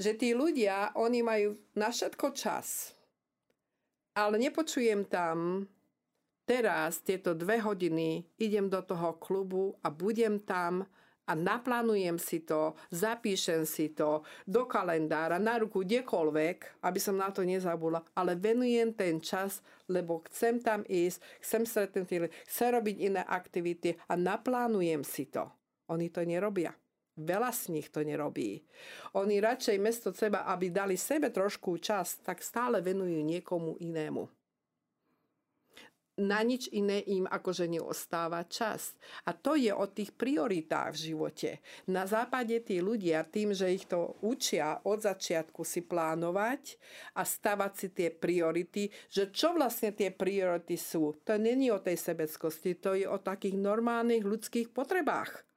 Že 0.00 0.10
tí 0.16 0.28
ľudia, 0.32 0.96
oni 0.96 1.20
majú 1.20 1.52
na 1.76 1.92
všetko 1.92 2.32
čas 2.32 2.97
ale 4.18 4.42
nepočujem 4.42 5.06
tam 5.06 5.62
teraz 6.42 6.98
tieto 7.04 7.36
dve 7.38 7.62
hodiny, 7.62 8.26
idem 8.40 8.66
do 8.66 8.82
toho 8.82 9.14
klubu 9.20 9.78
a 9.84 9.92
budem 9.92 10.42
tam 10.42 10.82
a 11.28 11.36
naplánujem 11.36 12.16
si 12.16 12.40
to, 12.40 12.72
zapíšem 12.88 13.68
si 13.68 13.92
to 13.92 14.24
do 14.48 14.64
kalendára, 14.64 15.36
na 15.36 15.60
ruku, 15.60 15.84
kdekoľvek, 15.84 16.80
aby 16.80 16.98
som 16.98 17.20
na 17.20 17.28
to 17.28 17.44
nezabula, 17.44 18.00
ale 18.16 18.32
venujem 18.32 18.96
ten 18.96 19.20
čas, 19.20 19.60
lebo 19.92 20.24
chcem 20.24 20.56
tam 20.56 20.88
ísť, 20.88 21.20
chcem 21.44 21.62
stretnúť, 21.68 22.32
chcem 22.48 22.68
robiť 22.72 22.96
iné 23.12 23.22
aktivity 23.28 24.00
a 24.08 24.16
naplánujem 24.16 25.04
si 25.04 25.28
to. 25.28 25.44
Oni 25.92 26.08
to 26.08 26.24
nerobia. 26.24 26.72
Veľa 27.18 27.50
z 27.50 27.74
nich 27.74 27.90
to 27.90 28.06
nerobí. 28.06 28.62
Oni 29.18 29.42
radšej 29.42 29.76
mesto 29.82 30.14
seba, 30.14 30.46
aby 30.46 30.70
dali 30.70 30.94
sebe 30.94 31.34
trošku 31.34 31.82
čas, 31.82 32.22
tak 32.22 32.38
stále 32.38 32.78
venujú 32.78 33.18
niekomu 33.26 33.74
inému. 33.82 34.30
Na 36.18 36.42
nič 36.42 36.66
iné 36.74 36.98
im 37.14 37.30
akože 37.30 37.70
neostáva 37.70 38.42
čas. 38.42 38.98
A 39.22 39.30
to 39.30 39.54
je 39.54 39.70
o 39.70 39.86
tých 39.86 40.10
prioritách 40.10 40.98
v 40.98 41.02
živote. 41.10 41.50
Na 41.86 42.10
západe 42.10 42.58
tí 42.66 42.82
ľudia 42.82 43.22
tým, 43.22 43.54
že 43.54 43.70
ich 43.70 43.86
to 43.86 44.18
učia 44.18 44.82
od 44.82 44.98
začiatku 44.98 45.62
si 45.62 45.86
plánovať 45.86 46.74
a 47.14 47.22
stavať 47.22 47.72
si 47.78 47.88
tie 47.94 48.10
priority, 48.10 48.90
že 49.06 49.30
čo 49.30 49.54
vlastne 49.54 49.94
tie 49.94 50.10
priority 50.10 50.74
sú. 50.74 51.14
To 51.22 51.38
není 51.38 51.70
o 51.70 51.78
tej 51.78 51.94
sebeckosti, 51.94 52.74
to 52.82 52.98
je 52.98 53.06
o 53.06 53.22
takých 53.22 53.54
normálnych 53.54 54.26
ľudských 54.26 54.74
potrebách 54.74 55.47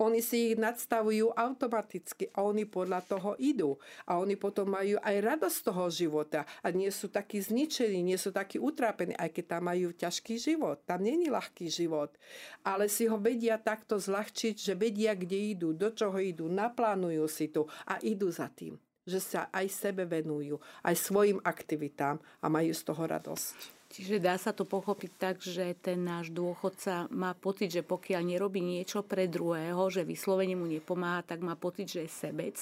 oni 0.00 0.24
si 0.24 0.52
ich 0.52 0.56
nadstavujú 0.56 1.36
automaticky 1.36 2.32
a 2.32 2.48
oni 2.48 2.64
podľa 2.64 3.04
toho 3.04 3.36
idú. 3.36 3.76
A 4.08 4.16
oni 4.16 4.34
potom 4.40 4.72
majú 4.72 4.96
aj 5.04 5.16
radosť 5.20 5.56
z 5.60 5.64
toho 5.68 5.84
života 5.92 6.40
a 6.64 6.72
nie 6.72 6.88
sú 6.88 7.12
takí 7.12 7.36
zničení, 7.36 8.00
nie 8.00 8.16
sú 8.16 8.32
takí 8.32 8.56
utrápení, 8.56 9.12
aj 9.20 9.28
keď 9.28 9.44
tam 9.56 9.68
majú 9.68 9.92
ťažký 9.92 10.40
život. 10.40 10.80
Tam 10.88 11.04
není 11.04 11.28
ľahký 11.28 11.68
život. 11.68 12.16
Ale 12.64 12.88
si 12.88 13.04
ho 13.04 13.20
vedia 13.20 13.60
takto 13.60 14.00
zľahčiť, 14.00 14.56
že 14.56 14.72
vedia, 14.72 15.12
kde 15.12 15.52
idú, 15.52 15.76
do 15.76 15.92
čoho 15.92 16.16
idú, 16.16 16.48
naplánujú 16.48 17.28
si 17.28 17.52
to 17.52 17.68
a 17.84 18.00
idú 18.00 18.32
za 18.32 18.48
tým. 18.48 18.80
Že 19.04 19.20
sa 19.20 19.40
aj 19.52 19.66
sebe 19.68 20.08
venujú, 20.08 20.56
aj 20.80 20.96
svojim 20.96 21.38
aktivitám 21.44 22.16
a 22.40 22.46
majú 22.48 22.72
z 22.72 22.82
toho 22.88 23.04
radosť. 23.04 23.79
Čiže 23.90 24.22
dá 24.22 24.38
sa 24.38 24.54
to 24.54 24.62
pochopiť 24.62 25.12
tak, 25.18 25.36
že 25.42 25.74
ten 25.74 25.98
náš 26.06 26.30
dôchodca 26.30 27.10
má 27.10 27.34
pocit, 27.34 27.74
že 27.74 27.82
pokiaľ 27.82 28.22
nerobí 28.22 28.62
niečo 28.62 29.02
pre 29.02 29.26
druhého, 29.26 29.82
že 29.90 30.06
vyslovene 30.06 30.54
mu 30.54 30.70
nepomáha, 30.70 31.26
tak 31.26 31.42
má 31.42 31.58
pocit, 31.58 31.90
že 31.90 32.06
je 32.06 32.10
sebec 32.10 32.54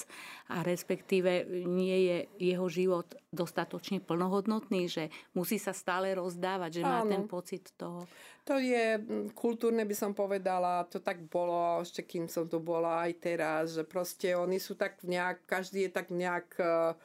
a 0.48 0.64
respektíve 0.64 1.44
nie 1.68 2.08
je 2.08 2.18
jeho 2.48 2.64
život 2.72 3.12
dostatočne 3.28 4.00
plnohodnotný, 4.00 4.88
že 4.88 5.12
musí 5.36 5.60
sa 5.60 5.76
stále 5.76 6.16
rozdávať, 6.16 6.80
že 6.80 6.88
má 6.88 7.04
Áno. 7.04 7.12
ten 7.12 7.24
pocit 7.28 7.76
toho. 7.76 8.08
To 8.48 8.56
je 8.56 8.96
kultúrne, 9.36 9.84
by 9.84 9.92
som 9.92 10.16
povedala, 10.16 10.88
to 10.88 11.04
tak 11.04 11.20
bolo, 11.28 11.84
ešte 11.84 12.08
kým 12.08 12.24
som 12.32 12.48
tu 12.48 12.56
bola 12.56 13.04
aj 13.04 13.12
teraz, 13.20 13.76
že 13.76 13.84
proste 13.84 14.32
oni 14.32 14.56
sú 14.56 14.80
tak 14.80 15.04
nejak, 15.04 15.44
každý 15.44 15.84
je 15.84 15.90
tak 15.92 16.08
nejak 16.08 16.48
uh, 16.56 16.96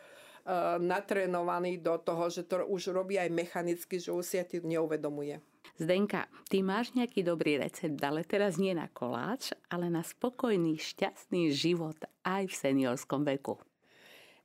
natrénovaný 0.79 1.79
do 1.79 1.95
toho, 2.03 2.27
že 2.27 2.43
to 2.43 2.67
už 2.67 2.91
robí 2.91 3.15
aj 3.15 3.31
mechanicky, 3.31 3.95
že 3.99 4.11
už 4.11 4.23
si 4.27 4.43
to 4.43 4.59
neuvedomuje. 4.63 5.39
Zdenka, 5.73 6.29
ty 6.53 6.61
máš 6.61 6.93
nejaký 6.93 7.25
dobrý 7.25 7.57
recept, 7.57 7.97
ale 8.05 8.21
teraz 8.21 8.61
nie 8.61 8.77
na 8.77 8.85
koláč, 8.85 9.57
ale 9.73 9.89
na 9.89 10.05
spokojný, 10.05 10.77
šťastný 10.77 11.49
život 11.49 11.97
aj 12.21 12.45
v 12.45 12.53
seniorskom 12.53 13.25
veku. 13.25 13.57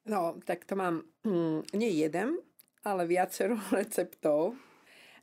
No, 0.09 0.41
tak 0.49 0.65
to 0.65 0.73
mám 0.73 1.05
hm, 1.29 1.69
nie 1.77 2.01
jeden, 2.01 2.41
ale 2.81 3.05
viacero 3.05 3.61
receptov. 3.77 4.57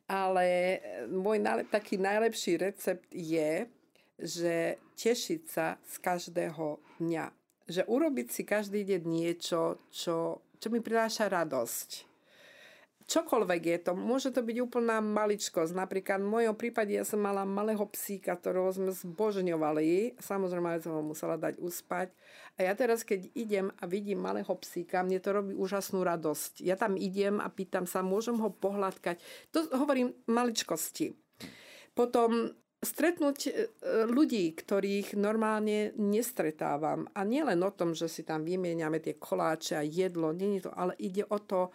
Ale 0.05 0.77
môj 1.09 1.41
najlep, 1.41 1.73
taký 1.73 1.97
najlepší 1.97 2.61
recept 2.61 3.09
je, 3.09 3.65
že 4.21 4.77
tešiť 4.93 5.41
sa 5.49 5.81
z 5.81 5.95
každého 5.97 6.77
dňa. 7.01 7.25
Že 7.65 7.81
urobiť 7.89 8.27
si 8.29 8.45
každý 8.45 8.85
deň 8.85 9.01
niečo, 9.01 9.81
čo 9.89 10.44
čo 10.59 10.67
mi 10.73 10.79
prináša 10.79 11.29
radosť. 11.29 12.15
Čokoľvek 13.05 13.61
je 13.69 13.79
to, 13.85 13.93
môže 13.93 14.33
to 14.33 14.41
byť 14.41 14.57
úplná 14.65 14.97
maličkosť. 14.97 15.77
Napríklad 15.77 16.25
v 16.25 16.31
mojom 16.41 16.55
prípade 16.57 16.97
ja 16.97 17.05
som 17.05 17.21
mala 17.21 17.45
malého 17.45 17.85
psíka, 17.93 18.33
ktorého 18.33 18.73
sme 18.73 18.89
zbožňovali. 18.89 20.17
Samozrejme, 20.17 20.81
som 20.81 20.97
ho 20.97 21.05
musela 21.05 21.37
dať 21.37 21.61
uspať. 21.61 22.09
A 22.57 22.65
ja 22.65 22.73
teraz, 22.73 23.05
keď 23.05 23.29
idem 23.37 23.69
a 23.77 23.85
vidím 23.85 24.25
malého 24.25 24.49
psíka, 24.57 25.05
mne 25.05 25.21
to 25.21 25.37
robí 25.37 25.53
úžasnú 25.53 26.01
radosť. 26.01 26.65
Ja 26.65 26.73
tam 26.81 26.97
idem 26.97 27.37
a 27.37 27.45
pýtam 27.53 27.85
sa, 27.85 28.01
môžem 28.01 28.41
ho 28.41 28.49
pohľadkať. 28.49 29.21
To 29.53 29.69
hovorím 29.77 30.17
maličkosti. 30.25 31.13
Potom 31.93 32.57
stretnúť 32.85 33.39
e, 33.45 33.51
ľudí, 34.05 34.53
ktorých 34.53 35.17
normálne 35.17 35.91
nestretávam. 35.97 37.09
A 37.17 37.25
nielen 37.25 37.59
o 37.65 37.73
tom, 37.73 37.97
že 37.97 38.05
si 38.05 38.21
tam 38.21 38.45
vymieňame 38.45 39.01
tie 39.01 39.17
koláče 39.17 39.73
a 39.75 39.83
jedlo, 39.83 40.31
nie 40.31 40.61
je 40.61 40.69
to, 40.69 40.71
ale 40.71 40.93
ide 41.01 41.25
o 41.25 41.39
to, 41.41 41.73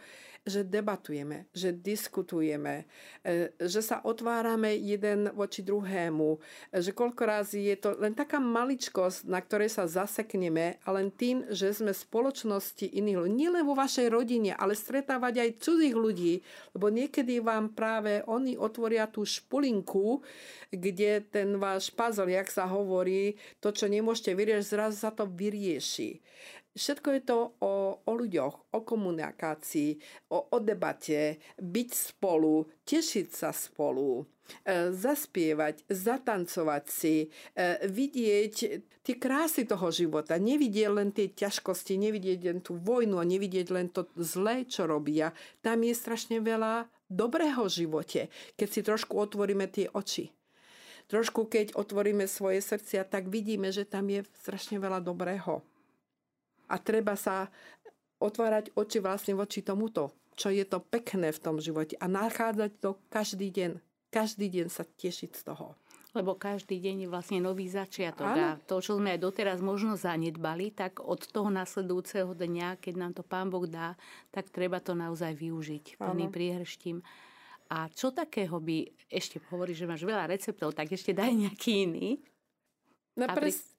že 0.49 0.65
debatujeme, 0.65 1.53
že 1.53 1.69
diskutujeme, 1.77 2.89
e, 3.21 3.53
že 3.61 3.85
sa 3.85 4.01
otvárame 4.01 4.73
jeden 4.73 5.29
voči 5.37 5.61
druhému, 5.61 6.41
že 6.81 6.97
koľko 6.97 7.23
razy 7.29 7.69
je 7.69 7.77
to 7.77 7.91
len 8.01 8.17
taká 8.17 8.41
maličkosť, 8.41 9.29
na 9.29 9.37
ktorej 9.45 9.69
sa 9.69 9.85
zasekneme 9.85 10.81
a 10.81 10.89
len 10.97 11.13
tým, 11.13 11.45
že 11.53 11.77
sme 11.77 11.93
v 11.93 12.05
spoločnosti 12.09 12.89
iných 12.89 13.19
ľudí, 13.21 13.33
nielen 13.37 13.69
vo 13.69 13.77
vašej 13.77 14.09
rodine, 14.09 14.57
ale 14.57 14.73
stretávať 14.73 15.45
aj 15.45 15.61
cudzích 15.61 15.97
ľudí, 15.97 16.41
lebo 16.73 16.89
niekedy 16.89 17.45
vám 17.45 17.77
práve 17.77 18.25
oni 18.25 18.57
otvoria 18.57 19.05
tú 19.13 19.29
špulinku, 19.29 20.25
kde 20.73 21.21
ten 21.29 21.61
váš 21.61 21.93
puzzle, 21.93 22.33
jak 22.33 22.49
sa 22.49 22.65
hovorí, 22.65 23.37
to, 23.61 23.69
čo 23.77 23.93
nemôžete 23.93 24.33
vyriešiť, 24.33 24.73
zrazu 24.73 24.97
sa 25.05 25.13
to 25.13 25.29
vyrieši 25.29 26.23
všetko 26.81 27.09
je 27.13 27.23
to 27.29 27.39
o, 27.61 28.01
o 28.01 28.13
ľuďoch, 28.17 28.73
o 28.73 28.81
komunikácii, 28.81 30.01
o, 30.33 30.49
o 30.49 30.59
debate, 30.65 31.37
byť 31.61 31.91
spolu, 31.93 32.65
tešiť 32.89 33.29
sa 33.29 33.53
spolu, 33.53 34.25
e, 34.65 34.89
zaspievať, 34.89 35.85
zatancovať 35.93 36.85
si, 36.89 37.29
e, 37.53 37.85
vidieť 37.85 38.55
tie 39.05 39.15
krásy 39.21 39.69
toho 39.69 39.93
života, 39.93 40.41
nevidieť 40.41 40.89
len 40.89 41.13
tie 41.13 41.29
ťažkosti, 41.29 42.01
nevidieť 42.01 42.41
len 42.49 42.59
tú 42.65 42.81
vojnu 42.81 43.21
a 43.21 43.29
nevidieť 43.29 43.69
len 43.69 43.93
to 43.93 44.09
zlé, 44.17 44.65
čo 44.65 44.89
robia. 44.89 45.37
Tam 45.61 45.85
je 45.85 45.93
strašne 45.93 46.41
veľa 46.41 46.89
dobrého 47.13 47.69
živote, 47.69 48.33
keď 48.57 48.69
si 48.73 48.81
trošku 48.81 49.21
otvoríme 49.21 49.69
tie 49.69 49.93
oči 49.93 50.33
trošku 51.11 51.51
keď 51.51 51.75
otvoríme 51.75 52.31
svoje 52.31 52.63
srdcia, 52.63 53.03
tak 53.03 53.27
vidíme, 53.27 53.75
že 53.75 53.83
tam 53.83 54.07
je 54.07 54.23
strašne 54.39 54.79
veľa 54.79 55.03
dobrého. 55.03 55.59
A 56.71 56.79
treba 56.79 57.19
sa 57.19 57.51
otvárať 58.23 58.71
oči 58.79 59.03
vlastne 59.03 59.35
voči 59.35 59.67
tomuto, 59.67 60.15
čo 60.39 60.55
je 60.55 60.63
to 60.63 60.79
pekné 60.81 61.35
v 61.35 61.43
tom 61.43 61.59
živote 61.59 61.99
a 61.99 62.07
nachádzať 62.07 62.73
to 62.79 62.97
každý 63.11 63.51
deň. 63.51 63.83
Každý 64.11 64.47
deň 64.51 64.67
sa 64.71 64.83
tešiť 64.87 65.31
z 65.35 65.43
toho. 65.47 65.75
Lebo 66.11 66.35
každý 66.35 66.83
deň 66.83 67.07
je 67.07 67.09
vlastne 67.09 67.39
nový 67.39 67.71
začiatok 67.71 68.35
Áno. 68.35 68.43
a 68.43 68.49
to, 68.59 68.83
čo 68.83 68.99
sme 68.99 69.15
aj 69.15 69.23
doteraz 69.23 69.63
možno 69.63 69.95
zanedbali, 69.95 70.75
tak 70.75 70.99
od 70.99 71.23
toho 71.23 71.55
nasledujúceho 71.55 72.35
dňa, 72.35 72.83
keď 72.83 72.95
nám 72.99 73.13
to 73.15 73.23
Pán 73.23 73.47
Boh 73.47 73.63
dá, 73.71 73.95
tak 74.35 74.51
treba 74.51 74.83
to 74.83 74.99
naozaj 74.99 75.31
využiť 75.39 76.03
plným 76.03 76.35
priehrštím. 76.35 76.99
A 77.71 77.87
čo 77.95 78.11
takého 78.11 78.59
by, 78.59 78.91
ešte 79.07 79.39
hovoríš, 79.55 79.87
že 79.87 79.91
máš 79.91 80.03
veľa 80.03 80.27
receptov, 80.35 80.75
tak 80.75 80.91
ešte 80.91 81.15
daj 81.15 81.31
nejaký 81.31 81.87
iný. 81.87 82.19
No 83.15 83.31
pres. 83.31 83.70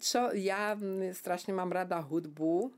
Čo 0.00 0.32
ja 0.36 0.72
strašne 1.12 1.52
mám 1.52 1.68
rada 1.68 2.00
hudbu 2.00 2.72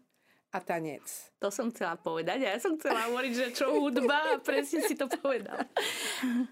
a 0.52 0.60
tanec. 0.60 1.32
To 1.40 1.48
som 1.48 1.72
chcela 1.72 1.96
povedať 1.96 2.44
a 2.44 2.52
ja 2.52 2.60
som 2.60 2.76
chcela 2.76 3.08
hovoriť, 3.08 3.32
že 3.32 3.46
čo 3.56 3.72
hudba 3.72 4.36
a 4.36 4.42
presne 4.42 4.84
si 4.84 4.92
to 4.92 5.08
povedal. 5.08 5.56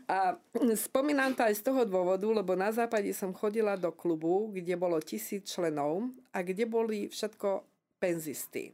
A 0.08 0.40
spomínam 0.72 1.36
to 1.36 1.44
aj 1.44 1.60
z 1.60 1.62
toho 1.68 1.84
dôvodu, 1.84 2.24
lebo 2.24 2.56
na 2.56 2.72
západe 2.72 3.12
som 3.12 3.36
chodila 3.36 3.76
do 3.76 3.92
klubu, 3.92 4.48
kde 4.56 4.72
bolo 4.80 4.96
tisíc 5.04 5.44
členov 5.52 6.08
a 6.32 6.40
kde 6.40 6.64
boli 6.64 7.12
všetko 7.12 7.68
penzisty. 8.00 8.72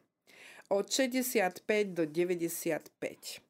Od 0.71 0.87
65 0.87 1.67
do 1.91 2.07
95. 2.07 3.43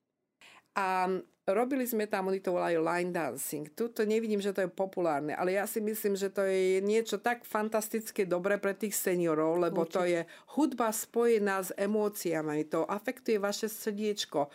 A 0.76 1.08
robili 1.54 1.86
sme 1.86 2.10
tam, 2.10 2.26
oni 2.26 2.42
to 2.42 2.50
volajú 2.50 2.82
line 2.82 3.14
dancing. 3.14 3.70
Tuto 3.70 4.02
nevidím, 4.02 4.42
že 4.42 4.50
to 4.50 4.66
je 4.66 4.70
populárne, 4.70 5.30
ale 5.30 5.54
ja 5.54 5.68
si 5.70 5.78
myslím, 5.78 6.18
že 6.18 6.26
to 6.26 6.42
je 6.42 6.82
niečo 6.82 7.22
tak 7.22 7.46
fantastické 7.46 8.26
dobre 8.26 8.58
pre 8.58 8.74
tých 8.74 8.98
seniorov, 8.98 9.62
lebo 9.62 9.86
Určite. 9.86 9.94
to 9.94 10.02
je 10.06 10.20
hudba 10.58 10.90
spojená 10.90 11.62
s 11.62 11.70
emóciami, 11.78 12.66
to 12.66 12.82
afektuje 12.82 13.38
vaše 13.38 13.70
srdiečko. 13.70 14.50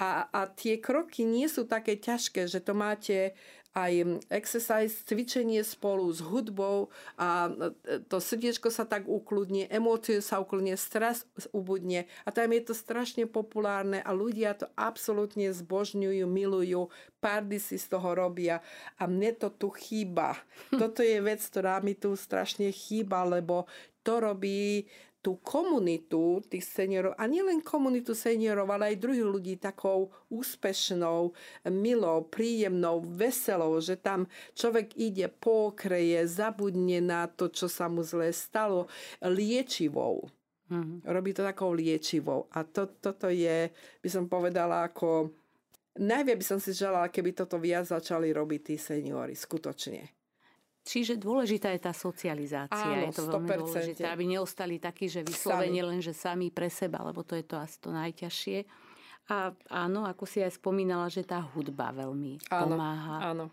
A, 0.00 0.32
a 0.32 0.40
tie 0.48 0.80
kroky 0.80 1.28
nie 1.28 1.44
sú 1.44 1.68
také 1.68 2.00
ťažké, 2.00 2.48
že 2.48 2.64
to 2.64 2.72
máte 2.72 3.36
aj 3.70 4.22
exercise, 4.34 5.06
cvičenie 5.06 5.62
spolu 5.62 6.10
s 6.10 6.18
hudbou 6.18 6.90
a 7.14 7.46
e, 7.46 8.02
to 8.10 8.18
srdiečko 8.18 8.66
sa 8.66 8.82
tak 8.82 9.06
ukludne, 9.06 9.70
emócie 9.70 10.18
sa 10.18 10.42
ukludne, 10.42 10.74
stres 10.74 11.22
ubudne 11.54 12.10
a 12.26 12.34
tam 12.34 12.50
je 12.50 12.66
to 12.66 12.74
strašne 12.74 13.30
populárne 13.30 14.02
a 14.02 14.10
ľudia 14.10 14.58
to 14.58 14.66
absolútne 14.74 15.54
zbožňujú, 15.54 16.26
milujú, 16.26 16.90
pardy 17.22 17.62
si 17.62 17.78
z 17.78 17.86
toho 17.94 18.10
robia 18.10 18.58
a 18.98 19.06
mne 19.06 19.38
to 19.38 19.54
tu 19.54 19.70
chýba. 19.70 20.34
Toto 20.80 21.06
je 21.06 21.22
vec, 21.22 21.38
ktorá 21.38 21.78
mi 21.78 21.94
tu 21.94 22.18
strašne 22.18 22.74
chýba, 22.74 23.22
lebo 23.22 23.70
to 24.02 24.18
robí 24.18 24.88
tú 25.20 25.36
komunitu 25.44 26.40
tých 26.48 26.64
seniorov, 26.64 27.12
a 27.20 27.28
nielen 27.28 27.60
komunitu 27.60 28.16
seniorov, 28.16 28.72
ale 28.72 28.96
aj 28.96 29.04
druhých 29.04 29.28
ľudí 29.28 29.54
takou 29.60 30.08
úspešnou, 30.32 31.36
milou, 31.68 32.24
príjemnou, 32.24 33.04
veselou, 33.04 33.76
že 33.84 34.00
tam 34.00 34.24
človek 34.56 34.96
ide 34.96 35.28
po 35.28 35.72
okraje, 35.72 36.24
zabudne 36.24 37.04
na 37.04 37.28
to, 37.28 37.52
čo 37.52 37.68
sa 37.68 37.92
mu 37.92 38.00
zle 38.00 38.32
stalo, 38.32 38.88
liečivou. 39.20 40.28
Mm-hmm. 40.72 41.04
Robí 41.04 41.30
to 41.36 41.44
takou 41.44 41.76
liečivou. 41.76 42.48
A 42.56 42.64
to, 42.64 42.88
toto 43.00 43.28
je, 43.28 43.68
by 44.00 44.08
som 44.08 44.24
povedala, 44.28 44.88
ako... 44.88 45.36
Najviac 45.90 46.38
by 46.38 46.46
som 46.46 46.62
si 46.62 46.70
želala, 46.70 47.10
keby 47.10 47.34
toto 47.34 47.58
viac 47.58 47.82
začali 47.82 48.30
robiť 48.30 48.60
tí 48.62 48.76
seniori, 48.78 49.34
skutočne. 49.34 50.19
Čiže 50.80 51.20
dôležitá 51.20 51.70
je 51.76 51.80
tá 51.84 51.92
socializácia. 51.92 52.88
Áno, 52.88 53.12
je 53.12 53.12
to 53.12 53.28
veľmi 53.28 53.48
100%. 53.52 53.60
dôležité, 53.60 54.02
aby 54.08 54.24
neostali 54.24 54.80
takí, 54.80 55.12
že 55.12 55.20
vyslovene 55.20 55.84
len, 55.84 56.00
že 56.00 56.16
sami 56.16 56.48
pre 56.48 56.72
seba, 56.72 57.04
lebo 57.04 57.20
to 57.20 57.36
je 57.36 57.44
to 57.44 57.60
asi 57.60 57.76
to 57.78 57.92
najťažšie. 57.92 58.58
A 59.30 59.54
áno, 59.70 60.08
ako 60.08 60.24
si 60.26 60.42
aj 60.42 60.58
spomínala, 60.58 61.06
že 61.06 61.22
tá 61.22 61.38
hudba 61.38 61.94
veľmi 61.94 62.50
áno, 62.50 62.74
pomáha. 62.74 63.16
Áno. 63.30 63.44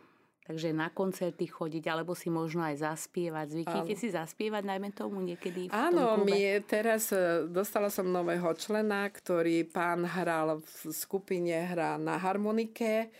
Takže 0.48 0.72
na 0.72 0.88
koncerty 0.88 1.43
chodiť, 1.43 1.91
alebo 1.91 2.16
si 2.16 2.32
možno 2.32 2.64
aj 2.64 2.80
zaspievať. 2.80 3.52
Zvyknete 3.52 3.93
si 4.00 4.08
zaspievať 4.16 4.64
najmä 4.64 4.95
tomu 4.95 5.20
niekedy 5.20 5.68
v 5.68 5.76
Áno, 5.76 6.24
my 6.24 6.64
teraz 6.64 7.12
e, 7.12 7.43
dostala 7.52 7.91
som 7.91 8.08
nového 8.08 8.56
člena, 8.56 9.12
ktorý 9.12 9.68
pán 9.68 10.08
hral 10.08 10.64
v 10.64 10.95
skupine, 10.95 11.52
hrá 11.52 12.00
na 12.00 12.16
harmonike 12.16 13.12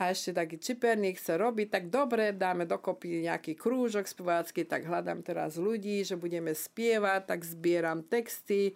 a 0.00 0.08
ešte 0.08 0.32
taký 0.32 0.56
čiperník 0.56 1.20
chce 1.20 1.36
robiť, 1.36 1.68
tak 1.68 1.84
dobre, 1.92 2.32
dáme 2.32 2.64
dokopy 2.64 3.28
nejaký 3.28 3.60
krúžok 3.60 4.08
spevácky, 4.08 4.64
tak 4.64 4.88
hľadám 4.88 5.20
teraz 5.20 5.60
ľudí, 5.60 6.00
že 6.00 6.16
budeme 6.16 6.56
spievať, 6.56 7.28
tak 7.28 7.44
zbieram 7.44 8.08
texty 8.08 8.72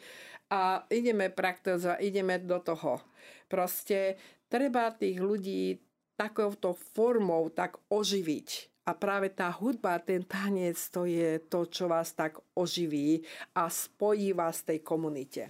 a 0.53 0.85
ideme 0.93 1.33
praktizovať, 1.33 2.05
ideme 2.05 2.37
do 2.37 2.61
toho. 2.61 3.01
Proste 3.49 4.21
treba 4.53 4.93
tých 4.93 5.17
ľudí 5.25 5.81
takouto 6.15 6.75
formou 6.95 7.51
tak 7.51 7.79
oživiť. 7.91 8.49
A 8.85 8.93
práve 8.93 9.33
tá 9.33 9.49
hudba, 9.49 9.97
ten 9.97 10.21
tanec, 10.21 10.77
to 10.93 11.09
je 11.09 11.41
to, 11.49 11.65
čo 11.65 11.89
vás 11.89 12.13
tak 12.13 12.37
oživí 12.53 13.25
a 13.57 13.73
spojí 13.73 14.37
vás 14.37 14.61
v 14.61 14.77
tej 14.77 14.79
komunite. 14.85 15.43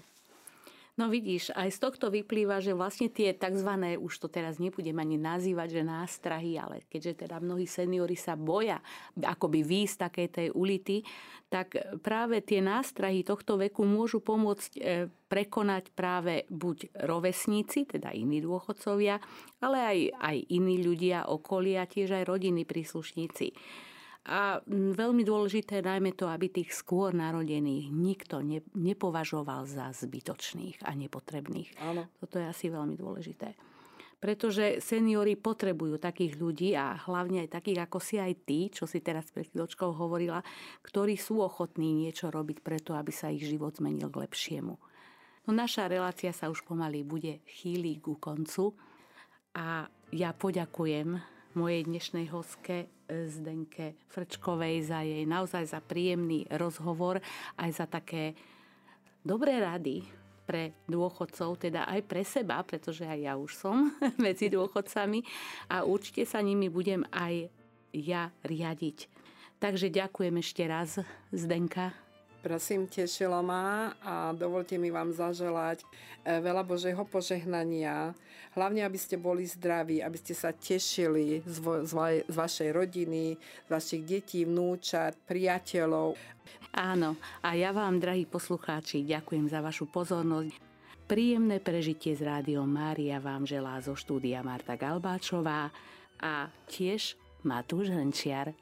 No 0.94 1.10
vidíš, 1.10 1.50
aj 1.58 1.74
z 1.74 1.78
tohto 1.82 2.06
vyplýva, 2.06 2.62
že 2.62 2.70
vlastne 2.70 3.10
tie 3.10 3.34
tzv. 3.34 3.98
už 3.98 4.14
to 4.14 4.30
teraz 4.30 4.62
nebudem 4.62 4.94
ani 5.02 5.18
nazývať, 5.18 5.82
že 5.82 5.82
nástrahy, 5.82 6.54
ale 6.54 6.86
keďže 6.86 7.26
teda 7.26 7.42
mnohí 7.42 7.66
seniory 7.66 8.14
sa 8.14 8.38
boja 8.38 8.78
akoby 9.18 9.66
výjsť 9.66 9.96
takej 9.98 10.28
tej 10.30 10.48
ulity, 10.54 11.02
tak 11.50 11.74
práve 11.98 12.46
tie 12.46 12.62
nástrahy 12.62 13.26
tohto 13.26 13.58
veku 13.58 13.82
môžu 13.82 14.22
pomôcť 14.22 14.70
e, 14.78 15.10
prekonať 15.26 15.90
práve 15.98 16.46
buď 16.46 16.94
rovesníci, 17.10 17.90
teda 17.90 18.14
iní 18.14 18.38
dôchodcovia, 18.38 19.18
ale 19.66 19.78
aj, 19.82 19.98
aj 20.14 20.36
iní 20.46 20.78
ľudia, 20.78 21.26
okolia, 21.26 21.90
tiež 21.90 22.22
aj 22.22 22.24
rodiny 22.30 22.62
príslušníci. 22.62 23.50
A 24.24 24.64
veľmi 24.72 25.20
dôležité 25.20 25.84
najmä 25.84 26.16
to, 26.16 26.24
aby 26.24 26.48
tých 26.48 26.72
skôr 26.72 27.12
narodených 27.12 27.92
nikto 27.92 28.40
ne, 28.40 28.64
nepovažoval 28.72 29.68
za 29.68 29.92
zbytočných 29.92 30.80
a 30.80 30.96
nepotrebných. 30.96 31.76
Áno. 31.84 32.08
Toto 32.24 32.40
je 32.40 32.48
asi 32.48 32.72
veľmi 32.72 32.96
dôležité. 32.96 33.52
Pretože 34.24 34.80
seniory 34.80 35.36
potrebujú 35.36 36.00
takých 36.00 36.40
ľudí 36.40 36.72
a 36.72 36.96
hlavne 37.04 37.44
aj 37.44 37.60
takých 37.60 37.84
ako 37.84 38.00
si 38.00 38.16
aj 38.16 38.32
ty, 38.48 38.72
čo 38.72 38.88
si 38.88 39.04
teraz 39.04 39.28
pred 39.28 39.44
chvíľočkou 39.52 39.92
hovorila, 39.92 40.40
ktorí 40.80 41.20
sú 41.20 41.44
ochotní 41.44 41.92
niečo 41.92 42.32
robiť 42.32 42.64
preto, 42.64 42.96
aby 42.96 43.12
sa 43.12 43.28
ich 43.28 43.44
život 43.44 43.76
zmenil 43.76 44.08
k 44.08 44.24
lepšiemu. 44.24 44.80
No 45.44 45.50
naša 45.52 45.92
relácia 45.92 46.32
sa 46.32 46.48
už 46.48 46.64
pomaly 46.64 47.04
bude 47.04 47.44
chýliť 47.44 47.96
ku 48.00 48.16
koncu 48.16 48.72
a 49.52 49.84
ja 50.16 50.32
poďakujem 50.32 51.33
mojej 51.54 51.86
dnešnej 51.86 52.26
hoske 52.34 52.86
e, 52.86 52.86
Zdenke 53.30 53.94
Frčkovej 54.10 54.86
za 54.86 55.00
jej 55.06 55.22
naozaj 55.24 55.70
za 55.70 55.80
príjemný 55.80 56.46
rozhovor, 56.50 57.22
aj 57.56 57.70
za 57.70 57.86
také 57.86 58.34
dobré 59.22 59.62
rady 59.62 60.04
pre 60.44 60.76
dôchodcov, 60.90 61.56
teda 61.56 61.88
aj 61.88 62.00
pre 62.04 62.22
seba, 62.26 62.60
pretože 62.60 63.08
aj 63.08 63.18
ja 63.18 63.34
už 63.38 63.50
som 63.56 63.88
medzi 64.24 64.52
dôchodcami 64.52 65.24
a 65.72 65.88
určite 65.88 66.28
sa 66.28 66.44
nimi 66.44 66.68
budem 66.68 67.06
aj 67.14 67.48
ja 67.94 68.34
riadiť. 68.44 69.08
Takže 69.62 69.88
ďakujem 69.88 70.34
ešte 70.42 70.62
raz, 70.68 71.00
Zdenka, 71.32 72.03
Prosím, 72.44 72.84
tešilo 72.84 73.40
ma 73.40 73.96
a 74.04 74.36
dovolte 74.36 74.76
mi 74.76 74.92
vám 74.92 75.08
zaželať 75.16 75.80
e, 75.80 75.86
veľa 76.44 76.60
Božieho 76.60 77.00
požehnania. 77.08 78.12
Hlavne, 78.52 78.84
aby 78.84 79.00
ste 79.00 79.16
boli 79.16 79.48
zdraví, 79.48 80.04
aby 80.04 80.18
ste 80.20 80.36
sa 80.36 80.52
tešili 80.52 81.40
z, 81.40 81.56
vo, 81.64 81.80
z, 81.80 81.96
vaj, 81.96 82.16
z 82.28 82.34
vašej 82.36 82.70
rodiny, 82.76 83.40
z 83.40 83.68
vašich 83.72 84.04
detí, 84.04 84.44
vnúčat, 84.44 85.16
priateľov. 85.24 86.20
Áno, 86.76 87.16
a 87.40 87.56
ja 87.56 87.72
vám, 87.72 87.96
drahí 87.96 88.28
poslucháči, 88.28 89.08
ďakujem 89.08 89.48
za 89.48 89.64
vašu 89.64 89.88
pozornosť. 89.88 90.52
Príjemné 91.08 91.64
prežitie 91.64 92.12
z 92.12 92.28
Rádiom 92.28 92.68
Mária 92.68 93.24
vám 93.24 93.48
želá 93.48 93.80
zo 93.80 93.96
štúdia 93.96 94.44
Marta 94.44 94.76
Galbáčová 94.76 95.72
a 96.20 96.52
tiež 96.68 97.16
Matúš 97.44 97.92
Hrnčiar. 97.92 98.56